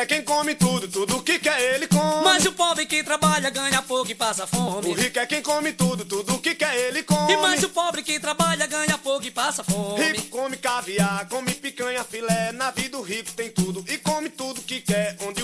É 0.00 0.06
quem 0.06 0.22
come 0.22 0.54
tudo, 0.54 0.88
tudo 0.88 1.22
que 1.22 1.38
quer 1.38 1.60
ele 1.74 1.86
come. 1.86 2.24
Mas 2.24 2.46
o 2.46 2.52
pobre 2.52 2.86
que 2.86 3.02
trabalha 3.02 3.50
ganha 3.50 3.82
pouco 3.82 4.10
e 4.10 4.14
passa 4.14 4.46
fome. 4.46 4.88
O 4.88 4.94
rico 4.94 5.18
é 5.18 5.26
quem 5.26 5.42
come 5.42 5.72
tudo, 5.72 6.06
tudo 6.06 6.38
que 6.38 6.54
quer 6.54 6.74
ele 6.74 7.02
come. 7.02 7.32
E 7.32 7.36
mais 7.36 7.62
o 7.62 7.68
pobre 7.68 8.02
que 8.02 8.18
trabalha 8.18 8.66
ganha 8.66 8.96
pouco 8.96 9.26
e 9.26 9.30
passa 9.30 9.62
fome. 9.62 10.02
Rico 10.02 10.28
come 10.28 10.56
caviar, 10.56 11.28
come 11.28 11.52
picanha, 11.52 12.02
filé. 12.02 12.50
Na 12.52 12.70
vida 12.70 12.96
o 12.96 13.02
rico 13.02 13.30
tem 13.32 13.50
tudo 13.50 13.84
e 13.88 13.98
come 13.98 14.30
tudo 14.30 14.62
que 14.62 14.80
quer. 14.80 15.16
Onde 15.20 15.39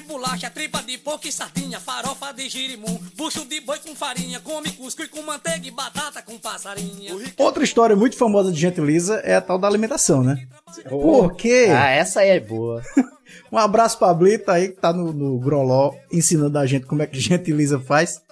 bolacha, 0.00 0.50
tripa 0.50 0.82
de 0.82 0.98
porco 0.98 1.26
e 1.26 1.32
sardinha, 1.32 1.80
farofa 1.80 2.32
de 2.32 2.48
girimum, 2.48 2.98
bucho 3.16 3.44
de 3.44 3.60
boi 3.60 3.78
com 3.78 3.94
farinha, 3.94 4.40
come 4.40 4.70
cusco 4.72 5.02
e 5.02 5.08
com 5.08 5.22
manteiga 5.22 5.66
e 5.66 5.70
batata 5.70 6.22
com 6.22 6.38
passarinha. 6.38 7.12
Outra 7.36 7.64
história 7.64 7.96
muito 7.96 8.16
famosa 8.16 8.52
de 8.52 8.60
gente 8.60 8.80
lisa 8.80 9.16
é 9.24 9.36
a 9.36 9.40
tal 9.40 9.58
da 9.58 9.66
alimentação, 9.66 10.22
né? 10.22 10.46
Oh. 10.90 11.00
Por 11.00 11.34
quê? 11.36 11.68
Ah, 11.70 11.90
essa 11.90 12.20
aí 12.20 12.30
é 12.30 12.40
boa. 12.40 12.82
um 13.50 13.58
abraço 13.58 13.98
pra 13.98 14.14
Blita 14.14 14.52
aí, 14.52 14.68
que 14.68 14.80
tá 14.80 14.92
no, 14.92 15.12
no 15.12 15.38
Groló, 15.38 15.94
ensinando 16.12 16.58
a 16.58 16.66
gente 16.66 16.86
como 16.86 17.02
é 17.02 17.06
que 17.06 17.18
gente 17.18 17.50
lisa 17.50 17.78
faz. 17.80 18.22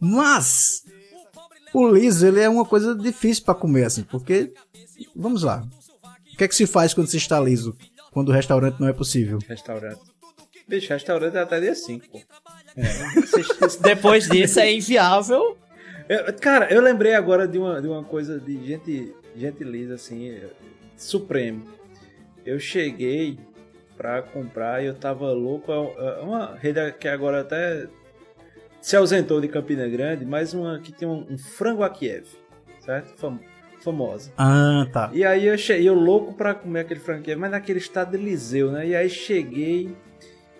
Mas, 0.00 0.82
o 1.72 1.88
liso, 1.88 2.26
ele 2.26 2.40
é 2.40 2.48
uma 2.48 2.64
coisa 2.64 2.94
difícil 2.94 3.44
pra 3.44 3.54
comer, 3.54 3.84
assim, 3.84 4.02
porque, 4.02 4.52
vamos 5.14 5.42
lá. 5.42 5.66
O 6.32 6.36
que 6.36 6.44
é 6.44 6.48
que 6.48 6.54
se 6.54 6.66
faz 6.66 6.92
quando 6.92 7.08
se 7.08 7.16
está 7.16 7.40
liso? 7.40 7.74
Quando 8.12 8.30
o 8.30 8.32
restaurante 8.32 8.80
não 8.80 8.88
é 8.88 8.92
possível? 8.92 9.38
Restaurante. 9.46 10.00
Bicho, 10.68 10.92
restaurante 10.92 11.36
é 11.36 11.40
até 11.40 11.60
dia 11.60 11.74
5, 11.74 12.08
pô. 12.08 12.18
É. 12.76 13.78
Depois 13.82 14.28
disso 14.28 14.58
é 14.58 14.72
inviável. 14.72 15.56
Eu, 16.08 16.32
cara, 16.34 16.72
eu 16.72 16.80
lembrei 16.80 17.14
agora 17.14 17.46
de 17.46 17.58
uma, 17.58 17.80
de 17.80 17.86
uma 17.88 18.02
coisa 18.02 18.40
de 18.40 18.66
gente, 18.66 19.14
gente 19.36 19.62
lisa, 19.62 19.94
assim, 19.94 20.40
supremo. 20.96 21.64
Eu 22.44 22.58
cheguei 22.58 23.38
pra 23.96 24.22
comprar 24.22 24.82
e 24.82 24.86
eu 24.86 24.94
tava 24.94 25.30
louco. 25.32 25.72
É 25.72 26.20
uma 26.20 26.54
rede 26.56 26.92
que 26.92 27.08
agora 27.08 27.40
até 27.40 27.88
se 28.80 28.96
ausentou 28.96 29.40
de 29.40 29.48
Campina 29.48 29.88
Grande, 29.88 30.24
mas 30.24 30.52
uma 30.54 30.78
que 30.78 30.92
tem 30.92 31.08
um, 31.08 31.26
um 31.30 31.38
frango 31.38 31.82
a 31.82 31.90
Kiev, 31.90 32.26
certo? 32.80 33.16
Fam 33.16 33.38
famosa. 33.80 34.32
Ah, 34.36 34.86
tá. 34.92 35.10
E 35.12 35.24
aí 35.24 35.46
eu 35.46 35.56
cheguei, 35.56 35.88
eu 35.88 35.94
louco 35.94 36.34
pra 36.34 36.54
comer 36.54 36.80
aquele 36.80 36.98
frango 36.98 37.22
Kiev, 37.22 37.38
mas 37.40 37.50
naquele 37.50 37.78
estado 37.78 38.16
de 38.16 38.24
Liseu, 38.24 38.72
né? 38.72 38.86
E 38.86 38.96
aí 38.96 39.08
cheguei 39.08 39.94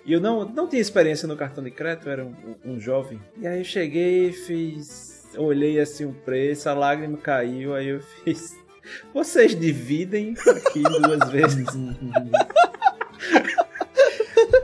e 0.06 0.12
eu 0.12 0.20
não, 0.20 0.48
não 0.48 0.68
tinha 0.68 0.80
experiência 0.80 1.26
no 1.26 1.36
cartão 1.36 1.64
de 1.64 1.70
crédito, 1.72 2.06
eu 2.06 2.12
era 2.12 2.24
um, 2.24 2.34
um 2.64 2.80
jovem. 2.80 3.20
E 3.36 3.46
aí 3.46 3.58
eu 3.58 3.64
cheguei, 3.64 4.32
fiz. 4.32 5.26
Olhei 5.36 5.80
assim 5.80 6.04
o 6.04 6.12
preço, 6.12 6.68
a 6.68 6.74
lágrima 6.74 7.18
caiu, 7.18 7.74
aí 7.74 7.88
eu 7.88 8.00
fiz. 8.00 8.56
Vocês 9.12 9.58
dividem 9.58 10.34
aqui 10.46 10.80
duas 10.80 11.26
vezes. 11.28 11.66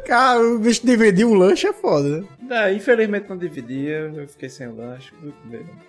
Cara, 0.07 0.41
o 0.41 0.61
bicho 0.61 0.87
dividir 0.87 1.27
um 1.27 1.35
lanche 1.35 1.67
é 1.67 1.73
foda, 1.73 2.21
né? 2.21 2.27
É, 2.49 2.73
infelizmente 2.73 3.29
não 3.29 3.37
dividia, 3.37 4.13
eu 4.15 4.29
fiquei 4.29 4.49
sem 4.49 4.69
o 4.69 4.77
lanche. 4.77 5.13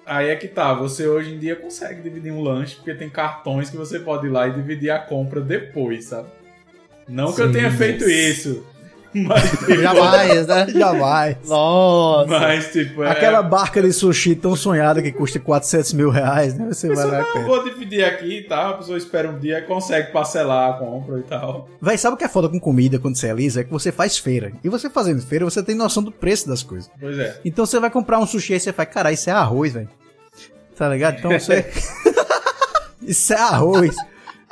Aí 0.04 0.30
é 0.30 0.36
que 0.36 0.48
tá, 0.48 0.74
você 0.74 1.08
hoje 1.08 1.36
em 1.36 1.38
dia 1.38 1.56
consegue 1.56 2.02
dividir 2.02 2.32
um 2.32 2.42
lanche, 2.42 2.78
porque 2.78 2.96
tem 2.96 3.10
cartões 3.10 3.70
que 3.70 3.78
você 3.78 4.00
pode 4.00 4.26
ir 4.26 4.30
lá 4.30 4.48
e 4.48 4.52
dividir 4.54 4.90
a 4.90 4.98
compra 4.98 5.42
depois, 5.42 6.06
sabe? 6.06 6.30
Não 7.08 7.28
Sim, 7.28 7.36
que 7.36 7.42
eu 7.42 7.52
tenha 7.52 7.70
feito 7.70 8.10
isso. 8.10 8.66
Mas, 9.14 9.50
tipo, 9.52 9.76
Jamais, 9.76 10.48
né? 10.48 10.68
Jamais. 10.70 11.38
Nossa. 11.48 12.40
Mas, 12.40 12.72
tipo, 12.72 13.04
é... 13.04 13.12
Aquela 13.12 13.42
barca 13.42 13.82
de 13.82 13.94
sushi 13.94 14.36
tão 14.36 14.56
sonhada 14.56 15.02
que 15.02 15.12
custa 15.12 15.40
400 15.40 15.94
mil 15.94 16.10
reais, 16.10 16.58
né? 16.58 16.68
Você 16.68 16.94
vai 16.94 17.06
lá. 17.06 17.20
Não, 17.36 17.44
vou 17.44 17.64
dividir 17.64 18.04
aqui 18.04 18.40
e 18.40 18.44
tal. 18.44 18.72
A 18.72 18.78
pessoa 18.78 18.98
espera 18.98 19.30
um 19.30 19.38
dia 19.40 19.60
e 19.60 19.62
consegue 19.64 20.12
parcelar 20.12 20.72
a 20.72 20.74
compra 20.74 21.20
e 21.20 21.24
tal. 21.24 21.70
Véi, 21.82 21.98
sabe 21.98 22.16
o 22.16 22.18
que 22.18 22.24
é 22.24 22.30
foda 22.30 22.50
com 22.50 22.60
comida 22.60 23.00
quando 23.00 23.16
você 23.16 23.28
é 23.28 23.34
lisa? 23.34 23.62
É 23.62 23.64
que 23.64 23.72
você 23.72 23.92
faz 23.92 24.18
feira. 24.18 24.52
E 24.64 24.70
você 24.70 24.90
fazendo 24.90 25.22
feira, 25.22 25.46
você 25.46 25.62
tem 25.62 25.76
noção 25.76 26.02
do 26.02 26.12
preço 26.12 26.48
das 26.48 26.64
coisas. 26.64 26.90
Pois 27.00 27.18
é. 27.20 27.40
Então 27.46 27.66
você 27.66 27.80
vai 27.80 27.90
comprar 27.90 28.20
um 28.20 28.26
sushi 28.26 28.54
e 28.54 28.60
você 28.60 28.74
faz, 28.74 28.90
cara, 28.90 29.12
isso 29.12 29.30
é 29.30 29.34
arroz, 29.34 29.74
velho. 29.74 29.90
Tá 30.76 30.90
ligado? 30.90 31.18
Então 31.20 31.32
você. 31.32 31.66
isso 33.02 33.34
é 33.34 33.40
arroz. 33.40 33.96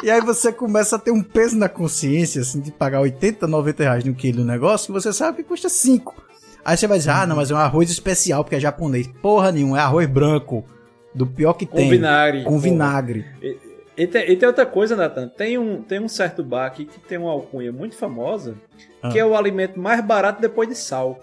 E 0.04 0.10
aí 0.10 0.20
você 0.22 0.52
começa 0.52 0.95
a 0.95 0.99
ter 0.99 1.12
um 1.12 1.22
peso 1.22 1.56
na 1.56 1.70
consciência, 1.70 2.41
assim, 2.41 2.60
de 2.60 2.72
pagar 2.72 3.02
80, 3.02 3.45
90 3.45 3.84
reais 3.84 4.04
no 4.04 4.16
quilo 4.16 4.38
do 4.38 4.45
negócio, 4.45 4.88
que 4.88 4.91
você 4.91 5.14
sabe 5.14 5.38
que 5.38 5.43
custa 5.43 5.70
5. 5.70 6.24
Aí 6.64 6.78
você 6.78 6.88
vai 6.88 6.97
dizer, 6.97 7.12
ah, 7.12 7.26
não, 7.26 7.36
mas 7.36 7.52
é 7.52 7.54
um 7.54 7.58
arroz 7.58 7.89
especial, 7.89 8.43
porque 8.43 8.56
é 8.56 8.60
japonês. 8.60 9.08
Porra 9.22 9.52
nenhuma, 9.52 9.78
é 9.78 9.82
arroz 9.82 10.08
branco. 10.08 10.66
Do 11.14 11.28
pior 11.28 11.54
que 11.54 11.66
com 11.66 11.76
tem. 11.76 11.89
Vinagre, 11.89 12.43
com 12.43 12.58
vinagre. 12.58 13.26
E, 13.41 13.58
e, 13.97 14.08
tem, 14.08 14.32
e, 14.32 14.36
tem, 14.36 14.47
outra 14.47 14.66
coisa, 14.66 14.95
Nathan. 14.95 15.28
Tem 15.28 15.58
um, 15.58 15.82
tem 15.82 15.99
um 15.99 16.08
certo 16.08 16.41
bar 16.41 16.66
aqui 16.66 16.86
que 16.86 16.99
tem 16.99 17.18
uma 17.18 17.32
alcunha 17.32 17.72
muito 17.72 17.95
famosa, 17.95 18.56
ah. 19.04 19.10
que 19.10 19.20
é 19.20 19.26
o 19.26 19.36
alimento 19.36 19.80
mais 19.80 20.02
barato 20.02 20.41
depois 20.41 20.70
de 20.70 20.76
sal. 20.76 21.20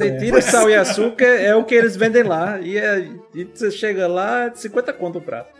É. 0.00 0.18
Tira 0.18 0.42
sal 0.42 0.68
e 0.68 0.74
açúcar, 0.74 1.24
é 1.24 1.54
o 1.54 1.64
que 1.64 1.74
eles 1.74 1.96
vendem 1.96 2.22
lá. 2.22 2.60
E, 2.60 2.76
é, 2.76 3.08
e 3.34 3.44
você 3.44 3.70
chega 3.70 4.06
lá, 4.06 4.52
50 4.54 4.92
conto 4.92 5.18
o 5.18 5.22
prato. 5.22 5.50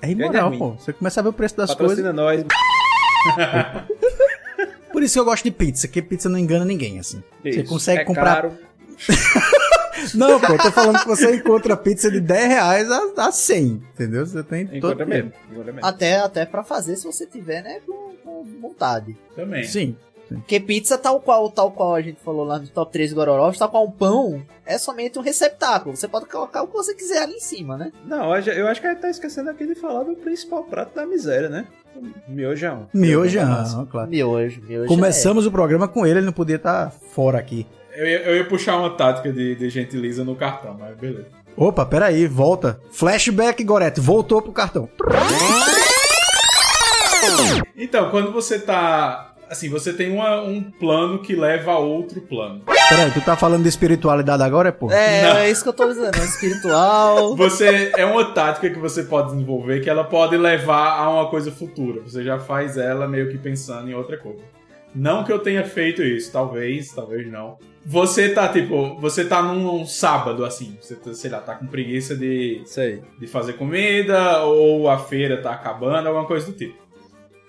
É 0.00 0.10
imoral, 0.10 0.52
pô. 0.56 0.70
Você 0.72 0.92
começa 0.92 1.20
a 1.20 1.22
ver 1.22 1.28
o 1.30 1.32
preço 1.32 1.56
das 1.56 1.70
Patrocina 1.70 2.12
coisas. 2.14 2.46
nós. 2.46 3.88
Por 4.92 5.02
isso 5.02 5.14
que 5.14 5.20
eu 5.20 5.24
gosto 5.24 5.44
de 5.44 5.50
pizza, 5.50 5.86
que 5.86 6.00
pizza 6.02 6.28
não 6.28 6.38
engana 6.38 6.64
ninguém, 6.64 6.98
assim. 6.98 7.22
Isso. 7.44 7.60
Você 7.60 7.66
consegue 7.66 8.00
é 8.02 8.04
comprar. 8.04 8.42
Caro. 8.42 8.58
não, 10.14 10.40
pô, 10.40 10.52
eu 10.52 10.58
tô 10.58 10.72
falando 10.72 11.00
que 11.00 11.06
você 11.06 11.36
encontra 11.36 11.76
pizza 11.76 12.10
de 12.10 12.20
10 12.20 12.48
reais 12.48 12.90
a, 12.90 13.28
a 13.28 13.32
100, 13.32 13.64
entendeu? 13.94 14.26
Você 14.26 14.42
tem 14.42 14.62
encontra 14.62 14.96
todo 14.96 15.08
mesmo, 15.08 15.32
encontra 15.52 15.72
mesmo. 15.72 15.86
Até, 15.86 16.18
até 16.18 16.46
pra 16.46 16.64
fazer, 16.64 16.96
se 16.96 17.04
você 17.04 17.26
tiver, 17.26 17.62
né, 17.62 17.80
com, 17.86 18.16
com 18.24 18.44
vontade. 18.60 19.16
Também. 19.36 19.64
Sim. 19.64 19.96
Porque 20.28 20.60
pizza, 20.60 20.98
tal 20.98 21.20
qual, 21.20 21.50
tal 21.50 21.70
qual 21.70 21.94
a 21.94 22.02
gente 22.02 22.20
falou 22.20 22.44
lá 22.44 22.58
no 22.58 22.68
top 22.68 22.92
3 22.92 23.12
Gororó, 23.12 23.50
tal 23.52 23.68
qual 23.68 23.84
um 23.84 23.90
pão, 23.90 24.42
é 24.66 24.76
somente 24.76 25.18
um 25.18 25.22
receptáculo. 25.22 25.96
Você 25.96 26.06
pode 26.06 26.26
colocar 26.26 26.62
o 26.62 26.66
que 26.66 26.74
você 26.74 26.94
quiser 26.94 27.22
ali 27.22 27.34
em 27.34 27.40
cima, 27.40 27.76
né? 27.76 27.92
Não, 28.04 28.36
eu 28.36 28.68
acho 28.68 28.80
que 28.80 28.86
a 28.86 28.90
gente 28.90 29.00
tá 29.00 29.10
esquecendo 29.10 29.50
aqui 29.50 29.66
de 29.66 29.74
falar 29.74 30.04
do 30.04 30.14
principal 30.14 30.64
prato 30.64 30.94
da 30.94 31.06
miséria, 31.06 31.48
né? 31.48 31.66
Miojão. 32.28 32.88
Miojão, 32.94 33.86
claro. 33.90 34.08
Miojo, 34.08 34.62
miojo 34.62 34.86
Começamos 34.86 35.44
é. 35.44 35.48
o 35.48 35.50
programa 35.50 35.88
com 35.88 36.06
ele, 36.06 36.20
ele 36.20 36.26
não 36.26 36.32
podia 36.32 36.56
estar 36.56 36.90
fora 36.90 37.38
aqui. 37.38 37.66
Eu 37.94 38.06
ia, 38.06 38.22
eu 38.22 38.36
ia 38.36 38.44
puxar 38.44 38.76
uma 38.76 38.90
tática 38.90 39.32
de, 39.32 39.56
de 39.56 39.68
gentileza 39.68 40.24
no 40.24 40.36
cartão, 40.36 40.76
mas 40.78 40.96
beleza. 40.96 41.26
Opa, 41.56 41.84
peraí, 41.84 42.28
volta. 42.28 42.78
Flashback, 42.92 43.64
Gorete, 43.64 44.00
voltou 44.00 44.40
pro 44.40 44.52
cartão. 44.52 44.88
Então, 47.76 48.10
quando 48.10 48.30
você 48.30 48.60
tá 48.60 49.34
assim, 49.50 49.68
você 49.68 49.92
tem 49.92 50.12
uma, 50.12 50.42
um 50.42 50.62
plano 50.62 51.20
que 51.20 51.34
leva 51.34 51.72
a 51.72 51.78
outro 51.78 52.20
plano. 52.20 52.62
Peraí, 52.88 53.10
tu 53.10 53.20
tá 53.20 53.36
falando 53.36 53.62
de 53.62 53.68
espiritualidade 53.68 54.42
agora, 54.42 54.72
pô? 54.72 54.90
É, 54.90 55.22
Não. 55.22 55.36
é 55.38 55.50
isso 55.50 55.62
que 55.62 55.68
eu 55.68 55.72
tô 55.72 55.88
dizendo, 55.88 56.16
é 56.16 56.24
espiritual. 56.24 57.36
Você 57.36 57.92
é 57.96 58.04
uma 58.04 58.32
tática 58.32 58.70
que 58.70 58.78
você 58.78 59.02
pode 59.02 59.32
desenvolver 59.32 59.80
que 59.80 59.90
ela 59.90 60.04
pode 60.04 60.36
levar 60.36 60.98
a 60.98 61.08
uma 61.10 61.28
coisa 61.28 61.50
futura. 61.50 62.00
Você 62.02 62.22
já 62.22 62.38
faz 62.38 62.76
ela 62.76 63.06
meio 63.06 63.30
que 63.30 63.38
pensando 63.38 63.90
em 63.90 63.94
outra 63.94 64.16
coisa. 64.16 64.42
Não 64.94 65.22
que 65.22 65.32
eu 65.32 65.38
tenha 65.38 65.64
feito 65.64 66.02
isso, 66.02 66.32
talvez, 66.32 66.92
talvez 66.92 67.30
não. 67.30 67.58
Você 67.84 68.30
tá, 68.30 68.48
tipo, 68.48 68.98
você 69.00 69.24
tá 69.24 69.42
num 69.42 69.86
sábado, 69.86 70.44
assim, 70.44 70.76
você, 70.80 70.94
tá, 70.94 71.14
sei 71.14 71.30
lá, 71.30 71.40
tá 71.40 71.54
com 71.54 71.66
preguiça 71.66 72.16
de, 72.16 72.62
sei. 72.64 73.02
de 73.18 73.26
fazer 73.26 73.54
comida, 73.54 74.42
ou 74.42 74.88
a 74.88 74.98
feira 74.98 75.40
tá 75.40 75.52
acabando, 75.52 76.08
alguma 76.08 76.26
coisa 76.26 76.46
do 76.46 76.52
tipo. 76.52 76.87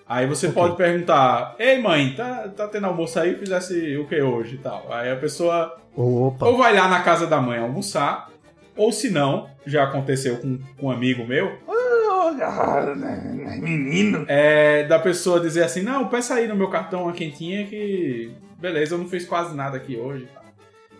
Aí 0.10 0.26
você 0.26 0.47
okay. 0.47 0.60
pode 0.60 0.76
perguntar: 0.76 1.55
Ei, 1.60 1.80
mãe, 1.80 2.16
tá, 2.16 2.47
tá 2.49 2.68
tendo 2.68 2.88
almoço 2.88 3.20
aí? 3.20 3.36
Fizesse 3.36 3.95
o 3.95 4.07
que 4.07 4.20
hoje 4.20 4.55
e 4.55 4.57
tal? 4.57 4.91
Aí 4.91 5.12
a 5.12 5.16
pessoa 5.16 5.80
Opa. 5.95 6.47
ou 6.47 6.57
vai 6.57 6.76
lá 6.76 6.88
na 6.88 7.03
casa 7.03 7.28
da 7.28 7.39
mãe 7.39 7.60
almoçar, 7.60 8.28
ou 8.76 8.91
se 8.91 9.12
não, 9.12 9.47
já 9.68 9.84
aconteceu 9.84 10.38
com, 10.38 10.57
com 10.80 10.88
um 10.88 10.91
amigo 10.91 11.28
meu. 11.28 11.60
Menino. 13.62 14.26
É, 14.28 14.84
da 14.86 14.97
pessoa 14.97 15.39
dizer 15.39 15.64
assim: 15.64 15.84
Não, 15.84 16.07
peça 16.07 16.34
aí 16.34 16.47
no 16.47 16.55
meu 16.55 16.72
cartão 16.72 17.03
uma 17.03 17.14
quentinha 17.14 17.68
que. 17.68 18.32
Beleza, 18.57 18.95
eu 18.95 18.97
não 18.97 19.07
fiz 19.07 19.26
quase 19.26 19.55
nada 19.55 19.78
aqui 19.78 19.95
hoje. 19.95 20.28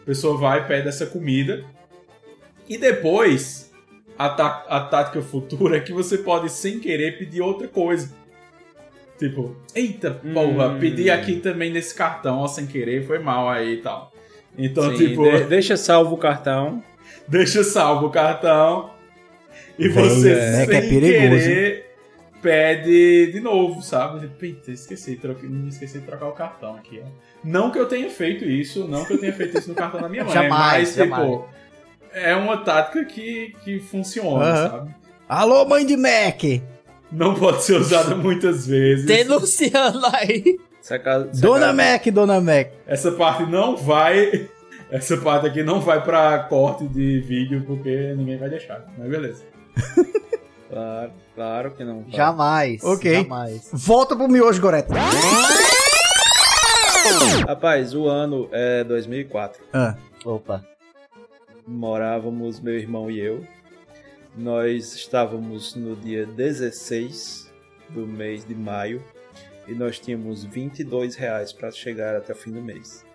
A 0.04 0.06
pessoa 0.06 0.38
vai, 0.38 0.68
pede 0.68 0.88
essa 0.88 1.08
comida. 1.08 1.66
E 2.68 2.78
depois, 2.78 3.74
a, 4.18 4.28
a 4.28 4.82
tática 4.82 5.20
futura 5.24 5.78
é 5.78 5.80
que 5.80 5.92
você 5.92 6.20
pode, 6.20 6.52
sem 6.52 6.80
querer, 6.80 7.18
pedir 7.18 7.42
outra 7.42 7.68
coisa. 7.68 8.20
Tipo, 9.20 9.54
eita 9.76 10.12
porra, 10.12 10.70
hum. 10.70 10.80
pedi 10.80 11.12
aqui 11.12 11.36
também 11.42 11.70
nesse 11.70 11.94
cartão, 11.94 12.38
ó, 12.38 12.48
sem 12.48 12.66
querer, 12.66 13.06
foi 13.06 13.20
mal 13.20 13.50
aí 13.50 13.74
e 13.74 13.78
tal. 13.82 14.14
Então, 14.58 14.90
Sim, 14.92 15.08
tipo. 15.10 15.30
De 15.30 15.44
deixa 15.44 15.76
salvo 15.76 16.16
o 16.16 16.18
cartão. 16.18 16.82
Deixa 17.28 17.64
salvo 17.64 18.08
o 18.08 18.10
cartão. 18.10 18.92
E 19.78 19.88
você, 19.88 20.32
é, 20.32 20.66
sem 20.66 20.76
é 20.76 20.82
perigoso, 20.82 21.44
querer, 21.44 21.92
pede 22.42 23.32
de 23.32 23.40
novo, 23.40 23.82
sabe? 23.84 24.30
Eita, 24.42 24.72
esqueci, 24.72 25.16
troquei, 25.16 25.50
esqueci 25.68 26.00
de 26.00 26.06
trocar 26.06 26.28
o 26.28 26.32
cartão 26.32 26.76
aqui, 26.76 27.02
ó. 27.04 27.08
Não 27.44 27.72
que 27.72 27.78
eu 27.78 27.88
tenha 27.88 28.10
feito 28.10 28.46
isso, 28.46 28.88
não 28.88 29.06
que 29.06 29.14
eu 29.14 29.20
tenha 29.20 29.34
feito 29.34 29.58
isso 29.58 29.70
no 29.70 29.76
cartão 29.76 30.02
da 30.02 30.10
minha 30.10 30.24
mãe, 30.26 30.34
jamais, 30.34 30.50
mas, 30.50 30.96
jamais. 30.96 31.30
tipo, 31.30 31.50
é 32.14 32.36
uma 32.36 32.58
tática 32.58 33.06
que, 33.06 33.54
que 33.64 33.80
funciona, 33.80 34.46
uhum. 34.46 34.70
sabe? 34.70 34.96
Alô, 35.28 35.66
mãe 35.66 35.86
de 35.86 35.96
Mac! 35.96 36.44
Não 37.12 37.34
pode 37.36 37.64
ser 37.64 37.76
usada 37.80 38.16
muitas 38.16 38.68
vezes. 38.68 39.06
Denunciando 39.06 40.06
aí. 40.14 40.60
Dona 41.34 41.74
Mac, 41.74 42.06
Dona 42.08 42.42
Mac. 42.42 42.70
Essa 42.88 43.12
parte 43.12 43.44
não 43.44 43.76
vai. 43.76 44.50
Essa 44.92 45.18
parte 45.18 45.48
aqui 45.48 45.62
não 45.62 45.80
vai 45.80 46.04
pra 46.04 46.40
corte 46.40 46.88
de 46.88 47.20
vídeo 47.20 47.64
porque 47.68 48.14
ninguém 48.18 48.38
vai 48.38 48.50
deixar. 48.50 48.86
Mas 48.98 49.10
beleza. 49.10 49.44
claro, 50.70 51.12
claro 51.36 51.72
que 51.72 51.84
não. 51.84 52.06
Jamais. 52.10 52.84
Ok. 52.84 53.24
Jamais. 53.24 53.70
Volta 53.72 54.16
pro 54.16 54.28
miojo, 54.28 54.60
Goreta. 54.62 54.94
Rapaz, 57.48 57.94
o 57.94 58.08
ano 58.08 58.50
é 58.52 58.84
2004. 58.84 59.62
Ah. 59.74 59.96
Opa. 60.26 60.64
Morávamos, 61.68 62.60
meu 62.60 62.76
irmão 62.76 63.12
e 63.12 63.20
eu. 63.20 63.46
Nós 64.40 64.96
estávamos 64.96 65.76
no 65.76 65.98
dia 65.98 66.26
16 66.26 67.52
do 67.90 68.08
mês 68.08 68.46
de 68.46 68.56
maio 68.56 69.04
e 69.68 69.74
nós 69.74 70.00
tínhamos 70.00 70.46
22 70.46 71.16
reais 71.16 71.52
para 71.52 71.70
chegar 71.72 72.16
até 72.16 72.32
o 72.32 72.36
fim 72.38 72.54
do 72.54 72.62
mês. 72.62 73.06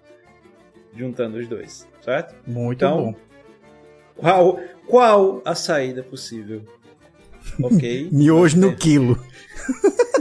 Juntando 0.95 1.39
os 1.39 1.49
dois, 1.49 1.89
certo? 2.03 2.35
Muito 2.47 2.85
então, 2.85 3.05
bom. 3.05 3.14
Qual, 4.16 4.61
qual 4.87 5.43
a 5.47 5.55
saída 5.55 6.03
possível? 6.03 6.62
Ok? 7.62 8.09
Miojo 8.12 8.59
no 8.59 8.77
quilo. 8.77 9.18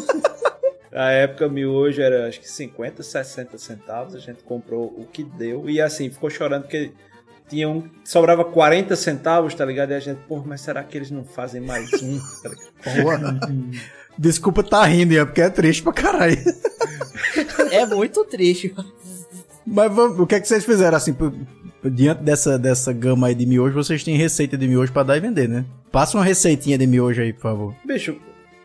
A 0.92 1.10
época 1.10 1.50
miojo 1.50 2.02
era 2.02 2.28
acho 2.28 2.40
que 2.40 2.48
50, 2.48 3.02
60 3.02 3.58
centavos. 3.58 4.14
A 4.14 4.20
gente 4.20 4.44
comprou 4.44 4.86
o 4.86 5.08
que 5.12 5.24
deu. 5.24 5.68
E 5.70 5.82
assim, 5.82 6.10
ficou 6.10 6.30
chorando 6.30 6.64
porque 6.64 6.92
tinha 7.54 7.70
um, 7.70 7.84
sobrava 8.04 8.44
40 8.44 8.96
centavos, 8.96 9.54
tá 9.54 9.64
ligado? 9.64 9.92
E 9.92 9.94
a 9.94 10.00
gente, 10.00 10.18
pô, 10.28 10.42
mas 10.44 10.62
será 10.62 10.84
que 10.84 10.98
eles 10.98 11.12
não 11.12 11.24
fazem 11.24 11.62
mais 11.62 11.92
um? 12.02 12.20
Tá 12.44 12.50
Porra. 13.02 13.40
Desculpa 14.18 14.62
tá 14.62 14.84
rindo, 14.84 15.18
é 15.18 15.24
porque 15.24 15.42
é 15.42 15.50
triste 15.50 15.82
pra 15.82 15.94
caralho. 15.94 16.38
É 17.72 17.86
muito 17.86 18.26
triste. 18.26 18.76
Mas 19.66 19.94
vamos, 19.94 20.20
o 20.20 20.28
que 20.28 20.36
é 20.36 20.40
que 20.40 20.48
vocês 20.48 20.66
fizeram 20.66 20.98
assim? 20.98 21.16
Diante 21.84 22.22
dessa, 22.24 22.60
dessa 22.60 22.92
gama 22.92 23.28
aí 23.28 23.36
de 23.36 23.46
miojo, 23.46 23.74
vocês 23.74 24.04
têm 24.04 24.18
receita 24.18 24.58
de 24.58 24.68
miojo 24.68 24.92
pra 24.92 25.04
dar 25.04 25.18
e 25.18 25.20
vender, 25.22 25.48
né? 25.48 25.66
Passa 25.92 26.18
uma 26.18 26.24
receitinha 26.24 26.78
de 26.78 26.86
miojo 26.86 27.22
aí, 27.22 27.32
por 27.32 27.42
favor. 27.42 27.76
Bicho, 27.86 28.18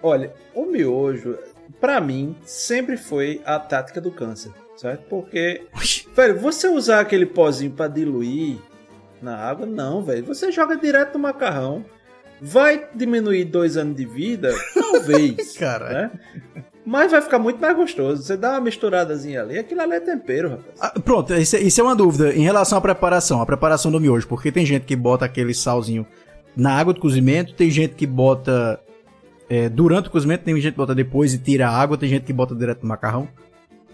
olha, 0.03 0.33
o 0.55 0.67
miojo, 0.67 1.39
pra 1.81 2.01
mim, 2.01 2.35
sempre 2.45 2.97
foi 2.97 3.41
a 3.45 3.59
tática 3.59 4.01
do 4.01 4.11
câncer, 4.11 4.51
certo? 4.77 5.03
Porque, 5.09 5.63
velho, 6.15 6.39
você 6.39 6.69
usar 6.69 7.01
aquele 7.01 7.27
pozinho 7.27 7.71
pra 7.71 7.87
diluir 7.89 8.59
na 9.23 9.37
água, 9.37 9.67
não, 9.67 10.03
velho. 10.03 10.25
Você 10.27 10.51
joga 10.53 10.77
direto 10.77 11.15
no 11.15 11.21
macarrão. 11.21 11.85
Vai 12.41 12.87
diminuir 12.95 13.45
dois 13.47 13.77
anos 13.77 13.97
de 13.97 14.05
vida? 14.05 14.55
Talvez. 14.75 15.53
Caralho. 15.59 15.93
Né? 15.95 16.11
Mas 16.87 17.11
vai 17.11 17.21
ficar 17.21 17.39
muito 17.39 17.61
mais 17.61 17.77
gostoso. 17.77 18.23
Você 18.23 18.37
dá 18.37 18.53
uma 18.53 18.61
misturadazinha 18.63 19.43
ali, 19.43 19.59
aquilo 19.59 19.81
ali 19.83 19.95
é 19.95 20.01
tempero, 20.01 20.51
rapaz. 20.51 20.67
Ah, 20.81 21.01
pronto, 21.01 21.35
isso, 21.35 21.57
é- 21.57 21.61
isso 21.61 21.81
é 21.81 21.85
uma 21.85 21.95
dúvida 21.97 22.33
em 22.33 22.41
relação 22.43 22.79
à 22.79 22.81
preparação, 22.81 23.43
a 23.43 23.47
preparação 23.47 23.91
do 23.91 24.01
miojo, 24.01 24.27
porque 24.27 24.51
tem 24.53 24.65
gente 24.65 24.85
que 24.87 24.97
bota 24.97 25.25
aquele 25.25 25.53
salzinho 25.53 26.07
na 26.57 26.73
água 26.73 26.95
do 26.95 27.01
cozimento, 27.01 27.53
tem 27.55 27.71
gente 27.71 27.95
que 27.95 28.07
bota 28.07 28.81
é, 29.51 29.69
durante 29.69 30.09
o 30.09 30.11
cozimento, 30.11 30.45
tem 30.45 30.55
gente 30.61 30.73
que 30.73 30.79
bota 30.79 30.95
depois 30.95 31.35
e 31.35 31.39
tira 31.39 31.69
a 31.69 31.71
água, 31.77 31.99
tem 31.99 32.09
gente 32.09 32.25
que 32.25 32.33
bota 32.33 32.55
direto 32.55 32.83
no 32.83 32.89
macarrão. 32.89 33.29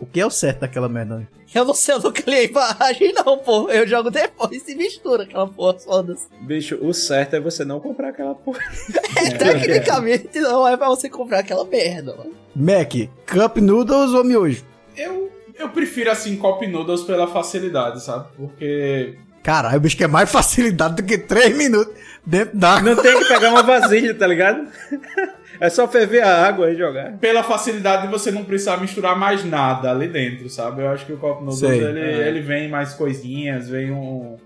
O 0.01 0.07
que 0.07 0.21
é 0.21 0.27
o 0.27 0.31
certo 0.31 0.61
daquela 0.61 0.89
merda? 0.89 1.27
Eu 1.55 1.65
não 1.65 1.75
sei, 1.75 1.95
eu 1.95 2.01
nunca 2.01 2.23
li 2.27 2.37
a 2.37 2.45
embalagem, 2.45 3.13
não, 3.13 3.39
pô. 3.39 3.71
Eu 3.71 3.87
jogo 3.87 4.11
depois 4.11 4.69
e 4.69 4.75
mistura 4.75 5.23
aquela 5.23 5.47
porra, 5.47 5.79
foda-se. 5.79 6.27
Bicho, 6.41 6.77
o 6.83 6.93
certo 6.93 7.37
é 7.37 7.41
você 7.41 7.65
não 7.65 7.79
comprar 7.79 8.09
aquela 8.09 8.35
porra. 8.35 8.59
Tecnicamente, 9.39 10.41
não 10.41 10.67
é 10.67 10.77
pra 10.77 10.89
você 10.89 11.09
comprar 11.09 11.39
aquela 11.41 11.65
merda, 11.65 12.17
mano. 12.17 12.33
Mac, 12.57 12.93
cup 13.27 13.59
noodles 13.59 14.13
ou 14.13 14.25
miojo? 14.25 14.65
Eu, 14.97 15.31
eu 15.59 15.69
prefiro 15.69 16.11
assim 16.11 16.37
Cop 16.37 16.67
Noodles 16.67 17.03
pela 17.03 17.27
facilidade, 17.27 18.03
sabe? 18.03 18.29
Porque. 18.37 19.17
Caralho, 19.43 19.77
o 19.77 19.81
bicho 19.81 19.97
quer 19.97 20.09
mais 20.09 20.31
facilidade 20.31 20.97
do 20.97 21.03
que 21.03 21.19
3 21.19 21.57
minutos 21.57 21.95
dentro 22.25 22.57
da 22.57 22.77
água. 22.77 22.95
Não 22.95 23.03
tem 23.03 23.19
que 23.19 23.29
pegar 23.29 23.51
uma 23.51 23.63
vasilha, 23.63 24.15
tá 24.15 24.27
ligado? 24.27 24.67
É 25.61 25.71
só 25.71 25.87
ferver 25.87 26.21
a 26.23 26.47
água 26.47 26.71
e 26.71 26.77
jogar. 26.77 27.13
Pela 27.19 27.43
facilidade 27.43 28.03
de 28.03 28.09
você 28.09 28.31
não 28.31 28.45
precisar 28.45 28.77
misturar 28.79 29.19
mais 29.19 29.45
nada 29.45 29.91
ali 29.91 30.09
dentro, 30.09 30.49
sabe? 30.49 30.83
Eu 30.83 30.89
acho 30.89 31.07
que 31.07 31.13
o 31.13 31.17
Cop 31.17 31.43
Noodles 31.45 31.63
ele, 31.63 32.01
É. 32.01 32.29
ele 32.29 32.41
vem 32.41 32.69
mais 32.69 32.95
coisinhas, 32.95 33.69
vem 33.69 33.91
um, 33.93 34.37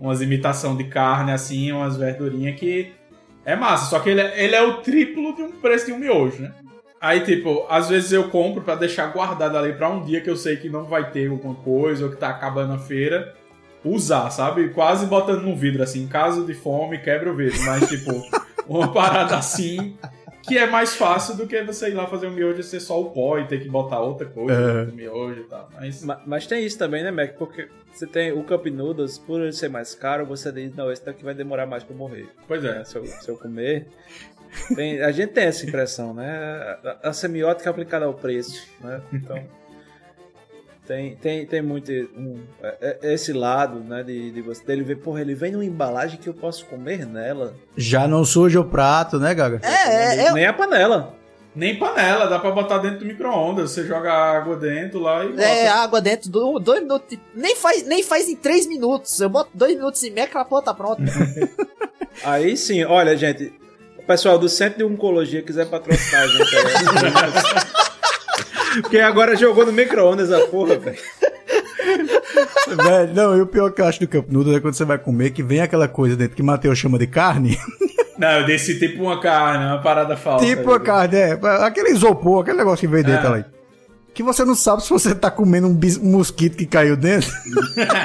umas 0.00 0.20
imitação 0.22 0.76
de 0.76 0.84
carne 0.84 1.32
assim, 1.32 1.72
umas 1.72 1.96
verdurinhas 1.96 2.56
que 2.58 2.92
é 3.44 3.56
massa. 3.56 3.86
Só 3.90 3.98
que 3.98 4.10
ele, 4.10 4.20
é- 4.20 4.44
ele 4.44 4.54
é 4.54 4.62
o 4.62 4.74
triplo 4.78 5.34
de 5.34 5.42
um 5.42 5.52
preço 5.52 5.86
de 5.86 5.92
um 5.92 5.98
miojo, 5.98 6.42
né? 6.42 6.52
Aí, 7.00 7.20
tipo, 7.20 7.66
às 7.68 7.90
vezes 7.90 8.12
eu 8.12 8.30
compro 8.30 8.62
pra 8.62 8.74
deixar 8.76 9.08
guardado 9.08 9.58
ali 9.58 9.74
pra 9.74 9.90
um 9.90 10.02
dia 10.02 10.22
que 10.22 10.30
eu 10.30 10.36
sei 10.36 10.56
que 10.56 10.70
não 10.70 10.84
vai 10.84 11.10
ter 11.10 11.28
alguma 11.30 11.54
coisa 11.56 12.04
ou 12.06 12.10
que 12.10 12.16
tá 12.16 12.30
acabando 12.30 12.72
a 12.72 12.78
feira. 12.78 13.34
Usar, 13.84 14.30
sabe? 14.30 14.70
Quase 14.70 15.04
botando 15.04 15.42
no 15.42 15.54
vidro, 15.54 15.82
assim, 15.82 16.04
em 16.04 16.06
caso 16.08 16.46
de 16.46 16.54
fome, 16.54 16.96
quebra 16.96 17.30
o 17.30 17.36
vidro. 17.36 17.60
Mas, 17.66 17.86
tipo, 17.90 18.10
uma 18.66 18.90
parada 18.90 19.36
assim 19.36 19.94
que 20.46 20.58
é 20.58 20.66
mais 20.66 20.94
fácil 20.94 21.36
do 21.36 21.46
que 21.46 21.62
você 21.62 21.88
ir 21.90 21.94
lá 21.94 22.06
fazer 22.06 22.26
um 22.26 22.30
miojo 22.32 22.60
e 22.60 22.62
ser 22.64 22.80
só 22.80 23.00
o 23.00 23.10
pó 23.10 23.38
e 23.38 23.46
ter 23.46 23.60
que 23.60 23.68
botar 23.68 24.00
outra 24.00 24.26
coisa 24.26 24.52
É. 24.54 24.84
no 24.84 24.92
miojo 24.92 25.40
e 25.40 25.44
tal. 25.44 25.68
Mas 25.74 26.02
Ma- 26.04 26.20
Mas 26.26 26.46
tem 26.46 26.64
isso 26.64 26.78
também, 26.78 27.02
né, 27.02 27.10
Mac? 27.10 27.34
Porque 27.38 27.68
você 27.92 28.06
tem 28.06 28.32
o 28.32 28.42
Cup 28.44 28.66
Noodles, 28.66 29.18
por 29.18 29.40
ele 29.40 29.52
ser 29.52 29.68
mais 29.68 29.94
caro, 29.94 30.26
você 30.26 30.50
diz, 30.52 30.74
não, 30.74 30.90
esse 30.92 31.04
daqui 31.04 31.24
vai 31.24 31.34
demorar 31.34 31.66
mais 31.66 31.82
pra 31.84 31.94
morrer. 31.96 32.26
Pois 32.48 32.64
é. 32.64 32.78
Né? 32.78 32.84
Se, 32.84 32.96
eu, 32.96 33.06
se 33.06 33.28
eu 33.28 33.36
comer. 33.36 33.86
Tem- 34.76 35.00
a 35.02 35.10
gente 35.10 35.32
tem 35.32 35.44
essa 35.46 35.66
impressão, 35.66 36.14
né? 36.14 36.78
A, 37.02 37.08
a 37.08 37.12
semiótica 37.12 37.68
aplicada 37.70 38.04
ao 38.04 38.14
preço, 38.14 38.66
né? 38.80 39.00
Então. 39.12 39.42
Tem, 40.86 41.16
tem, 41.16 41.46
tem 41.46 41.62
muito 41.62 41.90
um, 42.14 42.40
é- 42.62 42.98
é- 43.02 43.14
esse 43.14 43.32
lado, 43.32 43.80
né? 43.80 44.02
De, 44.02 44.30
de 44.30 44.42
você 44.42 44.62
dele 44.64 44.82
ver, 44.82 44.96
porra, 44.96 45.22
ele 45.22 45.34
vem 45.34 45.50
numa 45.52 45.64
embalagem 45.64 46.18
que 46.18 46.28
eu 46.28 46.34
posso 46.34 46.66
comer 46.66 47.06
nela. 47.06 47.54
Já 47.76 48.06
não 48.06 48.22
suja 48.24 48.60
o 48.60 48.64
prato, 48.66 49.18
né, 49.18 49.34
Gaga? 49.34 49.60
É, 49.62 50.26
é, 50.26 50.32
Nem 50.32 50.44
a 50.46 50.52
panela. 50.52 51.14
nem 51.56 51.78
panela, 51.78 52.26
dá 52.26 52.38
pra 52.38 52.50
botar 52.50 52.78
dentro 52.78 52.98
do 52.98 53.06
micro-ondas. 53.06 53.70
Você 53.70 53.86
joga 53.86 54.12
água 54.12 54.56
dentro 54.56 55.00
lá 55.00 55.24
e 55.24 55.28
bota. 55.28 55.42
É, 55.42 55.68
água 55.68 56.00
dentro 56.02 56.30
do 56.30 56.58
dois 56.58 56.82
minutos. 56.82 57.16
Nem 57.34 57.56
faz, 57.56 57.86
nem 57.86 58.02
faz 58.02 58.28
em 58.28 58.36
três 58.36 58.66
minutos. 58.66 59.18
Eu 59.20 59.30
boto 59.30 59.50
dois 59.54 59.74
minutos 59.74 60.02
e 60.02 60.10
meio, 60.10 60.26
aquela 60.26 60.44
porra 60.44 60.62
tá 60.62 60.74
pronta. 60.74 61.02
Aí 62.22 62.56
sim, 62.58 62.84
olha, 62.84 63.16
gente. 63.16 63.52
O 63.98 64.02
pessoal 64.06 64.38
do 64.38 64.50
Centro 64.50 64.78
de 64.78 64.84
Oncologia 64.84 65.40
quiser 65.40 65.66
patrocinar 65.66 66.24
a 66.24 66.26
gente 66.26 66.56
aí. 66.56 66.64
Porque 68.80 68.98
agora 68.98 69.36
jogou 69.36 69.64
no 69.66 69.72
micro-ondas 69.72 70.30
a 70.32 70.40
porra, 70.46 70.76
velho. 70.78 70.98
Velho, 72.82 73.14
não, 73.14 73.36
e 73.36 73.40
o 73.40 73.46
pior 73.46 73.70
que 73.70 73.80
eu 73.80 73.86
acho 73.86 74.00
do 74.00 74.08
Cup 74.08 74.30
Noodles 74.30 74.56
é 74.56 74.60
quando 74.60 74.74
você 74.74 74.84
vai 74.84 74.98
comer 74.98 75.30
que 75.30 75.42
vem 75.42 75.60
aquela 75.60 75.86
coisa 75.86 76.16
dentro 76.16 76.34
que 76.36 76.42
Matheus 76.42 76.78
chama 76.78 76.98
de 76.98 77.06
carne. 77.06 77.58
Não, 78.16 78.28
eu 78.30 78.46
desci 78.46 78.78
tipo 78.78 79.02
uma 79.02 79.20
carne, 79.20 79.64
uma 79.64 79.82
parada 79.82 80.16
falsa. 80.16 80.46
tipo 80.46 80.70
a 80.72 80.78
carne, 80.78 81.16
é. 81.16 81.32
Aquele 81.64 81.90
isopor, 81.90 82.42
aquele 82.42 82.58
negócio 82.58 82.78
que 82.78 82.86
veio 82.86 83.02
dentro 83.04 83.26
É. 83.26 83.32
ali. 83.32 83.44
Que 84.14 84.22
você 84.22 84.44
não 84.44 84.54
sabe 84.54 84.84
se 84.84 84.90
você 84.90 85.12
tá 85.16 85.28
comendo 85.32 85.66
um, 85.66 85.74
bis- 85.74 85.96
um 85.98 86.12
mosquito 86.12 86.56
que 86.56 86.64
caiu 86.64 86.96
dentro. 86.96 87.28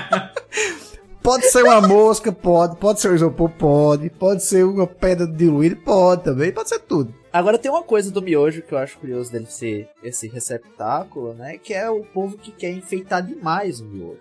pode 1.22 1.45
ser 1.51 1.63
uma 1.63 1.80
mosca, 1.82 2.32
pode. 2.32 2.76
Pode 2.78 2.99
ser 2.99 3.11
um 3.11 3.15
isopor, 3.15 3.49
pode. 3.51 4.09
Pode 4.09 4.43
ser 4.43 4.65
uma 4.65 4.88
pedra 4.88 5.28
diluída, 5.28 5.76
pode 5.86 6.24
também. 6.24 6.51
Pode 6.51 6.70
ser 6.70 6.80
tudo. 6.80 7.13
Agora 7.32 7.59
tem 7.59 7.69
uma 7.69 7.84
coisa 7.84 8.11
do 8.11 8.21
miojo 8.21 8.61
que 8.63 8.73
eu 8.73 8.77
acho 8.77 8.97
curioso 8.97 9.32
dele 9.32 9.45
ser 9.47 9.88
esse 10.03 10.27
receptáculo, 10.27 11.34
né? 11.34 11.57
Que 11.57 11.73
é 11.73 11.89
o 11.89 12.03
povo 12.03 12.38
que 12.38 12.51
quer 12.51 12.71
enfeitar 12.71 13.21
demais 13.21 13.80
o 13.80 13.86
miojo. 13.86 14.19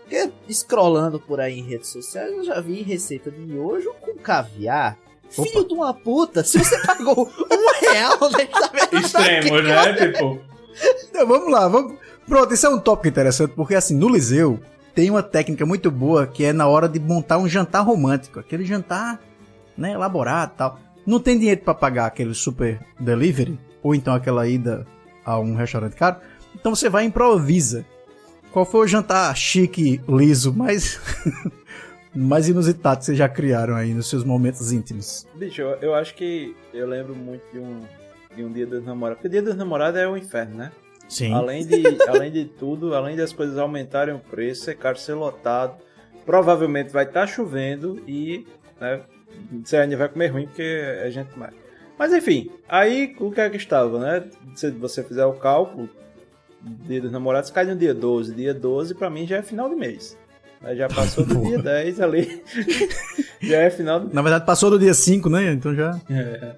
Porque 0.00 0.30
scrollando 0.50 1.20
por 1.20 1.40
aí 1.40 1.60
em 1.60 1.62
redes 1.62 1.88
sociais, 1.88 2.32
eu 2.32 2.44
já 2.44 2.60
vi 2.60 2.82
receita 2.82 3.30
de 3.30 3.40
miojo 3.40 3.94
com 4.00 4.14
caviar. 4.14 4.98
Filho 5.30 5.66
de 5.66 5.72
uma 5.72 5.94
puta, 5.94 6.44
se 6.44 6.58
você 6.58 6.78
pagou 6.86 7.26
um 7.26 7.80
real 7.90 8.18
nessa 8.20 8.70
merda 8.72 8.98
Extremo, 8.98 9.56
aqui, 9.56 9.68
né? 9.68 9.92
Tipo. 9.94 10.40
Então, 11.08 11.26
vamos 11.26 11.50
lá, 11.50 11.68
vamos. 11.68 11.96
Pronto, 12.26 12.52
isso 12.52 12.66
é 12.66 12.70
um 12.70 12.78
tópico 12.78 13.08
interessante, 13.08 13.52
porque 13.54 13.74
assim, 13.74 13.96
no 13.96 14.08
Liseu 14.08 14.60
tem 14.94 15.08
uma 15.08 15.22
técnica 15.22 15.64
muito 15.64 15.90
boa 15.90 16.26
que 16.26 16.44
é 16.44 16.52
na 16.52 16.66
hora 16.66 16.88
de 16.88 17.00
montar 17.00 17.38
um 17.38 17.48
jantar 17.48 17.80
romântico. 17.80 18.38
Aquele 18.38 18.64
jantar, 18.64 19.20
né, 19.76 19.92
elaborado 19.92 20.52
e 20.54 20.58
tal. 20.58 20.78
Não 21.06 21.18
tem 21.20 21.38
dinheiro 21.38 21.60
pra 21.60 21.74
pagar 21.74 22.06
aquele 22.06 22.34
super 22.34 22.80
delivery, 22.98 23.58
ou 23.82 23.94
então 23.94 24.14
aquela 24.14 24.46
ida 24.46 24.86
a 25.24 25.38
um 25.38 25.54
restaurante 25.54 25.96
caro. 25.96 26.16
Então 26.54 26.74
você 26.74 26.88
vai 26.88 27.04
e 27.04 27.06
improvisa. 27.06 27.84
Qual 28.52 28.64
foi 28.64 28.84
o 28.84 28.86
jantar 28.86 29.34
chique, 29.36 30.00
liso, 30.08 30.52
mais, 30.52 31.00
mais 32.14 32.48
inusitado 32.48 32.98
que 32.98 33.06
vocês 33.06 33.18
já 33.18 33.28
criaram 33.28 33.74
aí 33.74 33.94
nos 33.94 34.08
seus 34.08 34.24
momentos 34.24 34.72
íntimos? 34.72 35.26
Bicho, 35.34 35.62
eu, 35.62 35.70
eu 35.80 35.94
acho 35.94 36.14
que 36.14 36.54
eu 36.72 36.86
lembro 36.86 37.16
muito 37.16 37.42
de 37.50 37.58
um, 37.58 37.80
de 38.36 38.44
um 38.44 38.52
dia 38.52 38.66
dos 38.66 38.84
namorados. 38.84 39.22
Porque 39.22 39.30
dia 39.30 39.42
dos 39.42 39.56
namorados 39.56 39.98
é 39.98 40.06
o 40.06 40.16
inferno, 40.16 40.56
né? 40.56 40.72
Sim. 41.08 41.32
Além 41.32 41.66
de, 41.66 41.82
além 42.06 42.30
de 42.30 42.44
tudo, 42.44 42.94
além 42.94 43.16
das 43.16 43.32
coisas 43.32 43.56
aumentarem 43.58 44.14
o 44.14 44.18
preço, 44.18 44.64
ser 44.64 44.76
caro, 44.76 44.98
ser 44.98 45.14
lotado, 45.14 45.76
provavelmente 46.26 46.90
vai 46.90 47.04
estar 47.04 47.26
chovendo 47.26 48.02
e 48.06 48.46
né, 48.80 49.00
você 49.64 49.76
ainda 49.76 49.96
vai 49.96 50.08
comer 50.08 50.28
ruim 50.28 50.46
porque 50.46 50.62
é 50.62 51.10
gente 51.10 51.38
mais. 51.38 51.54
Mas 51.98 52.12
enfim, 52.12 52.50
aí 52.68 53.14
o 53.20 53.30
que 53.30 53.40
é 53.40 53.50
que 53.50 53.56
estava, 53.56 53.98
né? 53.98 54.24
Se 54.54 54.70
você 54.70 55.02
fizer 55.02 55.24
o 55.24 55.34
cálculo, 55.34 55.88
dia 56.86 57.00
dos 57.00 57.12
namorados 57.12 57.50
cai 57.50 57.64
no 57.64 57.76
dia 57.76 57.94
12. 57.94 58.34
Dia 58.34 58.54
12 58.54 58.94
pra 58.94 59.10
mim 59.10 59.26
já 59.26 59.36
é 59.36 59.42
final 59.42 59.68
de 59.68 59.76
mês. 59.76 60.16
Aí 60.62 60.76
Já 60.76 60.88
passou 60.88 61.24
do 61.24 61.40
dia 61.42 61.58
10 61.58 62.00
ali. 62.00 62.42
já 63.42 63.58
é 63.58 63.70
final 63.70 64.00
do 64.00 64.14
Na 64.14 64.22
verdade, 64.22 64.46
passou 64.46 64.70
do 64.70 64.78
dia 64.78 64.94
5, 64.94 65.28
né? 65.28 65.52
Então 65.52 65.74
já. 65.74 65.98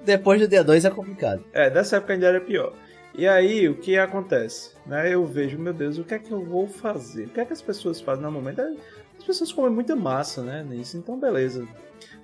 Depois 0.05 0.41
do 0.41 0.49
dia 0.49 0.63
2 0.63 0.85
é 0.85 0.91
complicado. 0.91 1.43
É, 1.53 1.71
dessa 1.71 1.97
época 1.97 2.13
ainda 2.13 2.27
era 2.27 2.41
pior. 2.41 2.73
E 3.17 3.29
aí, 3.29 3.69
o 3.69 3.77
que 3.77 3.97
acontece? 3.97 4.73
Né? 4.85 5.15
Eu 5.15 5.25
vejo, 5.25 5.57
meu 5.57 5.73
Deus, 5.73 5.99
o 5.99 6.05
que 6.05 6.15
é 6.15 6.19
que 6.19 6.33
eu 6.33 6.45
vou 6.45 6.67
fazer? 6.67 7.27
O 7.27 7.29
que 7.29 7.41
é 7.41 7.45
que 7.45 7.53
as 7.53 7.63
pessoas 7.63 8.01
fazem 8.01 8.25
no 8.25 8.33
momento? 8.33 8.61
As 9.17 9.25
pessoas 9.25 9.53
comem 9.53 9.71
muita 9.71 9.95
massa, 9.95 10.43
né? 10.43 10.67
Nisso, 10.69 10.97
então 10.97 11.19
beleza. 11.19 11.67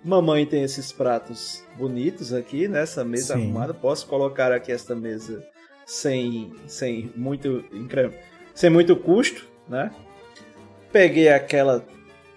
Mamãe 0.03 0.47
tem 0.47 0.63
esses 0.63 0.91
pratos 0.91 1.63
bonitos 1.77 2.33
aqui, 2.33 2.67
nessa 2.67 3.05
né? 3.05 3.11
mesa 3.11 3.35
Sim. 3.35 3.43
arrumada. 3.43 3.75
Posso 3.75 4.07
colocar 4.07 4.51
aqui 4.51 4.73
esta 4.73 4.95
mesa 4.95 5.47
sem, 5.85 6.55
sem 6.67 7.13
muito 7.15 7.65
sem 8.55 8.71
muito 8.71 8.97
custo, 8.97 9.47
né? 9.69 9.91
Peguei 10.91 11.29
aquela 11.29 11.85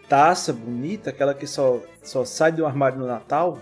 taça 0.09 0.51
bonita, 0.51 1.09
aquela 1.09 1.33
que 1.33 1.47
só, 1.47 1.81
só 2.01 2.25
sai 2.25 2.51
do 2.51 2.65
armário 2.65 2.99
no 2.99 3.07
Natal, 3.07 3.61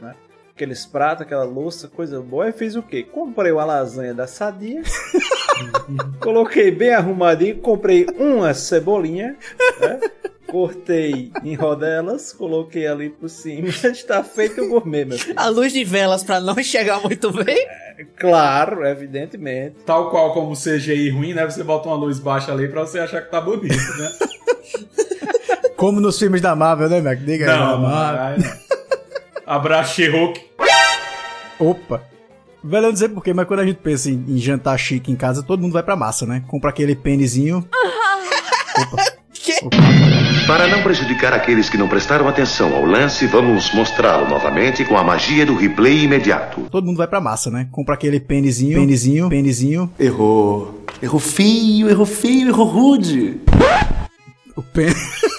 né? 0.00 0.14
Aqueles 0.54 0.86
pratos, 0.86 1.22
aquela 1.22 1.44
louça, 1.44 1.88
coisa 1.88 2.20
boa. 2.20 2.48
E 2.48 2.52
fiz 2.52 2.74
o 2.74 2.82
quê? 2.82 3.02
Comprei 3.02 3.52
uma 3.52 3.64
lasanha 3.64 4.14
da 4.14 4.26
Sadia, 4.26 4.82
coloquei 6.20 6.70
bem 6.70 6.92
arrumadinho, 6.92 7.58
comprei 7.58 8.06
uma 8.18 8.54
cebolinha, 8.54 9.36
né? 9.80 10.00
Cortei 10.52 11.32
em 11.42 11.54
rodelas, 11.54 12.30
coloquei 12.30 12.86
ali 12.86 13.08
por 13.08 13.30
cima, 13.30 13.68
está 13.88 14.22
feito 14.22 14.60
o 14.60 14.68
gourmet, 14.68 15.06
meu 15.06 15.18
filho. 15.18 15.32
A 15.34 15.48
luz 15.48 15.72
de 15.72 15.82
velas 15.82 16.22
para 16.22 16.40
não 16.42 16.52
enxergar 16.60 17.00
muito 17.00 17.32
bem? 17.32 17.66
É, 17.66 18.04
claro, 18.18 18.84
evidentemente. 18.84 19.76
Tal 19.86 20.10
qual 20.10 20.34
como 20.34 20.54
CGI 20.54 21.08
ruim, 21.08 21.32
né? 21.32 21.46
Você 21.46 21.64
bota 21.64 21.88
uma 21.88 21.96
luz 21.96 22.18
baixa 22.18 22.52
ali 22.52 22.68
para 22.68 22.82
você 22.82 22.98
achar 22.98 23.22
que 23.22 23.30
tá 23.30 23.40
bonito, 23.40 23.74
né? 23.96 24.10
como 25.74 26.02
nos 26.02 26.18
filmes 26.18 26.42
da 26.42 26.54
Marvel, 26.54 26.90
né, 26.90 27.00
Mac? 27.00 27.18
Diga 27.18 27.50
aí. 27.50 27.58
Não, 27.58 27.80
não. 27.80 27.88
Abraço, 29.46 30.02
Hulk. 30.02 30.38
Opa. 31.58 32.02
Velho, 32.62 32.88
não 32.88 32.96
sei 32.96 33.08
porquê, 33.08 33.32
mas 33.32 33.48
quando 33.48 33.60
a 33.60 33.66
gente 33.66 33.78
pensa 33.78 34.10
em, 34.10 34.22
em, 34.28 34.38
jantar 34.38 34.78
chique 34.78 35.10
em 35.10 35.16
casa, 35.16 35.42
todo 35.42 35.60
mundo 35.60 35.72
vai 35.72 35.82
pra 35.82 35.96
massa, 35.96 36.26
né? 36.26 36.44
Compra 36.46 36.68
aquele 36.68 36.94
pênisinho. 36.94 37.66
Opa. 38.78 39.02
Que? 39.32 39.54
Para 40.46 40.66
não 40.66 40.82
prejudicar 40.82 41.32
aqueles 41.32 41.70
que 41.70 41.78
não 41.78 41.88
prestaram 41.88 42.28
atenção 42.28 42.74
ao 42.74 42.84
lance, 42.84 43.26
vamos 43.26 43.72
mostrá-lo 43.72 44.28
novamente 44.28 44.84
com 44.84 44.98
a 44.98 45.04
magia 45.04 45.46
do 45.46 45.54
replay 45.54 46.04
imediato. 46.04 46.62
Todo 46.70 46.84
mundo 46.84 46.96
vai 46.96 47.06
pra 47.06 47.20
massa, 47.20 47.50
né? 47.50 47.68
Compra 47.70 47.94
aquele 47.94 48.18
pênisinho, 48.18 48.78
pênisinho, 48.78 49.28
pênisinho. 49.28 49.92
Errou. 49.98 50.84
Errou 51.00 51.20
feio, 51.20 51.88
errou 51.88 52.06
feio, 52.06 52.48
errou 52.48 52.66
rude. 52.66 53.40
O 54.56 54.62
pênis. 54.62 54.96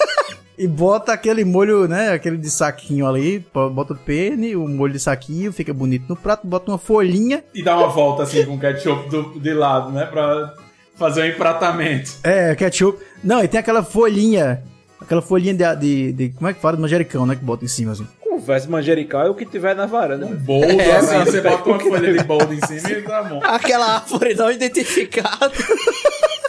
E 0.56 0.68
bota 0.68 1.12
aquele 1.12 1.44
molho, 1.44 1.88
né? 1.88 2.12
Aquele 2.12 2.36
de 2.36 2.48
saquinho 2.48 3.08
ali. 3.08 3.44
Bota 3.52 3.92
o 3.92 3.96
pene, 3.96 4.54
o 4.54 4.68
molho 4.68 4.92
de 4.92 5.00
saquinho, 5.00 5.52
fica 5.52 5.74
bonito 5.74 6.04
no 6.08 6.14
prato. 6.14 6.46
Bota 6.46 6.70
uma 6.70 6.78
folhinha. 6.78 7.42
E 7.52 7.60
dá 7.60 7.76
uma 7.76 7.88
volta 7.88 8.22
assim 8.22 8.44
com 8.44 8.56
ketchup 8.56 9.10
do, 9.10 9.40
de 9.40 9.52
lado, 9.52 9.90
né? 9.90 10.06
Pra 10.06 10.54
fazer 10.94 11.22
o 11.22 11.24
um 11.24 11.26
empratamento. 11.26 12.18
É, 12.22 12.54
ketchup. 12.54 13.02
Não, 13.22 13.42
e 13.42 13.48
tem 13.48 13.58
aquela 13.58 13.82
folhinha. 13.82 14.62
Aquela 15.00 15.20
folhinha 15.20 15.54
de, 15.54 15.76
de, 15.76 16.12
de 16.12 16.28
Como 16.30 16.48
é 16.48 16.54
que 16.54 16.60
fala? 16.60 16.76
De 16.76 16.82
manjericão, 16.82 17.26
né? 17.26 17.36
Que 17.36 17.44
bota 17.44 17.64
em 17.64 17.68
cima 17.68 17.92
assim. 17.92 18.06
Conversa 18.20 18.68
manjericão 18.68 19.20
é 19.20 19.30
o 19.30 19.34
que 19.34 19.46
tiver 19.46 19.76
na 19.76 19.86
varanda. 19.86 20.26
Um 20.26 20.34
boldo, 20.34 20.80
é, 20.80 20.96
assim, 20.96 21.18
você 21.18 21.40
bota 21.40 21.68
uma 21.68 21.80
folha 21.80 22.12
de 22.12 22.24
boldo 22.24 22.52
em 22.52 22.60
cima 22.66 22.90
e 22.90 23.02
tá 23.02 23.22
bom. 23.22 23.40
Aquela 23.44 23.96
árvore 23.96 24.34
não 24.34 24.50
identificada. 24.50 25.52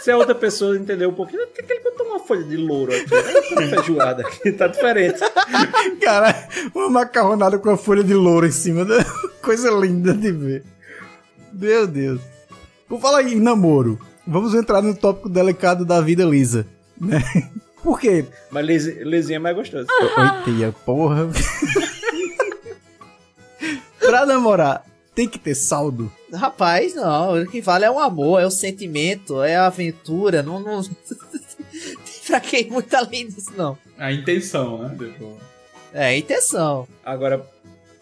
Se 0.02 0.10
a 0.10 0.16
outra 0.16 0.34
pessoa 0.34 0.76
entender 0.76 1.06
um 1.06 1.12
pouquinho, 1.12 1.46
por 1.48 1.64
que 1.64 1.72
ele 1.72 1.82
botou 1.82 2.06
uma 2.06 2.20
folha 2.20 2.44
de 2.44 2.56
louro 2.56 2.92
aqui? 2.92 3.12
Né? 3.56 3.66
feijoada 3.70 4.22
aqui, 4.22 4.52
tá 4.52 4.68
diferente. 4.68 5.18
Cara, 6.00 6.48
uma 6.74 6.88
macarronada 6.88 7.58
com 7.58 7.70
a 7.70 7.76
folha 7.76 8.04
de 8.04 8.14
louro 8.14 8.46
em 8.46 8.52
cima. 8.52 8.84
Né? 8.84 9.04
Coisa 9.42 9.70
linda 9.70 10.12
de 10.12 10.30
ver. 10.30 10.64
Meu 11.52 11.86
Deus. 11.86 12.20
Por 12.88 13.00
falar 13.00 13.22
em 13.22 13.40
namoro, 13.40 13.98
vamos 14.26 14.54
entrar 14.54 14.80
no 14.80 14.94
tópico 14.94 15.28
delicado 15.28 15.84
da 15.84 16.00
vida 16.00 16.24
lisa, 16.24 16.66
né? 17.00 17.20
Por 17.86 18.00
quê? 18.00 18.24
Mas 18.50 18.66
lisinha 18.66 19.36
é 19.36 19.38
mais 19.38 19.54
gostoso. 19.54 19.86
Oitia, 20.18 20.74
porra. 20.84 21.28
pra 24.00 24.26
namorar, 24.26 24.84
tem 25.14 25.28
que 25.28 25.38
ter 25.38 25.54
saldo? 25.54 26.12
Rapaz, 26.34 26.96
não. 26.96 27.40
O 27.40 27.46
que 27.46 27.60
vale 27.60 27.84
é 27.84 27.90
o 27.90 28.00
amor, 28.00 28.42
é 28.42 28.46
o 28.46 28.50
sentimento, 28.50 29.40
é 29.40 29.54
a 29.54 29.66
aventura. 29.66 30.42
Não, 30.42 30.58
não... 30.58 30.82
pra 32.26 32.40
quem 32.40 32.68
muito 32.68 32.92
além 32.92 33.28
disso, 33.28 33.52
não. 33.56 33.78
A 33.96 34.12
intenção, 34.12 34.78
né? 34.78 35.14
É, 35.94 36.06
a 36.06 36.16
intenção. 36.16 36.88
Agora, 37.04 37.46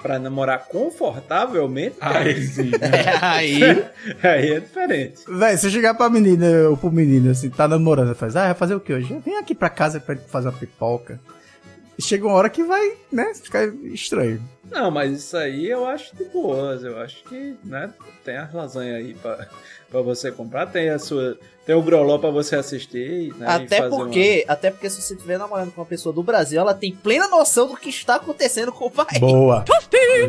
pra 0.05 0.19
namorar 0.19 0.67
confortavelmente. 0.67 1.97
Aí 1.99 2.47
sim. 2.47 2.71
Né? 2.73 2.79
É, 2.93 3.25
aí. 3.25 3.63
aí 4.23 4.53
é 4.53 4.61
diferente. 4.61 5.23
Véi, 5.27 5.57
se 5.57 5.71
chegar 5.71 5.95
pra 5.95 6.11
menina 6.11 6.69
ou 6.69 6.77
pro 6.77 6.93
menino 6.93 7.31
assim, 7.31 7.49
tá 7.49 7.67
namorando, 7.67 8.15
faz, 8.15 8.37
ah, 8.37 8.45
vai 8.45 8.55
fazer 8.55 8.75
o 8.75 8.81
que 8.81 8.93
hoje? 8.93 9.19
Vem 9.25 9.39
aqui 9.39 9.55
pra 9.55 9.71
casa 9.71 9.99
pra 9.99 10.15
fazer 10.15 10.49
uma 10.49 10.59
pipoca. 10.59 11.19
Chega 11.99 12.27
uma 12.27 12.35
hora 12.35 12.51
que 12.51 12.63
vai, 12.63 12.93
né, 13.11 13.33
ficar 13.35 13.67
estranho. 13.85 14.43
Não, 14.71 14.91
mas 14.91 15.13
isso 15.13 15.37
aí 15.39 15.71
eu 15.71 15.87
acho 15.87 16.15
de 16.15 16.25
boas. 16.25 16.85
Eu 16.85 17.01
acho 17.01 17.25
que, 17.25 17.57
né, 17.65 17.91
tem 18.23 18.37
as 18.37 18.53
lasanhas 18.53 18.97
aí 18.97 19.15
pra, 19.15 19.49
pra 19.91 20.03
você 20.03 20.31
comprar, 20.31 20.67
tem 20.67 20.91
a 20.91 20.99
sua 20.99 21.39
tem 21.65 21.75
o 21.75 21.83
Groló 21.83 22.19
pra 22.19 22.31
você 22.31 22.57
assistir. 22.57 23.35
Né, 23.39 23.47
até 23.49 23.89
porque, 23.89 24.45
uma... 24.47 24.53
até 24.53 24.71
porque 24.71 24.91
se 24.91 25.01
você 25.01 25.15
estiver 25.15 25.39
namorando 25.39 25.73
com 25.73 25.81
uma 25.81 25.87
pessoa 25.87 26.15
do 26.15 26.23
Brasil, 26.23 26.61
ela 26.61 26.75
tem 26.75 26.93
plena 26.93 27.27
noção 27.29 27.69
do 27.69 27.77
que 27.77 27.89
está 27.89 28.17
acontecendo 28.17 28.71
com 28.71 28.87
o 28.87 28.91
país. 28.91 29.19
Boa. 29.19 29.65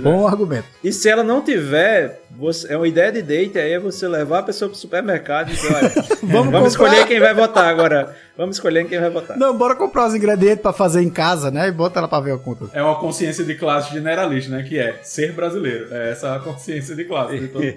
Bom 0.01 0.27
argumento. 0.27 0.67
E 0.83 0.93
se 0.93 1.09
ela 1.09 1.23
não 1.23 1.41
tiver, 1.41 2.21
você, 2.31 2.71
é 2.73 2.77
uma 2.77 2.87
ideia 2.87 3.11
de 3.11 3.21
date 3.21 3.59
aí 3.59 3.73
é 3.73 3.79
você 3.79 4.07
levar 4.07 4.39
a 4.39 4.43
pessoa 4.43 4.69
pro 4.69 4.77
supermercado 4.77 5.51
e 5.51 5.55
dizer, 5.55 5.73
olha, 5.75 5.91
vamos, 6.23 6.51
vamos 6.51 6.69
escolher 6.69 7.05
quem 7.05 7.19
vai 7.19 7.33
votar 7.33 7.65
agora. 7.65 8.15
Vamos 8.37 8.57
escolher 8.57 8.85
quem 8.87 8.99
vai 8.99 9.09
votar. 9.09 9.37
Não, 9.37 9.57
bora 9.57 9.75
comprar 9.75 10.07
os 10.07 10.15
ingredientes 10.15 10.61
para 10.61 10.73
fazer 10.73 11.01
em 11.01 11.09
casa, 11.09 11.51
né? 11.51 11.67
E 11.67 11.71
bota 11.71 11.99
ela 11.99 12.07
pra 12.07 12.19
ver 12.19 12.33
a 12.33 12.37
conta. 12.37 12.65
É 12.73 12.81
uma 12.83 12.95
consciência 12.95 13.43
de 13.43 13.55
classe 13.55 13.93
generalista, 13.93 14.51
né? 14.51 14.63
Que 14.63 14.77
é 14.77 14.99
ser 15.03 15.33
brasileiro. 15.33 15.87
É 15.91 16.11
essa 16.11 16.35
a 16.35 16.39
consciência 16.39 16.95
de 16.95 17.05
classe. 17.05 17.39
De 17.39 17.47
todo 17.47 17.63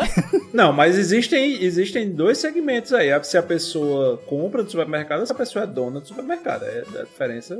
não, 0.52 0.72
mas 0.72 0.98
existem, 0.98 1.62
existem 1.62 2.10
dois 2.10 2.38
segmentos 2.38 2.60
segmentos 2.60 2.92
aí. 2.92 3.24
Se 3.24 3.38
a 3.38 3.42
pessoa 3.42 4.18
compra 4.26 4.62
do 4.62 4.70
supermercado, 4.70 5.24
se 5.24 5.32
a 5.32 5.34
pessoa 5.34 5.64
é 5.64 5.66
dona 5.66 6.00
do 6.00 6.06
supermercado. 6.06 6.64
É, 6.64 6.84
a 7.00 7.02
diferença, 7.02 7.58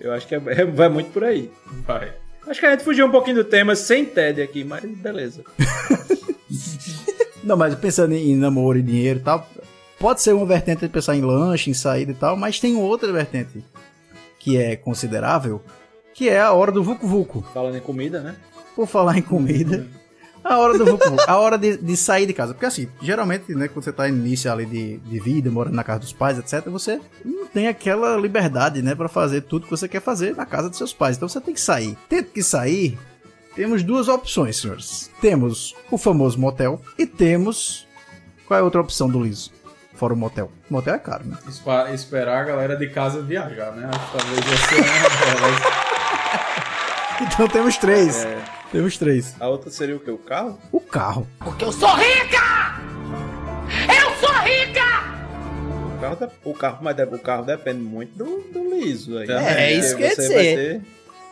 eu 0.00 0.12
acho 0.12 0.26
que 0.26 0.34
é, 0.34 0.42
é, 0.46 0.64
vai 0.64 0.88
muito 0.88 1.10
por 1.10 1.24
aí. 1.24 1.50
Vai. 1.86 2.12
Acho 2.46 2.60
que 2.60 2.66
a 2.66 2.70
gente 2.70 2.84
fugiu 2.84 3.06
um 3.06 3.10
pouquinho 3.10 3.36
do 3.36 3.44
tema 3.44 3.74
sem 3.76 4.04
TED 4.04 4.40
aqui, 4.40 4.64
mas 4.64 4.84
beleza. 4.84 5.44
Não, 7.44 7.56
mas 7.56 7.74
pensando 7.74 8.14
em 8.14 8.36
namoro 8.36 8.78
e 8.78 8.82
dinheiro 8.82 9.20
e 9.20 9.22
tal, 9.22 9.48
pode 9.98 10.22
ser 10.22 10.32
uma 10.32 10.46
vertente 10.46 10.80
de 10.80 10.88
pensar 10.88 11.16
em 11.16 11.22
lanche, 11.22 11.70
em 11.70 11.74
saída 11.74 12.12
e 12.12 12.14
tal, 12.14 12.36
mas 12.36 12.60
tem 12.60 12.76
outra 12.76 13.12
vertente 13.12 13.64
que 14.38 14.56
é 14.56 14.76
considerável, 14.76 15.60
que 16.14 16.28
é 16.28 16.40
a 16.40 16.52
hora 16.52 16.72
do 16.72 16.82
Vucu 16.82 17.06
Vucu. 17.06 17.44
Falando 17.52 17.76
em 17.76 17.80
comida, 17.80 18.20
né? 18.20 18.36
Por 18.74 18.86
falar 18.86 19.18
em 19.18 19.22
comida, 19.22 19.86
a 20.42 20.58
hora 20.58 20.78
do 20.78 20.98
a 21.26 21.36
hora 21.36 21.58
de, 21.58 21.76
de, 21.76 21.96
sair 21.96 22.26
de 22.26 22.32
casa. 22.32 22.54
Porque 22.54 22.66
assim, 22.66 22.88
geralmente, 23.02 23.54
né, 23.54 23.68
quando 23.68 23.84
você 23.84 23.92
tá 23.92 24.08
no 24.08 24.16
início 24.16 24.50
ali 24.50 24.66
de, 24.66 24.98
de 24.98 25.20
vida, 25.20 25.50
morando 25.50 25.74
na 25.74 25.84
casa 25.84 26.00
dos 26.00 26.12
pais, 26.12 26.38
etc., 26.38 26.68
você 26.68 27.00
não 27.24 27.46
tem 27.46 27.68
aquela 27.68 28.16
liberdade, 28.16 28.80
né, 28.82 28.94
para 28.94 29.08
fazer 29.08 29.42
tudo 29.42 29.64
que 29.64 29.70
você 29.70 29.88
quer 29.88 30.00
fazer 30.00 30.36
na 30.36 30.46
casa 30.46 30.68
dos 30.68 30.78
seus 30.78 30.92
pais. 30.92 31.16
Então 31.16 31.28
você 31.28 31.40
tem 31.40 31.54
que 31.54 31.60
sair. 31.60 31.96
Tendo 32.08 32.26
que 32.26 32.42
sair, 32.42 32.98
temos 33.54 33.82
duas 33.82 34.08
opções, 34.08 34.56
senhores. 34.56 35.10
Temos 35.20 35.74
o 35.90 35.98
famoso 35.98 36.38
motel 36.38 36.80
e 36.96 37.04
temos. 37.04 37.86
Qual 38.46 38.56
é 38.56 38.60
a 38.62 38.64
outra 38.64 38.80
opção 38.80 39.10
do 39.10 39.22
Liso? 39.22 39.52
Fora 39.98 40.14
o 40.14 40.16
motel. 40.16 40.48
O 40.70 40.74
motel 40.74 40.94
é 40.94 40.98
caro, 40.98 41.24
né? 41.26 41.36
esperar 41.92 42.42
a 42.42 42.44
galera 42.44 42.76
de 42.76 42.88
casa 42.88 43.20
viajar, 43.20 43.72
né? 43.72 43.90
Acho 43.92 44.12
que 44.12 44.16
talvez 44.16 44.44
você 44.46 44.74
é 44.76 44.80
uma 44.80 45.08
delas. 45.40 45.60
então 47.20 47.48
temos 47.48 47.76
três. 47.78 48.24
É. 48.24 48.38
Temos 48.70 48.96
três. 48.96 49.34
A 49.40 49.48
outra 49.48 49.72
seria 49.72 49.96
o 49.96 49.98
quê? 49.98 50.12
O 50.12 50.18
carro? 50.18 50.56
O 50.70 50.78
carro. 50.78 51.26
Porque 51.40 51.64
eu 51.64 51.72
sou 51.72 51.92
rica! 51.96 52.78
Eu 53.88 54.14
sou 54.20 54.32
rica! 54.44 54.84
O 55.96 56.00
carro, 56.00 56.32
o 56.44 56.54
carro, 56.54 56.78
mas 56.80 56.96
o 56.96 57.18
carro 57.18 57.44
depende 57.44 57.80
muito 57.80 58.16
do, 58.16 58.40
do 58.52 58.72
liso 58.72 59.18
aí. 59.18 59.28
É, 59.28 59.64
é 59.64 59.72
isso 59.72 59.96
que 59.96 60.02
eu 60.04 60.06
ia 60.06 60.14
dizer. 60.14 60.56
Ter... 60.56 60.80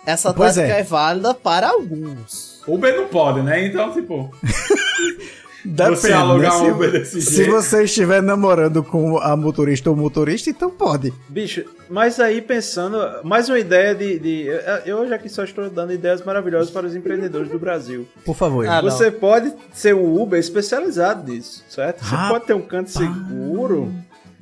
Essa 0.05 0.35
tática 0.35 0.63
é. 0.63 0.81
é 0.81 0.83
válida 0.83 1.33
para 1.35 1.69
alguns. 1.69 2.61
Uber 2.67 2.97
não 2.97 3.07
pode, 3.07 3.43
né? 3.43 3.65
Então, 3.65 3.93
tipo. 3.93 4.35
Depende, 5.67 6.01
você 6.01 6.13
alugar 6.13 6.63
um 6.63 6.71
Uber 6.71 6.93
desse 6.93 7.21
se 7.21 7.35
jeito. 7.35 7.45
Se 7.45 7.51
você 7.51 7.85
estiver 7.85 8.23
namorando 8.23 8.83
com 8.83 9.19
a 9.19 9.37
motorista 9.37 9.91
ou 9.91 9.97
motorista, 9.97 10.49
então 10.49 10.71
pode. 10.71 11.13
Bicho, 11.29 11.65
mas 11.91 12.21
aí 12.21 12.41
pensando, 12.41 12.99
mais 13.25 13.49
uma 13.49 13.59
ideia 13.59 13.95
de. 13.95 14.19
de 14.19 14.47
eu 14.85 15.09
já 15.09 15.19
que 15.19 15.29
só 15.29 15.43
estou 15.43 15.69
dando 15.69 15.93
ideias 15.93 16.23
maravilhosas 16.23 16.71
para 16.71 16.87
os 16.87 16.95
empreendedores 16.95 17.51
do 17.51 17.59
Brasil. 17.59 18.07
Por 18.25 18.37
favor. 18.37 18.67
Ah, 18.67 18.81
você 18.81 19.11
não. 19.11 19.19
pode 19.19 19.53
ser 19.73 19.95
um 19.95 20.21
Uber 20.21 20.39
especializado 20.39 21.31
nisso, 21.31 21.65
certo? 21.69 22.05
Você 22.05 22.15
ah, 22.15 22.29
pode 22.29 22.47
ter 22.47 22.55
um 22.55 22.63
canto 22.63 22.91
seguro. 22.91 23.93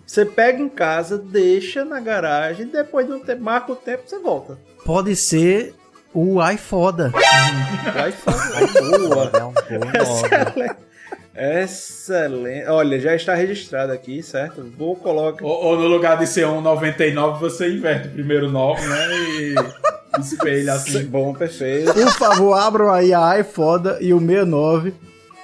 Você 0.07 0.27
pega 0.27 0.62
em 0.62 0.68
casa, 0.68 1.16
deixa 1.16 1.85
na 1.85 1.99
garagem, 1.99 2.66
depois 2.66 3.07
de 3.07 3.12
um 3.12 3.20
tempo, 3.20 3.43
marca 3.43 3.72
o 3.72 3.77
tempo, 3.77 4.03
você 4.07 4.18
volta. 4.18 4.59
Pode 4.85 5.16
ser 5.16 5.75
o 6.12 6.39
iFoda. 6.51 7.11
o 7.14 8.09
iFoda. 8.09 8.39
É 8.61 9.45
um 9.45 9.53
bom 9.53 9.64
nome. 9.64 10.77
Excelente. 11.37 12.66
Olha, 12.68 13.01
já 13.01 13.14
está 13.14 13.35
registrado 13.35 13.93
aqui, 13.93 14.22
certo? 14.22 14.64
Vou 14.76 14.95
colocar. 14.95 15.45
Ou, 15.45 15.64
ou 15.64 15.78
no 15.78 15.89
lugar 15.89 16.16
de 16.16 16.26
ser 16.26 16.47
um 16.47 16.61
99, 16.61 17.41
você 17.41 17.68
inverte 17.68 18.09
o 18.09 18.12
primeiro 18.12 18.51
9, 18.51 18.87
né? 18.87 19.09
E 19.41 19.55
espelha 20.20 20.74
assim. 20.74 21.05
Bom, 21.07 21.35
perfeito. 21.35 21.93
Por 21.93 22.12
favor, 22.12 22.55
abram 22.55 22.91
aí 22.91 23.12
a 23.12 23.39
iFoda 23.41 23.99
e 24.01 24.14
o 24.14 24.20
69 24.20 24.95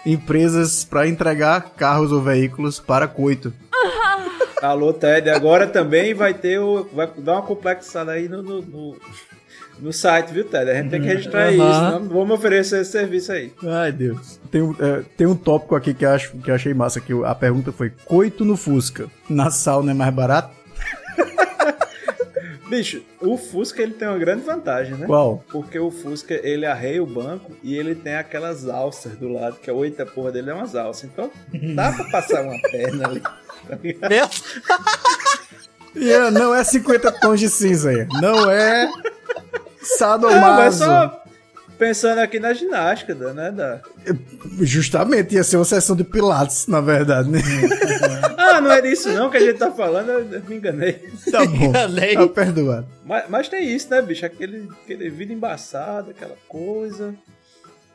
empresas 0.07 0.85
para 0.85 1.09
entregar 1.09 1.73
carros 1.77 2.13
ou 2.13 2.23
veículos 2.23 2.79
para 2.79 3.09
coito. 3.09 3.53
Alô, 4.63 4.93
Ted. 4.93 5.29
Agora 5.31 5.67
também 5.67 6.13
vai 6.15 6.35
ter 6.35 6.59
o. 6.59 6.87
Vai 6.93 7.11
dar 7.19 7.33
uma 7.33 7.43
complexada 7.43 8.13
aí 8.13 8.29
no, 8.29 8.43
no, 8.43 8.61
no, 8.61 8.97
no 9.81 9.93
site, 9.93 10.33
viu, 10.33 10.45
Ted? 10.45 10.71
A 10.71 10.75
gente 10.75 10.91
tem 10.91 11.01
que 11.01 11.07
registrar 11.07 11.47
Uhum. 11.53 11.53
isso, 11.71 11.81
não 12.01 12.09
vamos 12.09 12.31
oferecer 12.39 12.81
esse 12.83 12.91
serviço 12.93 13.33
aí. 13.33 13.53
Ai, 13.65 13.91
Deus. 13.93 14.39
Tem, 14.51 14.63
um- 14.63 14.75
é, 14.79 15.03
tem 15.17 15.27
um 15.27 15.35
tópico 15.37 15.75
aqui 15.75 15.93
que 15.95 16.05
eu, 16.05 16.11
acho, 16.11 16.33
que 16.39 16.51
achei 16.51 16.75
massa, 16.75 17.01
que 17.01 17.13
a 17.25 17.35
pergunta 17.35 17.73
foi, 17.73 17.93
coito 18.05 18.45
no 18.45 18.57
Fusca, 18.57 19.09
na 19.29 19.51
sauna 19.51 19.93
é 19.93 19.95
mais 19.95 20.13
barato? 20.15 20.51
Bicho, 22.69 23.03
o 23.21 23.37
Fusca 23.37 23.83
ele 23.83 23.95
tem 23.95 24.07
uma 24.07 24.17
grande 24.19 24.45
vantagem, 24.45 24.95
né? 24.95 25.05
Qual? 25.07 25.45
Porque 25.51 25.77
o 25.79 25.91
Fusca 25.91 26.35
ele 26.35 26.65
arreia 26.65 27.03
o 27.03 27.07
banco 27.07 27.51
e 27.65 27.77
ele 27.77 27.97
tem 27.97 28.15
aquelas 28.15 28.69
alças 28.69 29.13
do 29.17 29.29
lado, 29.29 29.57
que 29.61 29.69
a 29.69 29.75
oita 29.75 30.07
porra 30.07 30.31
dele 30.31 30.51
é 30.51 30.55
umas 30.55 30.77
alças. 30.77 31.11
Então 31.13 31.31
dá 31.75 31.93
pra 31.93 32.05
passar 32.05 32.43
uma 32.43 32.57
perna 32.71 33.09
ali. 33.09 33.21
Tá? 33.95 34.09
Ian, 35.97 36.31
não 36.33 36.55
é 36.55 36.63
50 36.63 37.11
tons 37.21 37.41
de 37.41 37.49
cinza 37.49 37.91
aí. 37.91 38.07
Não 38.23 38.49
é 38.49 38.89
sadomaso. 39.83 40.85
só 40.85 41.25
pensando 41.79 42.19
aqui 42.19 42.39
na 42.39 42.53
ginástica, 42.53 43.15
da- 43.15 43.33
né? 43.33 43.51
Da... 43.51 43.81
Justamente, 44.61 45.35
ia 45.35 45.43
ser 45.45 45.57
uma 45.57 45.65
sessão 45.65 45.97
de 45.97 46.05
pilates, 46.05 46.67
na 46.67 46.81
verdade, 46.81 47.31
né? 47.31 47.41
Ah, 48.37 48.61
não 48.61 48.73
é 48.73 48.81
disso 48.83 49.11
não 49.13 49.31
que 49.31 49.37
a 49.37 49.41
gente 49.41 49.59
tá 49.59 49.71
falando, 49.71 50.11
eu 50.11 50.43
me 50.43 50.57
enganei. 50.57 50.95
Tá 51.31 51.45
bom, 51.47 51.71
tá 51.73 52.29
perdoado. 52.35 52.87
Mas, 53.05 53.25
mas 53.29 53.49
tem 53.49 53.65
isso, 53.75 53.89
né, 53.91 54.03
bicho? 54.03 54.27
Aquele, 54.27 54.69
aquele 54.83 55.09
vida 55.09 55.33
embaçada, 55.33 56.11
aquela 56.11 56.37
coisa. 56.49 57.15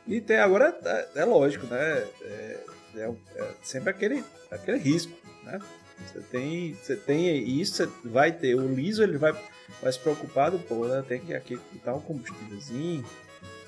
E 0.06 0.20
tem 0.20 0.38
agora, 0.38 0.74
é, 0.84 1.06
é 1.16 1.24
lógico, 1.24 1.66
né? 1.66 1.78
É, 2.22 2.56
é- 2.96 3.10
é 3.36 3.44
sempre 3.62 3.90
aquele, 3.90 4.24
aquele 4.50 4.78
risco, 4.78 5.12
né? 5.44 5.58
Você 6.06 6.20
tem, 6.30 6.74
você 6.82 6.96
tem 6.96 7.60
isso, 7.60 7.74
você 7.76 7.88
vai 8.04 8.32
ter. 8.32 8.54
O 8.54 8.66
liso 8.72 9.02
ele 9.02 9.18
vai, 9.18 9.34
vai 9.82 9.92
se 9.92 9.98
preocupar 9.98 10.50
do 10.50 10.58
pô, 10.58 10.86
né? 10.86 11.02
Tem 11.06 11.20
que 11.20 11.34
aqui 11.34 11.58
botar 11.72 11.94
um 11.94 12.00
combustívelzinho 12.00 13.04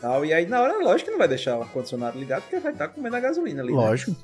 tal. 0.00 0.24
E 0.24 0.32
aí 0.32 0.46
na 0.46 0.60
hora, 0.60 0.78
lógico 0.82 1.06
que 1.06 1.10
não 1.10 1.18
vai 1.18 1.28
deixar 1.28 1.58
o 1.58 1.62
ar-condicionado 1.62 2.18
ligado, 2.18 2.42
porque 2.42 2.58
vai 2.60 2.72
estar 2.72 2.88
comendo 2.88 3.16
a 3.16 3.20
gasolina 3.20 3.62
ali. 3.62 3.72
né? 3.72 3.78
Lógico. 3.78 4.14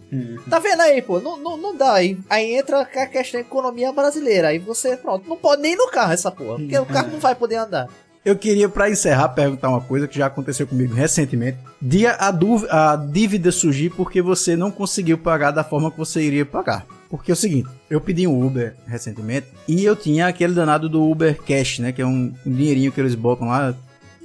Tá 0.48 0.58
vendo 0.58 0.80
aí, 0.82 1.02
pô? 1.02 1.20
Não, 1.20 1.36
não, 1.36 1.56
não 1.56 1.76
dá. 1.76 1.94
Aí, 1.94 2.16
aí 2.30 2.54
entra 2.54 2.80
a 2.82 3.06
questão 3.06 3.40
da 3.40 3.46
economia 3.46 3.92
brasileira. 3.92 4.48
Aí 4.48 4.58
você, 4.58 4.96
pronto, 4.96 5.28
não 5.28 5.36
pode 5.36 5.62
nem 5.62 5.76
no 5.76 5.88
carro 5.90 6.12
essa 6.12 6.30
porra. 6.30 6.58
Porque 6.58 6.78
o 6.78 6.86
carro 6.86 7.10
não 7.12 7.18
vai 7.18 7.34
poder 7.34 7.56
andar. 7.56 7.88
Eu 8.24 8.36
queria, 8.36 8.70
pra 8.70 8.88
encerrar, 8.88 9.28
perguntar 9.30 9.68
uma 9.68 9.82
coisa 9.82 10.08
que 10.08 10.16
já 10.18 10.26
aconteceu 10.26 10.66
comigo 10.66 10.94
recentemente. 10.94 11.58
Dia 11.82 12.12
a, 12.18 12.30
dúv- 12.30 12.66
a 12.70 12.96
dívida 12.96 13.52
surgir 13.52 13.90
porque 13.90 14.22
você 14.22 14.56
não 14.56 14.70
conseguiu 14.70 15.18
pagar 15.18 15.50
da 15.50 15.62
forma 15.62 15.90
que 15.90 15.98
você 15.98 16.22
iria 16.22 16.46
pagar. 16.46 16.86
Porque 17.16 17.30
é 17.30 17.34
o 17.34 17.36
seguinte, 17.36 17.68
eu 17.88 18.00
pedi 18.00 18.26
um 18.26 18.44
Uber 18.44 18.74
recentemente 18.88 19.46
e 19.68 19.84
eu 19.84 19.94
tinha 19.94 20.26
aquele 20.26 20.52
danado 20.52 20.88
do 20.88 21.08
Uber 21.08 21.40
Cash, 21.40 21.78
né? 21.78 21.92
Que 21.92 22.02
é 22.02 22.06
um, 22.06 22.34
um 22.44 22.52
dinheirinho 22.52 22.90
que 22.90 23.00
eles 23.00 23.14
botam 23.14 23.46
lá, 23.46 23.72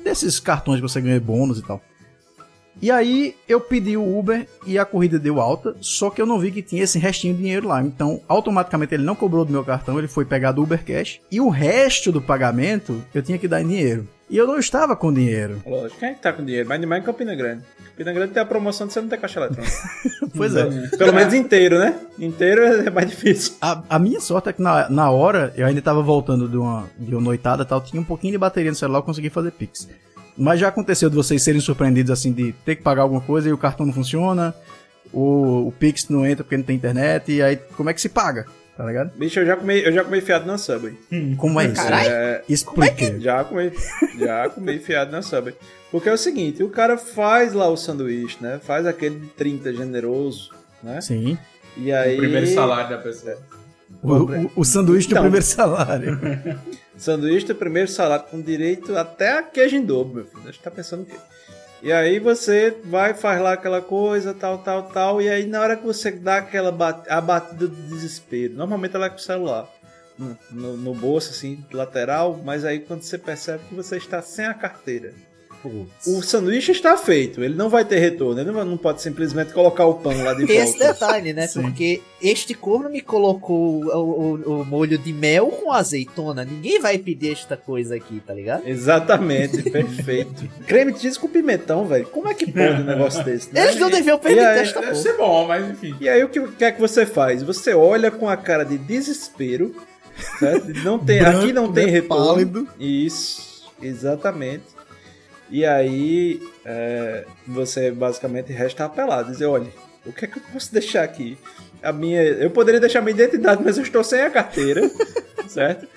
desses 0.04 0.40
cartões 0.40 0.82
que 0.82 0.90
você 0.90 1.00
ganha 1.00 1.20
bônus 1.20 1.60
e 1.60 1.62
tal. 1.62 1.80
E 2.82 2.90
aí 2.90 3.36
eu 3.48 3.60
pedi 3.60 3.98
o 3.98 4.18
Uber 4.18 4.48
e 4.66 4.78
a 4.78 4.86
corrida 4.86 5.20
deu 5.20 5.42
alta, 5.42 5.76
só 5.82 6.10
que 6.10 6.22
eu 6.22 6.26
não 6.26 6.40
vi 6.40 6.52
que 6.52 6.62
tinha 6.62 6.84
esse 6.84 6.98
restinho 6.98 7.34
de 7.34 7.42
dinheiro 7.42 7.68
lá. 7.68 7.82
Então, 7.82 8.22
automaticamente 8.28 8.94
ele 8.94 9.04
não 9.04 9.16
cobrou 9.16 9.44
do 9.44 9.52
meu 9.52 9.64
cartão, 9.64 9.98
ele 9.98 10.08
foi 10.08 10.26
pegar 10.26 10.52
do 10.52 10.64
Uber 10.64 10.84
Cash. 10.84 11.20
E 11.32 11.42
o 11.42 11.50
resto 11.50 12.12
do 12.12 12.22
pagamento 12.22 13.04
eu 13.14 13.22
tinha 13.22 13.38
que 13.38 13.48
dar 13.48 13.62
em 13.62 13.68
dinheiro. 13.68 14.08
E 14.30 14.38
eu 14.38 14.46
não 14.46 14.60
estava 14.60 14.96
com 14.96 15.12
dinheiro. 15.12 15.60
Lógico, 15.66 16.00
quem 16.00 16.10
é 16.10 16.14
que 16.14 16.22
tá 16.22 16.32
com 16.32 16.46
dinheiro? 16.46 16.70
Mas 16.70 16.80
demais 16.80 17.02
em 17.02 17.06
Campina 17.06 17.34
Grande. 17.34 17.64
Campina 17.90 18.14
Grande 18.14 18.32
tem 18.32 18.44
a 18.44 18.46
promoção 18.46 18.86
de 18.86 18.94
você 18.94 19.02
não 19.02 19.10
ter 19.10 19.18
caixa 19.18 19.40
eletrônica. 19.40 19.74
Pois 20.36 20.56
é. 20.56 20.64
Pelo 20.96 21.12
menos 21.12 21.34
inteiro, 21.34 21.80
né? 21.80 21.96
Inteiro 22.20 22.62
é 22.62 22.90
mais 22.92 23.10
difícil. 23.10 23.56
A, 23.60 23.82
a 23.90 23.98
minha 23.98 24.20
sorte 24.20 24.50
é 24.50 24.54
que 24.54 24.62
na, 24.62 24.88
na 24.88 25.10
hora, 25.10 25.52
eu 25.58 25.66
ainda 25.66 25.82
tava 25.82 26.04
voltando 26.04 26.48
de 26.48 26.56
uma, 26.56 26.86
de 26.98 27.16
uma 27.16 27.22
noitada 27.22 27.64
e 27.64 27.66
tal, 27.66 27.82
tinha 27.82 28.00
um 28.00 28.06
pouquinho 28.06 28.34
de 28.34 28.38
bateria 28.38 28.70
no 28.70 28.78
celular, 28.78 29.00
eu 29.00 29.04
consegui 29.04 29.30
fazer 29.30 29.52
Pix. 29.52 29.90
Mas 30.40 30.60
já 30.60 30.70
aconteceu 30.70 31.10
de 31.10 31.16
vocês 31.16 31.44
serem 31.44 31.60
surpreendidos 31.60 32.10
assim, 32.12 32.32
de 32.32 32.54
ter 32.66 32.78
que 32.78 32.82
pagar 32.82 33.02
alguma 33.04 33.20
coisa 33.22 33.50
e 33.50 33.54
o 33.54 33.58
cartão 33.58 33.86
não 33.86 33.94
funciona, 33.94 34.56
o, 35.12 35.68
o 35.68 35.74
Pix 35.78 36.08
não 36.10 36.26
entra 36.26 36.44
porque 36.44 36.56
não 36.56 36.64
tem 36.64 36.76
internet, 36.78 37.32
e 37.32 37.42
aí 37.42 37.58
como 37.76 37.90
é 37.90 37.94
que 37.94 38.00
se 38.02 38.08
paga? 38.10 38.46
Tá 38.78 38.86
ligado? 38.86 39.12
Bicho, 39.18 39.42
eu 39.42 39.46
já 39.46 39.58
comi, 39.58 39.84
eu 39.84 39.92
já 39.92 40.06
comi 40.06 40.22
fiado 40.22 40.46
na 40.48 40.58
Subway. 40.58 40.94
Como 41.36 41.60
é 41.60 41.66
isso? 41.66 41.82
É, 41.82 42.42
Explique. 42.48 43.20
Já 43.20 43.44
comi, 43.44 43.74
já 44.18 44.48
comi 44.50 44.80
fiado 44.80 45.12
na 45.12 45.22
Subway. 45.22 45.54
Porque 45.92 46.08
é 46.08 46.14
o 46.14 46.18
seguinte, 46.18 46.64
o 46.64 46.70
cara 46.70 46.98
faz 46.98 47.52
lá 47.52 47.68
o 47.68 47.76
sanduíche, 47.76 48.38
né? 48.40 48.58
Faz 48.64 48.86
aquele 48.88 49.20
de 49.20 49.28
30 49.28 49.74
generoso, 49.74 50.52
né? 50.82 51.02
Sim. 51.02 51.38
E 51.76 51.92
aí... 51.92 52.16
O 52.16 52.20
primeiro 52.20 52.48
salário 52.48 52.90
da 52.90 52.98
pessoa. 53.04 53.38
O, 54.02 54.14
o, 54.14 54.52
o 54.58 54.64
sanduíche 54.64 55.10
do 55.10 55.12
Então. 55.12 55.24
primeiro 55.24 55.46
salário. 55.46 56.18
Sanduíche 57.00 57.54
primeiro 57.54 57.90
salário 57.90 58.26
com 58.30 58.42
direito 58.42 58.96
até 58.98 59.38
a 59.40 59.44
queijo 59.44 59.76
em 59.76 59.86
dobro, 59.86 60.16
meu 60.16 60.26
filho. 60.26 60.44
Eu 60.46 60.54
tá 60.54 60.70
pensando 60.70 61.04
o 61.04 61.06
quê? 61.06 61.16
E 61.82 61.94
aí 61.94 62.20
você 62.20 62.76
vai, 62.84 63.14
faz 63.14 63.40
lá 63.42 63.54
aquela 63.54 63.82
coisa, 63.82 64.34
tal, 64.34 64.58
tal, 64.58 64.84
tal. 64.84 65.22
E 65.22 65.30
aí 65.30 65.46
na 65.46 65.62
hora 65.62 65.78
que 65.78 65.86
você 65.86 66.12
dá 66.12 66.38
aquela 66.38 66.72
bat 66.72 67.10
a 67.10 67.22
batida 67.22 67.68
do 67.68 67.76
desespero, 67.88 68.54
normalmente 68.54 68.96
ela 68.96 69.06
é 69.06 69.10
com 69.10 69.16
o 69.16 69.20
celular. 69.20 69.70
No- 70.52 70.76
no 70.76 70.94
bolso, 70.94 71.30
assim, 71.32 71.64
lateral, 71.72 72.38
mas 72.44 72.66
aí 72.66 72.80
quando 72.82 73.04
você 73.04 73.18
percebe 73.18 73.64
que 73.70 73.74
você 73.76 73.96
está 73.96 74.22
sem 74.22 74.46
a 74.46 74.54
carteira. 74.54 75.14
O 76.08 76.22
sanduíche 76.22 76.72
está 76.72 76.96
feito, 76.98 77.44
ele 77.44 77.56
não 77.56 77.70
vai 77.70 77.84
ter 77.84 78.00
retorno, 78.00 78.40
ele 78.40 78.52
não, 78.52 78.78
pode 78.78 79.02
simplesmente 79.02 79.52
colocar 79.54 79.86
o 79.86 79.96
pão 79.96 80.24
lá 80.24 80.34
de 80.34 80.46
Tem 80.46 80.58
esse 80.58 80.78
volta. 80.78 80.94
detalhe, 80.94 81.34
né? 81.34 81.48
Sim. 81.48 81.62
Porque 81.62 82.02
este 82.22 82.54
corno 82.54 82.90
me 82.90 83.02
colocou 83.02 83.84
o, 83.84 83.88
o- 83.90 84.62
o 84.62 84.66
molho 84.66 84.98
de 84.98 85.12
mel 85.12 85.48
com 85.48 85.72
azeitona. 85.72 86.46
Ninguém 86.46 86.80
vai 86.80 86.98
pedir 86.98 87.34
esta 87.34 87.58
coisa 87.58 87.96
aqui, 87.96 88.22
tá 88.26 88.34
ligado? 88.34 88.68
Exatamente, 88.68 89.62
perfeito. 89.70 90.48
Creme 90.66 90.94
de 90.94 91.00
cheese 91.00 91.20
com 91.20 91.28
pimentão, 91.28 91.86
velho. 91.86 92.08
Como 92.08 92.28
é 92.28 92.34
que 92.34 92.52
pode 92.52 92.82
um 92.82 92.86
negócio 92.86 93.24
desse? 93.24 93.54
né? 93.54 93.64
Eles 93.66 93.76
não 93.80 93.90
deviam 93.90 94.18
permitir 94.20 94.46
aí- 94.48 94.60
esta 94.60 94.80
Deve 94.80 94.92
porra. 94.94 95.02
ser 95.04 95.18
bom, 95.18 95.48
mas 95.48 95.70
enfim. 95.70 95.96
E 96.00 96.08
aí 96.08 96.24
o 96.24 96.30
que, 96.30 96.48
que 96.50 96.64
é 96.66 96.72
que 96.72 96.80
você 96.80 97.06
faz? 97.06 97.44
Você 97.44 97.74
olha 97.74 98.10
com 98.12 98.30
a 98.30 98.38
cara 98.38 98.64
de 98.64 98.78
desespero, 98.78 99.76
certo? 100.40 100.68
Não 100.84 100.98
tem, 101.00 101.20
Branco, 101.20 101.38
aqui 101.40 101.54
não 101.54 101.72
tem 101.72 101.86
né? 101.86 101.92
retorno. 101.92 102.26
Pálido. 102.28 102.68
Isso, 102.80 103.64
exatamente. 103.82 104.64
E 105.50 105.66
aí 105.66 106.42
é, 106.64 107.26
você 107.48 107.92
basicamente 107.92 108.54
resta 108.54 108.86
apelado, 108.86 109.32
dizer, 109.32 109.46
olha, 109.46 109.68
o 110.06 110.12
que 110.12 110.26
é 110.26 110.28
que 110.28 110.38
eu 110.38 110.44
posso 110.54 110.72
deixar 110.72 111.04
aqui? 111.04 111.38
A 111.82 111.92
minha, 111.92 112.22
eu 112.22 112.50
poderia 112.50 112.80
deixar 112.80 113.02
minha 113.02 113.14
identidade, 113.14 113.62
mas 113.64 113.78
eu 113.78 113.84
estou 113.84 114.04
sem 114.04 114.22
a 114.22 114.30
carteira, 114.30 114.90
certo? 115.48 115.88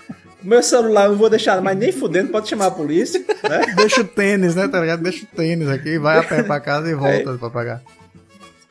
Meu 0.42 0.62
celular 0.62 1.04
eu 1.04 1.10
não 1.10 1.18
vou 1.18 1.30
deixar 1.30 1.60
mais 1.60 1.78
nem 1.78 1.92
fudendo, 1.92 2.30
pode 2.30 2.48
chamar 2.48 2.66
a 2.66 2.70
polícia, 2.70 3.20
né? 3.20 3.74
Deixa 3.76 4.00
o 4.00 4.04
tênis, 4.04 4.54
né, 4.54 4.66
tá 4.66 4.80
ligado? 4.80 5.02
Deixa 5.02 5.24
o 5.24 5.36
tênis 5.36 5.68
aqui, 5.68 5.98
vai 5.98 6.18
a 6.18 6.22
pé 6.22 6.42
pra 6.42 6.58
casa 6.58 6.90
e 6.90 6.94
volta 6.94 7.38
pra 7.38 7.50
pagar. 7.50 7.82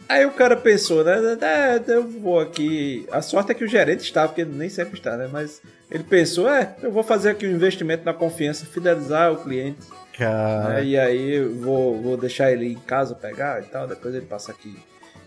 Aí 0.10 0.26
o 0.26 0.32
cara 0.32 0.58
pensou, 0.58 1.06
né? 1.06 1.38
É, 1.42 1.82
eu 1.88 2.06
vou 2.06 2.38
aqui. 2.42 3.08
A 3.10 3.22
sorte 3.22 3.54
é 3.54 3.56
que 3.56 3.64
o 3.64 3.68
gerente 3.68 4.02
está, 4.02 4.28
porque 4.28 4.42
ele 4.42 4.52
nem 4.54 4.68
sempre 4.68 5.00
está, 5.00 5.16
né? 5.16 5.30
Mas 5.32 5.62
ele 5.90 6.04
pensou, 6.04 6.50
é, 6.50 6.76
eu 6.84 6.92
vou 6.92 7.02
fazer 7.02 7.30
aqui 7.30 7.48
um 7.48 7.52
investimento 7.52 8.04
na 8.04 8.14
confiança, 8.14 8.66
fidelizar 8.66 9.32
o 9.32 9.38
cliente. 9.38 9.80
Cara. 10.18 10.70
né? 10.76 10.86
E 10.86 10.98
aí 10.98 11.36
eu 11.36 11.56
vou, 11.56 12.02
vou 12.02 12.18
deixar 12.18 12.52
ele 12.52 12.72
em 12.72 12.80
casa 12.80 13.16
pegar 13.16 13.62
e 13.62 13.66
tal, 13.66 13.88
depois 13.88 14.14
ele 14.14 14.26
passa 14.26 14.52
aqui 14.52 14.78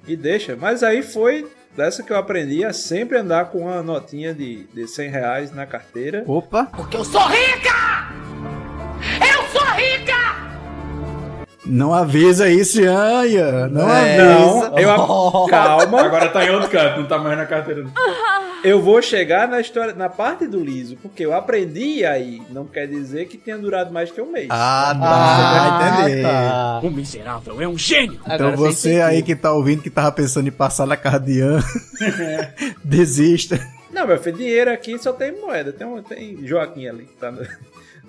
e 0.06 0.16
deixa. 0.16 0.56
Mas 0.56 0.82
aí 0.82 1.02
foi 1.02 1.50
dessa 1.76 2.02
que 2.02 2.12
eu 2.12 2.16
aprendi 2.16 2.64
a 2.64 2.72
sempre 2.72 3.18
andar 3.18 3.46
com 3.46 3.62
uma 3.62 3.82
notinha 3.82 4.34
de, 4.34 4.64
de 4.64 4.86
100 4.86 5.10
reais 5.10 5.52
na 5.52 5.66
carteira. 5.66 6.24
Opa! 6.26 6.66
Porque 6.66 6.96
eu 6.96 7.04
sou 7.04 7.26
rica! 7.26 8.10
Eu 9.20 9.48
sou 9.48 9.66
rica! 9.72 10.23
Não 11.66 11.94
avisa 11.94 12.48
isso, 12.48 12.80
Ian. 12.80 13.68
Não 13.68 13.88
É, 13.88 14.20
avisa. 14.20 14.70
não, 14.70 14.78
eu 14.78 15.46
calma. 15.48 16.02
Agora 16.02 16.28
tá 16.28 16.44
em 16.44 16.50
outro 16.50 16.68
canto, 16.70 17.00
não 17.00 17.06
tá 17.06 17.18
mais 17.18 17.36
na 17.36 17.46
carteira. 17.46 17.84
Eu 18.64 18.80
vou 18.80 19.02
chegar 19.02 19.46
na 19.46 19.60
história, 19.60 19.92
na 19.92 20.08
parte 20.08 20.46
do 20.46 20.58
liso, 20.58 20.96
porque 21.02 21.22
eu 21.22 21.34
aprendi 21.34 22.02
aí, 22.02 22.40
não 22.48 22.64
quer 22.64 22.86
dizer 22.88 23.26
que 23.26 23.36
tenha 23.36 23.58
durado 23.58 23.92
mais 23.92 24.10
que 24.10 24.18
um 24.22 24.32
mês. 24.32 24.46
Ah, 24.48 24.96
tá. 24.98 25.98
vai 26.00 26.06
entender. 26.10 26.22
tá. 26.22 26.80
O 26.82 26.90
miserável 26.90 27.60
é 27.60 27.68
um 27.68 27.76
gênio! 27.76 28.18
Então 28.24 28.34
Agora 28.48 28.56
você 28.56 29.02
aí 29.02 29.22
que 29.22 29.36
tá 29.36 29.52
ouvindo 29.52 29.82
que 29.82 29.90
tava 29.90 30.10
pensando 30.12 30.48
em 30.48 30.50
passar 30.50 30.86
na 30.86 30.96
casa 30.96 31.20
de 31.20 31.40
Ian, 31.40 31.60
desista. 32.82 33.60
Não, 33.92 34.06
meu 34.06 34.18
filho, 34.18 34.38
dinheiro 34.38 34.72
aqui 34.72 34.98
só 34.98 35.12
tem 35.12 35.38
moeda. 35.38 35.70
Tem, 35.70 35.86
um, 35.86 36.02
tem 36.02 36.38
Joaquim 36.46 36.88
ali 36.88 37.04
que 37.04 37.12
tá 37.20 37.30
no, 37.30 37.42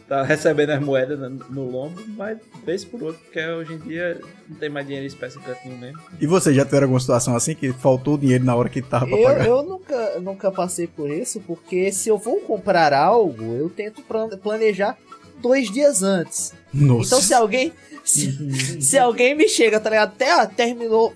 tá 0.08 0.24
recebendo 0.24 0.72
as 0.72 0.80
moedas 0.80 1.20
no, 1.20 1.30
no 1.30 1.70
lombo, 1.70 2.02
mas 2.10 2.38
vez 2.66 2.86
por 2.86 3.02
outro, 3.02 3.22
porque 3.24 3.46
hoje 3.46 3.74
em 3.74 3.78
dia 3.80 4.20
não 4.48 4.58
tem 4.58 4.70
mais 4.70 4.86
dinheiro 4.86 5.08
espécie 5.08 5.40
canto 5.40 5.60
nenhum 5.66 5.78
mesmo. 5.78 6.02
E 6.20 6.28
você 6.28 6.54
já 6.54 6.64
teve 6.64 6.84
alguma 6.84 7.00
situação 7.00 7.36
assim 7.36 7.56
que 7.56 7.72
faltou 7.74 8.18
dinheiro 8.18 8.44
na 8.44 8.56
hora 8.56 8.70
que 8.70 8.82
tava 8.82 9.08
pra 9.08 9.18
eu, 9.18 9.24
pagar? 9.24 9.48
Eu 9.48 9.64
nunca, 9.64 10.20
nunca 10.20 10.52
passei 10.52 10.88
por 10.88 11.10
isso, 11.10 11.40
porque 11.42 11.92
se 11.92 12.10
eu 12.10 12.18
vou 12.18 12.40
comprar 12.42 12.94
algo, 12.94 13.44
eu 13.56 13.70
tento 13.70 14.04
planejar 14.42 14.98
dois 15.42 15.72
dias 15.72 16.04
antes. 16.04 16.54
Nossa. 16.74 17.08
Então 17.08 17.22
se 17.22 17.34
alguém. 17.34 17.74
Se, 18.04 18.82
se 18.82 18.98
alguém 19.00 19.34
me 19.34 19.50
chega, 19.50 19.80
tá 19.80 19.90
ligado? 19.90 20.10
Até 20.10 20.36
ó, 20.36 20.46
terminou. 20.46 21.14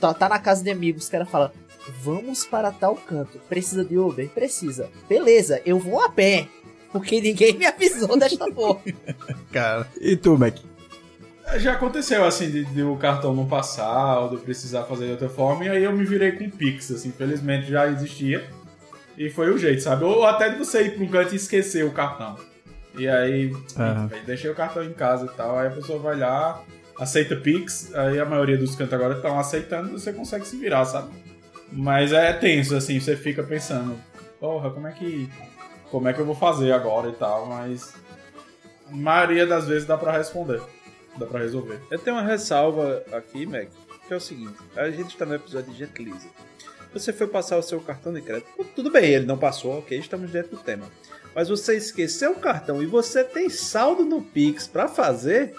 Tá, 0.00 0.12
tá 0.12 0.28
na 0.28 0.38
casa 0.38 0.62
de 0.62 0.70
amigos, 0.70 1.04
os 1.04 1.08
caras 1.08 1.28
falam. 1.28 1.50
Vamos 2.02 2.44
para 2.44 2.72
tal 2.72 2.96
canto. 2.96 3.38
Precisa 3.48 3.84
de 3.84 3.96
Uber? 3.96 4.28
Precisa. 4.28 4.90
Beleza, 5.08 5.62
eu 5.64 5.78
vou 5.78 6.00
a 6.00 6.08
pé. 6.08 6.48
Porque 6.98 7.20
ninguém 7.20 7.56
me 7.56 7.66
avisou 7.66 8.18
desta 8.18 8.46
porra. 8.52 8.80
Cara. 9.52 9.86
E 10.00 10.16
tu, 10.16 10.36
Mac? 10.38 10.56
Já 11.58 11.74
aconteceu 11.74 12.24
assim 12.24 12.50
de, 12.50 12.64
de, 12.64 12.82
o 12.82 12.96
cartão 12.96 13.32
não 13.32 13.46
passar 13.46 14.18
ou 14.20 14.30
de 14.30 14.36
precisar 14.38 14.82
fazer 14.82 15.06
de 15.06 15.12
outra 15.12 15.28
forma, 15.28 15.64
e 15.64 15.68
aí 15.68 15.84
eu 15.84 15.92
me 15.92 16.04
virei 16.04 16.32
com 16.32 16.50
Pix, 16.50 16.90
assim, 16.90 17.12
felizmente 17.12 17.70
já 17.70 17.86
existia. 17.86 18.44
E 19.16 19.30
foi 19.30 19.50
o 19.50 19.56
jeito, 19.56 19.80
sabe? 19.80 20.04
Ou 20.04 20.26
até 20.26 20.50
de 20.50 20.58
você 20.58 20.82
ir 20.82 20.94
para 20.96 21.04
um 21.04 21.08
canto 21.08 21.32
e 21.32 21.36
esquecer 21.36 21.84
o 21.84 21.92
cartão. 21.92 22.36
E 22.98 23.08
aí, 23.08 23.52
uhum. 23.52 24.08
deixei 24.26 24.50
o 24.50 24.54
cartão 24.54 24.82
em 24.82 24.92
casa 24.92 25.26
e 25.26 25.36
tal, 25.36 25.58
aí 25.58 25.68
a 25.68 25.70
pessoa 25.70 25.98
vai 25.98 26.18
lá, 26.18 26.62
aceita 26.98 27.36
Pix, 27.36 27.94
aí 27.94 28.18
a 28.18 28.24
maioria 28.24 28.56
dos 28.56 28.74
cantos 28.74 28.94
agora 28.94 29.14
estão 29.14 29.38
aceitando, 29.38 29.90
você 29.90 30.12
consegue 30.12 30.46
se 30.46 30.56
virar, 30.56 30.84
sabe? 30.84 31.10
Mas 31.70 32.12
é 32.12 32.32
tenso, 32.32 32.74
assim, 32.74 32.98
você 32.98 33.16
fica 33.16 33.42
pensando, 33.42 33.96
porra, 34.40 34.70
como 34.70 34.86
é 34.86 34.92
que. 34.92 35.28
Como 35.90 36.08
é 36.08 36.12
que 36.12 36.20
eu 36.20 36.26
vou 36.26 36.34
fazer 36.34 36.72
agora 36.72 37.08
e 37.08 37.12
tal, 37.12 37.46
mas. 37.46 37.94
A 38.88 38.94
maioria 38.94 39.46
das 39.46 39.66
vezes 39.66 39.86
dá 39.86 39.96
para 39.96 40.12
responder. 40.12 40.62
Dá 41.16 41.26
para 41.26 41.40
resolver. 41.40 41.80
Eu 41.90 41.98
tenho 41.98 42.16
uma 42.16 42.22
ressalva 42.22 43.02
aqui, 43.12 43.46
Mac, 43.46 43.68
que 44.06 44.14
é 44.14 44.16
o 44.16 44.20
seguinte: 44.20 44.56
a 44.76 44.90
gente 44.90 45.08
está 45.08 45.24
no 45.24 45.34
episódio 45.34 45.72
de 45.72 45.78
gentileza. 45.78 46.28
Você 46.92 47.12
foi 47.12 47.26
passar 47.26 47.58
o 47.58 47.62
seu 47.62 47.80
cartão 47.80 48.12
de 48.12 48.22
crédito. 48.22 48.48
Tudo 48.74 48.90
bem, 48.90 49.04
ele 49.04 49.26
não 49.26 49.36
passou, 49.36 49.78
ok, 49.78 49.98
estamos 49.98 50.30
dentro 50.30 50.56
do 50.56 50.62
tema. 50.62 50.86
Mas 51.34 51.48
você 51.48 51.76
esqueceu 51.76 52.32
o 52.32 52.36
cartão 52.36 52.82
e 52.82 52.86
você 52.86 53.22
tem 53.22 53.50
saldo 53.50 54.04
no 54.04 54.22
Pix 54.22 54.66
para 54.66 54.88
fazer. 54.88 55.54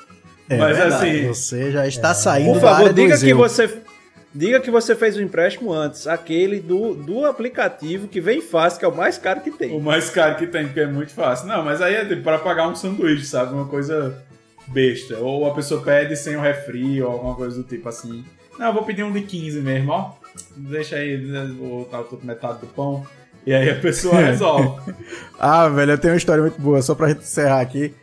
É 0.49 0.57
mas 0.57 0.75
verdade, 0.75 1.05
assim. 1.05 1.27
Você 1.27 1.71
já 1.71 1.87
está 1.87 2.11
é. 2.11 2.13
saindo 2.15 2.53
Por 2.53 2.61
favor, 2.61 2.93
diga 2.93 3.19
que 3.19 3.33
você 3.33 3.81
Diga 4.33 4.59
que 4.59 4.69
você 4.69 4.95
fez 4.95 5.15
o 5.15 5.21
empréstimo 5.21 5.73
antes, 5.73 6.05
aquele 6.05 6.59
do, 6.59 6.93
do 6.93 7.25
aplicativo 7.25 8.07
que 8.07 8.19
vem 8.21 8.41
fácil, 8.41 8.79
que 8.79 8.85
é 8.85 8.87
o 8.87 8.95
mais 8.95 9.17
caro 9.17 9.41
que 9.41 9.51
tem. 9.51 9.75
O 9.75 9.79
mais 9.79 10.09
caro 10.09 10.35
que 10.35 10.45
tem, 10.45 10.65
porque 10.65 10.81
é 10.81 10.87
muito 10.87 11.13
fácil. 11.13 11.47
Não, 11.47 11.63
mas 11.63 11.81
aí 11.81 11.95
é 11.95 12.05
tipo, 12.05 12.21
para 12.23 12.37
pagar 12.37 12.67
um 12.67 12.75
sanduíche, 12.75 13.25
sabe? 13.25 13.53
Uma 13.53 13.65
coisa 13.65 14.23
besta. 14.67 15.17
Ou 15.17 15.47
a 15.47 15.53
pessoa 15.53 15.81
pede 15.81 16.15
sem 16.15 16.35
o 16.35 16.41
refri 16.41 17.01
ou 17.01 17.11
alguma 17.11 17.35
coisa 17.35 17.57
do 17.57 17.63
tipo 17.63 17.87
assim. 17.87 18.23
Não, 18.59 18.67
eu 18.67 18.73
vou 18.73 18.83
pedir 18.83 19.03
um 19.03 19.11
de 19.11 19.21
15 19.21 19.61
mesmo, 19.61 19.91
ó. 19.91 20.11
Deixa 20.55 20.97
aí, 20.97 21.17
vou 21.57 21.85
botar 21.85 22.03
metade 22.23 22.59
do 22.59 22.67
pão. 22.67 23.05
E 23.45 23.53
aí 23.53 23.69
a 23.69 23.75
pessoa 23.75 24.17
resolve. 24.19 24.93
ah, 25.39 25.67
velho, 25.69 25.93
eu 25.93 25.97
tenho 25.97 26.13
uma 26.13 26.17
história 26.17 26.43
muito 26.43 26.61
boa, 26.61 26.81
só 26.81 26.93
pra 26.93 27.07
gente 27.07 27.21
encerrar 27.21 27.61
aqui 27.61 27.93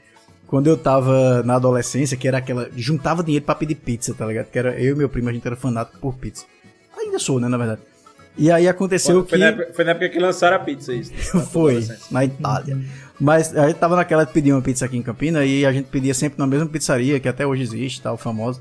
quando 0.46 0.66
eu 0.66 0.76
tava 0.76 1.42
na 1.42 1.54
adolescência, 1.54 2.16
que 2.16 2.28
era 2.28 2.38
aquela. 2.38 2.68
Juntava 2.76 3.22
dinheiro 3.22 3.44
para 3.44 3.54
pedir 3.54 3.76
pizza, 3.76 4.14
tá 4.14 4.26
ligado? 4.26 4.46
Que 4.46 4.58
era 4.58 4.80
eu 4.80 4.94
e 4.94 4.98
meu 4.98 5.08
primo, 5.08 5.28
a 5.28 5.32
gente 5.32 5.46
era 5.46 5.56
fanático 5.56 5.98
por 5.98 6.14
pizza. 6.14 6.44
Ainda 6.96 7.18
sou, 7.18 7.40
né, 7.40 7.48
na 7.48 7.56
verdade. 7.56 7.80
E 8.36 8.50
aí 8.50 8.68
aconteceu 8.68 9.16
foi, 9.16 9.24
que. 9.24 9.30
Foi 9.30 9.38
na, 9.38 9.46
época, 9.46 9.72
foi 9.74 9.84
na 9.84 9.90
época 9.92 10.08
que 10.08 10.18
lançaram 10.18 10.56
a 10.56 10.60
pizza, 10.60 10.92
isso. 10.92 11.12
foi, 11.50 11.86
na 12.10 12.24
Itália. 12.24 12.78
Mas 13.20 13.56
a 13.56 13.68
gente 13.68 13.78
tava 13.78 13.96
naquela 13.96 14.24
de 14.24 14.32
pedir 14.32 14.52
uma 14.52 14.60
pizza 14.60 14.84
aqui 14.84 14.96
em 14.96 15.02
Campina 15.02 15.44
e 15.44 15.64
a 15.64 15.72
gente 15.72 15.86
pedia 15.86 16.12
sempre 16.12 16.38
na 16.38 16.46
mesma 16.46 16.66
pizzaria, 16.66 17.20
que 17.20 17.28
até 17.28 17.46
hoje 17.46 17.62
existe, 17.62 18.02
tal, 18.02 18.16
famosa. 18.16 18.60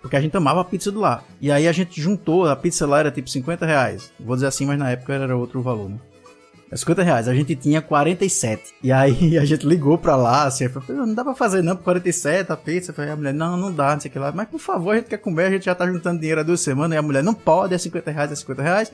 Porque 0.00 0.16
a 0.16 0.20
gente 0.20 0.36
amava 0.36 0.60
a 0.60 0.64
pizza 0.64 0.90
do 0.90 1.00
lá. 1.00 1.22
E 1.40 1.50
aí 1.50 1.68
a 1.68 1.72
gente 1.72 2.00
juntou, 2.00 2.46
a 2.46 2.56
pizza 2.56 2.86
lá 2.86 3.00
era 3.00 3.10
tipo 3.10 3.28
50 3.28 3.64
reais. 3.66 4.12
Vou 4.18 4.34
dizer 4.34 4.46
assim, 4.46 4.66
mas 4.66 4.78
na 4.78 4.90
época 4.90 5.14
era 5.14 5.36
outro 5.36 5.62
valor, 5.62 5.90
né? 5.90 5.96
É 6.70 6.76
50 6.76 7.02
reais. 7.02 7.28
A 7.28 7.34
gente 7.34 7.56
tinha 7.56 7.80
47. 7.80 8.74
E 8.82 8.92
aí 8.92 9.38
a 9.40 9.44
gente 9.44 9.66
ligou 9.66 9.96
pra 9.96 10.16
lá, 10.16 10.44
assim, 10.44 10.68
falou, 10.68 11.06
não 11.06 11.14
dá 11.14 11.24
pra 11.24 11.34
fazer 11.34 11.62
não 11.62 11.76
por 11.76 11.84
47 11.84 12.52
a 12.52 12.56
pizza. 12.56 12.92
Falei, 12.92 13.10
a 13.10 13.16
mulher, 13.16 13.34
não, 13.34 13.56
não 13.56 13.72
dá, 13.72 13.92
não 13.92 14.00
sei 14.00 14.10
o 14.10 14.12
que 14.12 14.18
lá. 14.18 14.32
Mas 14.32 14.48
por 14.48 14.60
favor, 14.60 14.92
a 14.92 14.96
gente 14.96 15.08
quer 15.08 15.18
comer, 15.18 15.46
a 15.46 15.50
gente 15.50 15.64
já 15.64 15.74
tá 15.74 15.86
juntando 15.86 16.20
dinheiro 16.20 16.40
há 16.40 16.44
duas 16.44 16.60
semanas. 16.60 16.94
E 16.94 16.98
a 16.98 17.02
mulher, 17.02 17.22
não 17.22 17.34
pode, 17.34 17.74
é 17.74 17.78
50 17.78 18.10
reais, 18.10 18.32
é 18.32 18.34
50 18.34 18.62
reais. 18.62 18.92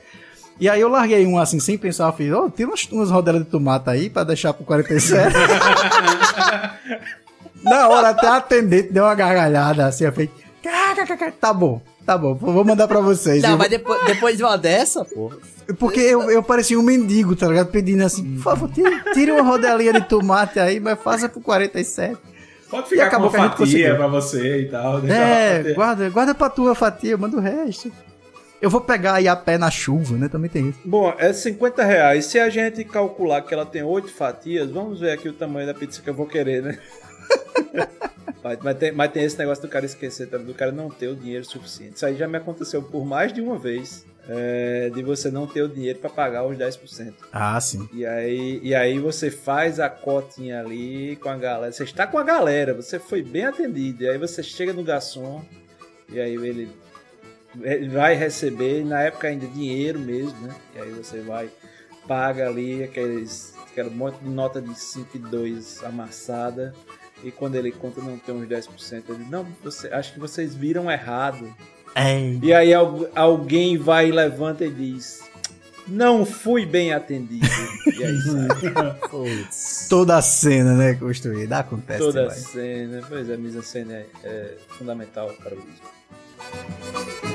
E 0.57 0.69
aí 0.69 0.79
eu 0.79 0.87
larguei 0.87 1.25
um 1.25 1.37
assim, 1.37 1.59
sem 1.59 1.77
pensar, 1.77 2.05
eu 2.07 2.13
fiz, 2.13 2.31
oh, 2.31 2.49
tira 2.49 2.69
umas, 2.69 2.83
umas 2.85 3.11
rodelas 3.11 3.43
de 3.43 3.49
tomate 3.49 3.89
aí 3.89 4.09
pra 4.09 4.23
deixar 4.23 4.53
por 4.53 4.65
47. 4.65 5.35
Na 7.61 7.89
hora 7.89 8.09
até 8.09 8.27
a 8.27 8.37
atendente 8.37 8.93
deu 8.93 9.03
uma 9.03 9.15
gargalhada 9.15 9.85
assim, 9.87 10.05
eu 10.05 10.13
falei, 10.13 10.29
tá 11.39 11.53
bom, 11.53 11.81
tá 12.05 12.17
bom, 12.17 12.33
vou 12.35 12.63
mandar 12.63 12.87
pra 12.87 12.99
vocês. 12.99 13.41
Não, 13.43 13.57
mas 13.57 13.69
depois, 13.69 14.05
depois 14.05 14.37
de 14.37 14.43
uma 14.43 14.57
dessa, 14.57 15.05
pô. 15.05 15.31
Porque 15.79 15.99
eu, 15.99 16.29
eu 16.29 16.43
parecia 16.43 16.79
um 16.79 16.83
mendigo, 16.83 17.35
tá 17.35 17.47
ligado? 17.47 17.67
Pedindo 17.67 18.03
assim, 18.03 18.35
por 18.35 18.43
favor, 18.43 18.69
tire, 18.69 19.01
tire 19.13 19.31
uma 19.31 19.41
rodelinha 19.41 19.93
de 19.93 20.01
tomate 20.01 20.59
aí, 20.59 20.79
mas 20.79 20.99
faça 20.99 21.27
por 21.27 21.41
47. 21.41 22.17
Pode 22.69 22.89
ficar 22.89 23.03
e 23.03 23.05
acabou 23.05 23.29
com 23.29 23.37
uma 23.37 23.49
fatia 23.49 23.95
pra 23.95 24.07
você 24.07 24.61
e 24.61 24.69
tal. 24.69 24.99
É, 25.05 25.73
guarda, 25.73 26.09
guarda 26.09 26.35
pra 26.35 26.49
tua 26.49 26.75
fatia, 26.75 27.17
manda 27.17 27.37
o 27.37 27.39
resto. 27.39 27.91
Eu 28.61 28.69
vou 28.69 28.81
pegar 28.81 29.15
aí 29.15 29.27
a 29.27 29.35
pé 29.35 29.57
na 29.57 29.69
chuva, 29.69 30.17
né? 30.17 30.27
Também 30.27 30.49
tem 30.49 30.69
isso. 30.69 30.79
Bom, 30.83 31.13
é 31.17 31.31
50 31.31 31.83
reais. 31.83 32.25
Se 32.25 32.39
a 32.39 32.49
gente 32.49 32.83
calcular 32.83 33.41
que 33.41 33.53
ela 33.53 33.65
tem 33.65 33.83
8 33.83 34.11
fatias, 34.11 34.71
vamos 34.71 34.99
ver 34.99 35.11
aqui 35.11 35.29
o 35.29 35.33
tamanho 35.33 35.67
da 35.67 35.73
pizza 35.73 36.01
que 36.01 36.09
eu 36.09 36.13
vou 36.13 36.25
querer, 36.25 36.63
né? 36.63 36.79
mas, 38.63 38.77
tem, 38.77 38.91
mas 38.91 39.11
tem 39.11 39.23
esse 39.23 39.37
negócio 39.37 39.61
do 39.61 39.69
cara 39.69 39.85
esquecer, 39.85 40.27
do 40.27 40.53
cara 40.53 40.71
não 40.71 40.89
ter 40.89 41.07
o 41.07 41.15
dinheiro 41.15 41.45
suficiente. 41.45 41.95
Isso 41.95 42.05
aí 42.05 42.15
já 42.15 42.27
me 42.27 42.37
aconteceu 42.37 42.81
por 42.83 43.05
mais 43.05 43.33
de 43.33 43.41
uma 43.41 43.57
vez 43.57 44.05
é, 44.27 44.89
de 44.93 45.03
você 45.03 45.29
não 45.29 45.45
ter 45.45 45.61
o 45.61 45.69
dinheiro 45.69 45.99
para 45.99 46.09
pagar 46.09 46.45
os 46.45 46.57
10%. 46.57 47.13
Ah, 47.31 47.59
sim. 47.59 47.87
E 47.93 48.05
aí, 48.05 48.59
e 48.63 48.73
aí 48.73 48.99
você 48.99 49.29
faz 49.29 49.79
a 49.79 49.89
cotinha 49.89 50.59
ali 50.59 51.15
com 51.17 51.29
a 51.29 51.37
galera. 51.37 51.71
Você 51.71 51.83
está 51.83 52.07
com 52.07 52.17
a 52.17 52.23
galera, 52.23 52.73
você 52.73 52.99
foi 52.99 53.21
bem 53.21 53.45
atendido. 53.45 54.03
E 54.03 54.09
aí 54.09 54.17
você 54.17 54.41
chega 54.41 54.73
no 54.73 54.83
garçom 54.83 55.43
e 56.09 56.19
aí 56.19 56.33
ele, 56.33 56.69
ele 57.61 57.89
vai 57.89 58.15
receber, 58.15 58.85
na 58.85 59.01
época 59.01 59.27
ainda 59.27 59.47
dinheiro 59.47 59.99
mesmo, 59.99 60.39
né? 60.41 60.55
E 60.75 60.79
aí 60.79 60.91
você 60.91 61.19
vai, 61.21 61.49
paga 62.07 62.47
ali 62.47 62.83
aqueles, 62.83 63.54
aquela 63.75 63.89
monte 63.89 64.17
de 64.19 64.29
nota 64.29 64.61
de 64.61 64.73
5 64.79 65.17
e 65.17 65.19
2 65.19 65.83
amassada. 65.83 66.73
E 67.23 67.29
quando 67.31 67.55
ele 67.55 67.71
conta 67.71 68.01
não 68.01 68.17
tem 68.17 68.33
uns 68.33 68.47
10%, 68.47 69.03
ele, 69.09 69.25
não, 69.29 69.45
você, 69.63 69.87
acho 69.89 70.13
que 70.13 70.19
vocês 70.19 70.55
viram 70.55 70.89
errado. 70.89 71.53
É. 71.93 72.33
E 72.41 72.53
aí 72.53 72.71
alguém 72.73 73.77
vai, 73.77 74.11
levanta 74.11 74.65
e 74.65 74.71
diz: 74.71 75.23
Não 75.87 76.25
fui 76.25 76.65
bem 76.65 76.93
atendido. 76.93 77.45
e 77.97 78.03
aí 78.03 78.21
sai. 78.21 79.87
Toda 79.89 80.17
a 80.17 80.21
cena, 80.21 80.73
né, 80.73 80.93
construída. 80.95 81.59
Acontece. 81.59 81.99
Toda 81.99 82.27
a 82.27 82.31
cena. 82.31 83.01
Pois 83.07 83.29
é, 83.29 83.33
a 83.33 83.37
mise 83.37 83.61
cena 83.63 83.93
é, 83.93 84.05
é 84.23 84.57
fundamental 84.67 85.33
para 85.41 85.53
o 85.53 85.59
livro. 85.59 87.34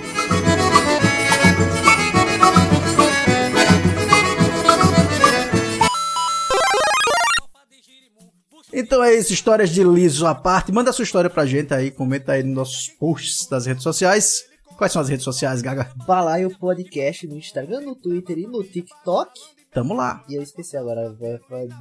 Então 8.72 9.02
é 9.02 9.14
isso, 9.14 9.32
histórias 9.32 9.70
de 9.70 9.82
liso 9.82 10.26
à 10.26 10.34
parte. 10.34 10.72
Manda 10.72 10.92
sua 10.92 11.02
história 11.02 11.28
pra 11.28 11.46
gente 11.46 11.74
aí, 11.74 11.90
comenta 11.90 12.32
aí 12.32 12.42
nos 12.42 12.54
nossos 12.54 12.88
posts 12.88 13.46
das 13.48 13.66
redes 13.66 13.82
sociais. 13.82 14.44
Quais 14.76 14.92
são 14.92 15.02
as 15.02 15.08
redes 15.08 15.24
sociais, 15.24 15.60
Gaga? 15.60 15.90
Balaio 16.06 16.50
Podcast 16.58 17.26
no 17.26 17.36
Instagram, 17.36 17.80
no 17.82 17.94
Twitter 17.94 18.38
e 18.38 18.46
no 18.46 18.62
TikTok. 18.62 19.30
Tamo 19.72 19.94
lá. 19.94 20.24
E 20.28 20.34
eu 20.34 20.42
esqueci 20.42 20.76
agora, 20.76 21.14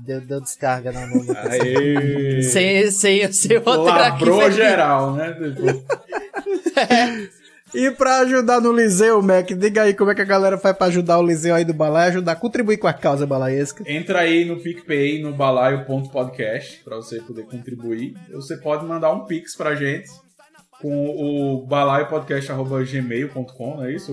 deu, 0.02 0.22
deu 0.22 0.42
descarga 0.42 0.92
na 0.92 1.08
mão. 1.08 1.26
Aê. 1.50 2.44
sem, 2.44 2.92
sem, 2.92 3.32
sem 3.32 3.58
Labrou 3.60 4.52
geral, 4.52 5.14
né? 5.16 5.36
é. 6.78 7.40
E 7.74 7.90
pra 7.92 8.20
ajudar 8.20 8.62
no 8.62 8.72
Liseu, 8.72 9.22
Mac, 9.22 9.52
diga 9.52 9.84
aí 9.84 9.94
como 9.94 10.12
é 10.12 10.16
que 10.16 10.22
a 10.22 10.26
galera 10.26 10.58
faz 10.58 10.76
pra 10.76 10.88
ajudar 10.88 11.20
o 11.20 11.24
Liseu 11.24 11.54
aí 11.56 11.64
do 11.64 11.74
Balaio, 11.74 12.10
ajudar, 12.10 12.36
contribuir 12.36 12.78
com 12.78 12.88
a 12.88 12.94
causa 12.94 13.28
balaesca. 13.28 13.84
Entra 13.88 14.20
aí 14.20 14.44
no 14.46 14.58
PicPay, 14.58 15.22
no 15.22 15.34
balaio.podcast, 15.34 16.82
pra 16.84 16.98
você 16.98 17.22
poder 17.22 17.44
contribuir. 17.44 18.16
Você 18.32 18.58
pode 18.58 18.86
mandar 18.86 19.12
um 19.12 19.26
pix 19.26 19.56
pra 19.56 19.76
gente 19.76 20.10
com 20.82 21.10
o 21.10 21.66
balaiopodcast.gmail.com, 21.68 23.76
não 23.76 23.86
é 23.86 23.94
isso? 23.94 24.12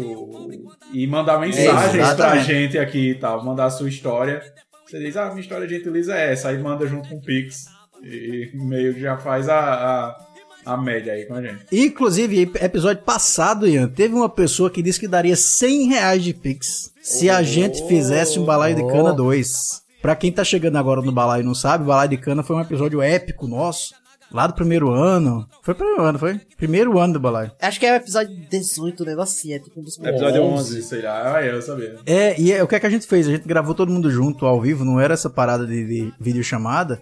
E 0.92 1.06
mandar 1.06 1.38
mensagens 1.38 2.08
é, 2.08 2.14
pra 2.14 2.36
gente 2.38 2.78
aqui 2.78 3.10
e 3.10 3.14
tal, 3.14 3.44
mandar 3.44 3.66
a 3.66 3.70
sua 3.70 3.88
história. 3.88 4.42
Você 4.84 4.98
diz, 4.98 5.16
ah, 5.16 5.28
minha 5.28 5.40
história 5.40 5.64
de 5.66 5.76
gentileza 5.76 6.16
é 6.16 6.32
essa, 6.32 6.48
aí 6.48 6.58
manda 6.58 6.84
junto 6.86 7.08
com 7.08 7.16
o 7.16 7.22
Pix. 7.22 7.66
E 8.02 8.50
meio 8.54 8.94
que 8.94 9.00
já 9.00 9.16
faz 9.16 9.48
a, 9.48 9.58
a, 9.58 10.25
a, 10.66 10.76
média 10.76 11.12
aí 11.12 11.24
com 11.24 11.34
a 11.34 11.42
gente. 11.42 11.64
Inclusive, 11.72 12.50
episódio 12.60 13.02
passado, 13.02 13.66
Ian, 13.66 13.88
teve 13.88 14.14
uma 14.14 14.28
pessoa 14.28 14.70
que 14.70 14.82
disse 14.82 15.00
que 15.00 15.08
daria 15.08 15.36
100 15.36 15.88
reais 15.88 16.22
de 16.22 16.34
Pix 16.34 16.92
se 17.00 17.28
oh, 17.28 17.34
a 17.34 17.42
gente 17.42 17.86
fizesse 17.86 18.38
um 18.38 18.44
balaio 18.44 18.76
de 18.76 18.86
cana 18.86 19.12
2. 19.12 19.86
Pra 20.02 20.14
quem 20.14 20.30
tá 20.30 20.44
chegando 20.44 20.76
agora 20.76 21.02
no 21.02 21.10
Balaio 21.10 21.42
e 21.42 21.44
não 21.44 21.54
sabe, 21.54 21.82
o 21.82 21.86
Balaio 21.88 22.10
de 22.10 22.16
Cana 22.16 22.42
foi 22.42 22.54
um 22.54 22.60
episódio 22.60 23.02
épico 23.02 23.48
nosso. 23.48 23.92
Lá 24.30 24.46
do 24.46 24.54
primeiro 24.54 24.90
ano. 24.90 25.48
Foi 25.62 25.74
primeiro 25.74 26.02
ano, 26.02 26.18
foi? 26.18 26.40
Primeiro 26.56 26.98
ano 26.98 27.14
do 27.14 27.20
Balaio. 27.20 27.52
Acho 27.60 27.78
que 27.80 27.86
é 27.86 27.92
o 27.92 27.96
episódio 27.96 28.36
18, 28.48 29.02
um 29.02 29.06
negócio 29.06 29.38
assim, 29.38 29.52
é 29.52 29.58
tipo 29.58 29.80
um 29.80 29.82
dos 29.82 29.98
Episódio 29.98 30.42
11, 30.42 30.82
sei 30.82 31.02
lá. 31.02 31.36
Ah, 31.36 31.44
eu 31.44 31.62
sabia. 31.62 31.96
É, 32.04 32.40
e 32.40 32.52
é, 32.52 32.62
o 32.62 32.68
que 32.68 32.74
é 32.74 32.80
que 32.80 32.86
a 32.86 32.90
gente 32.90 33.06
fez? 33.06 33.26
A 33.26 33.32
gente 33.32 33.46
gravou 33.46 33.74
todo 33.74 33.90
mundo 33.90 34.10
junto 34.10 34.46
ao 34.46 34.60
vivo, 34.60 34.84
não 34.84 35.00
era 35.00 35.14
essa 35.14 35.30
parada 35.30 35.66
de, 35.66 35.84
de 35.84 36.12
videochamada. 36.20 37.00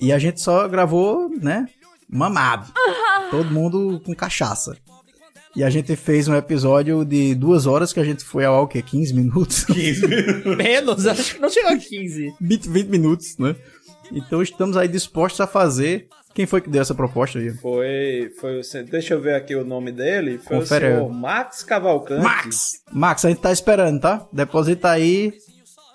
E 0.00 0.12
a 0.12 0.18
gente 0.18 0.40
só 0.40 0.68
gravou, 0.68 1.28
né? 1.40 1.66
Mamado. 2.08 2.72
Todo 3.30 3.50
mundo 3.50 4.00
com 4.04 4.14
cachaça. 4.14 4.76
E 5.54 5.64
a 5.64 5.70
gente 5.70 5.96
fez 5.96 6.28
um 6.28 6.36
episódio 6.36 7.04
de 7.04 7.34
duas 7.34 7.66
horas 7.66 7.92
que 7.92 7.98
a 7.98 8.04
gente 8.04 8.22
foi 8.22 8.44
ao 8.44 8.68
que? 8.68 8.80
15 8.80 9.14
minutos? 9.14 9.64
15 9.64 10.06
minutos. 10.06 10.44
Menos, 10.56 11.06
acho 11.06 11.34
que 11.34 11.40
não 11.40 11.50
chegou 11.50 11.72
a 11.72 11.76
15. 11.76 12.34
20, 12.40 12.68
20 12.68 12.88
minutos, 12.88 13.38
né? 13.38 13.56
Então 14.12 14.42
estamos 14.42 14.76
aí 14.76 14.88
dispostos 14.88 15.40
a 15.40 15.46
fazer. 15.46 16.08
Quem 16.34 16.46
foi 16.46 16.60
que 16.60 16.70
deu 16.70 16.82
essa 16.82 16.94
proposta 16.94 17.38
aí? 17.38 17.50
Foi, 17.54 18.30
foi 18.38 18.60
o, 18.60 18.84
deixa 18.84 19.14
eu 19.14 19.20
ver 19.20 19.34
aqui 19.34 19.56
o 19.56 19.64
nome 19.64 19.90
dele. 19.90 20.38
Foi 20.38 20.58
Confere 20.58 20.86
o 20.86 20.96
senhor. 20.96 21.12
Max 21.12 21.64
Cavalcante. 21.64 22.22
Max! 22.22 22.82
Max, 22.92 23.24
a 23.24 23.28
gente 23.28 23.40
tá 23.40 23.50
esperando, 23.50 24.00
tá? 24.00 24.26
Deposita 24.32 24.90
aí 24.90 25.32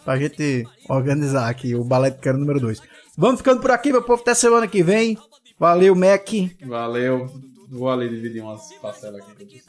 pra 0.03 0.17
gente 0.17 0.67
organizar 0.89 1.49
aqui 1.49 1.73
o 1.73 1.83
balé 1.83 2.09
de 2.09 2.17
cana 2.17 2.37
número 2.37 2.59
2. 2.59 2.81
Vamos 3.17 3.39
ficando 3.39 3.61
por 3.61 3.71
aqui, 3.71 3.91
meu 3.91 4.01
povo, 4.01 4.21
até 4.21 4.33
semana 4.33 4.67
que 4.67 4.83
vem. 4.83 5.17
Valeu, 5.63 5.95
Mac. 5.95 6.27
Valeu. 6.61 7.31
Vou 7.69 7.89
ali 7.89 8.09
dividir 8.09 8.43
umas 8.43 8.73
parcelas 8.81 9.21
aqui. 9.21 9.63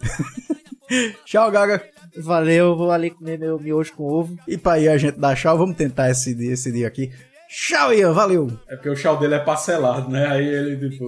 Tchau, 1.24 1.48
Gaga. 1.52 1.84
Valeu, 2.16 2.76
vou 2.76 2.90
ali 2.90 3.10
comer 3.10 3.38
meu 3.38 3.60
miojo 3.60 3.92
com 3.92 4.02
ovo. 4.02 4.36
E 4.48 4.58
pra 4.58 4.72
aí 4.72 4.88
a 4.88 4.98
gente 4.98 5.20
dar 5.20 5.36
tchau, 5.36 5.56
vamos 5.56 5.76
tentar 5.76 6.10
esse 6.10 6.34
dia, 6.34 6.52
esse 6.54 6.72
dia 6.72 6.88
aqui. 6.88 7.12
Tchau, 7.48 7.94
Ian, 7.94 8.12
valeu. 8.12 8.50
É 8.68 8.74
porque 8.74 8.88
o 8.88 8.96
chau 8.96 9.16
dele 9.20 9.36
é 9.36 9.38
parcelado, 9.38 10.10
né? 10.10 10.26
Aí 10.26 10.44
ele, 10.44 10.90
tipo... 10.90 11.06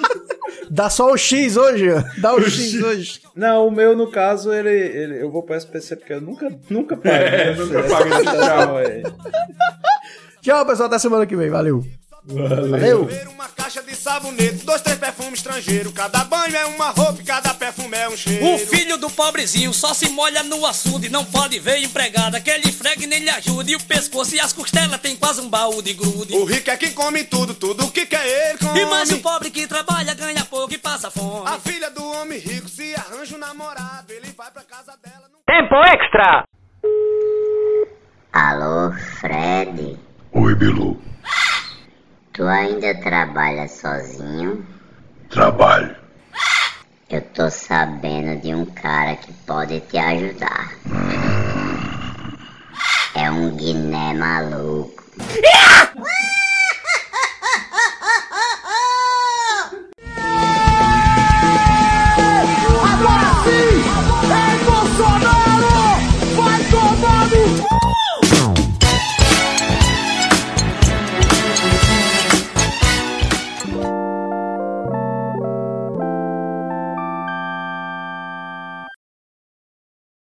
Dá 0.70 0.88
só 0.88 1.12
o 1.12 1.16
X 1.18 1.58
hoje, 1.58 1.84
Ian. 1.84 2.02
Dá 2.16 2.34
o 2.34 2.40
X 2.40 2.82
hoje. 2.82 3.20
Não, 3.34 3.68
o 3.68 3.70
meu, 3.70 3.94
no 3.94 4.10
caso, 4.10 4.50
ele, 4.50 4.70
ele 4.70 5.22
eu 5.22 5.30
vou 5.30 5.42
pro 5.42 5.54
SPC 5.54 5.94
porque 5.94 6.14
eu 6.14 6.22
nunca, 6.22 6.58
nunca 6.70 6.96
paguei. 6.96 7.18
É, 7.18 7.54
nunca 7.54 7.80
esse 7.80 8.24
tchau 8.24 8.76
aí. 8.78 9.02
Tchau, 10.40 10.64
pessoal, 10.64 10.86
até 10.86 10.98
semana 10.98 11.26
que 11.26 11.36
vem. 11.36 11.50
Valeu. 11.50 11.84
Valeu. 12.26 13.08
Uma 13.30 13.48
caixa 13.48 13.80
de 13.82 13.94
sabonete, 13.94 14.64
dois, 14.64 14.80
três 14.80 14.98
perfumes 14.98 15.34
estrangeiros. 15.34 15.92
Cada 15.92 16.24
banho 16.24 16.56
é 16.56 16.64
uma 16.66 16.90
roupa 16.90 17.20
e 17.20 17.24
cada 17.24 17.54
perfume 17.54 17.96
é 17.96 18.08
um 18.08 18.16
cheiro. 18.16 18.54
O 18.54 18.58
filho 18.58 18.98
do 18.98 19.08
pobrezinho 19.08 19.72
só 19.72 19.94
se 19.94 20.08
molha 20.08 20.42
no 20.42 20.66
assunto 20.66 21.06
e 21.06 21.08
não 21.08 21.24
pode 21.24 21.58
ver 21.60 21.78
empregada 21.78 22.40
que 22.40 22.50
ele 22.50 22.72
fregue 22.72 23.06
nem 23.06 23.20
lhe 23.20 23.30
ajude. 23.30 23.72
E 23.72 23.76
o 23.76 23.82
pescoço 23.84 24.34
e 24.34 24.40
as 24.40 24.52
costelas 24.52 25.00
tem 25.00 25.14
quase 25.16 25.40
um 25.40 25.48
baú 25.48 25.80
de 25.80 25.92
grude. 25.92 26.34
O 26.34 26.44
rico 26.44 26.68
é 26.68 26.76
quem 26.76 26.92
come 26.92 27.22
tudo, 27.22 27.54
tudo 27.54 27.90
que 27.92 28.04
quer 28.04 28.26
ele 28.26 28.58
come. 28.58 28.80
E 28.80 28.86
mais 28.86 29.10
o 29.10 29.20
pobre 29.20 29.50
que 29.50 29.66
trabalha 29.68 30.12
ganha 30.14 30.44
pouco 30.44 30.74
e 30.74 30.78
passa 30.78 31.10
fome. 31.10 31.46
A 31.46 31.60
filha 31.60 31.90
do 31.90 32.04
homem 32.04 32.40
rico 32.40 32.68
se 32.68 32.92
arranja 32.96 33.36
um 33.36 33.38
namorado, 33.38 34.12
ele 34.12 34.34
vai 34.36 34.50
pra 34.50 34.62
casa 34.62 34.94
dela. 35.00 35.30
Tempo 35.46 35.74
extra! 35.76 36.44
Alô, 38.32 38.92
Fred? 39.20 39.96
Oi, 40.32 40.54
Bilu. 40.56 41.00
Tu 42.36 42.46
ainda 42.46 42.94
trabalha 42.96 43.66
sozinho? 43.66 44.62
Trabalho. 45.30 45.96
Eu 47.08 47.22
tô 47.22 47.48
sabendo 47.48 48.38
de 48.42 48.54
um 48.54 48.66
cara 48.66 49.16
que 49.16 49.32
pode 49.46 49.80
te 49.80 49.96
ajudar. 49.96 50.70
É 53.14 53.30
um 53.30 53.56
guiné 53.56 54.12
maluco. 54.12 55.02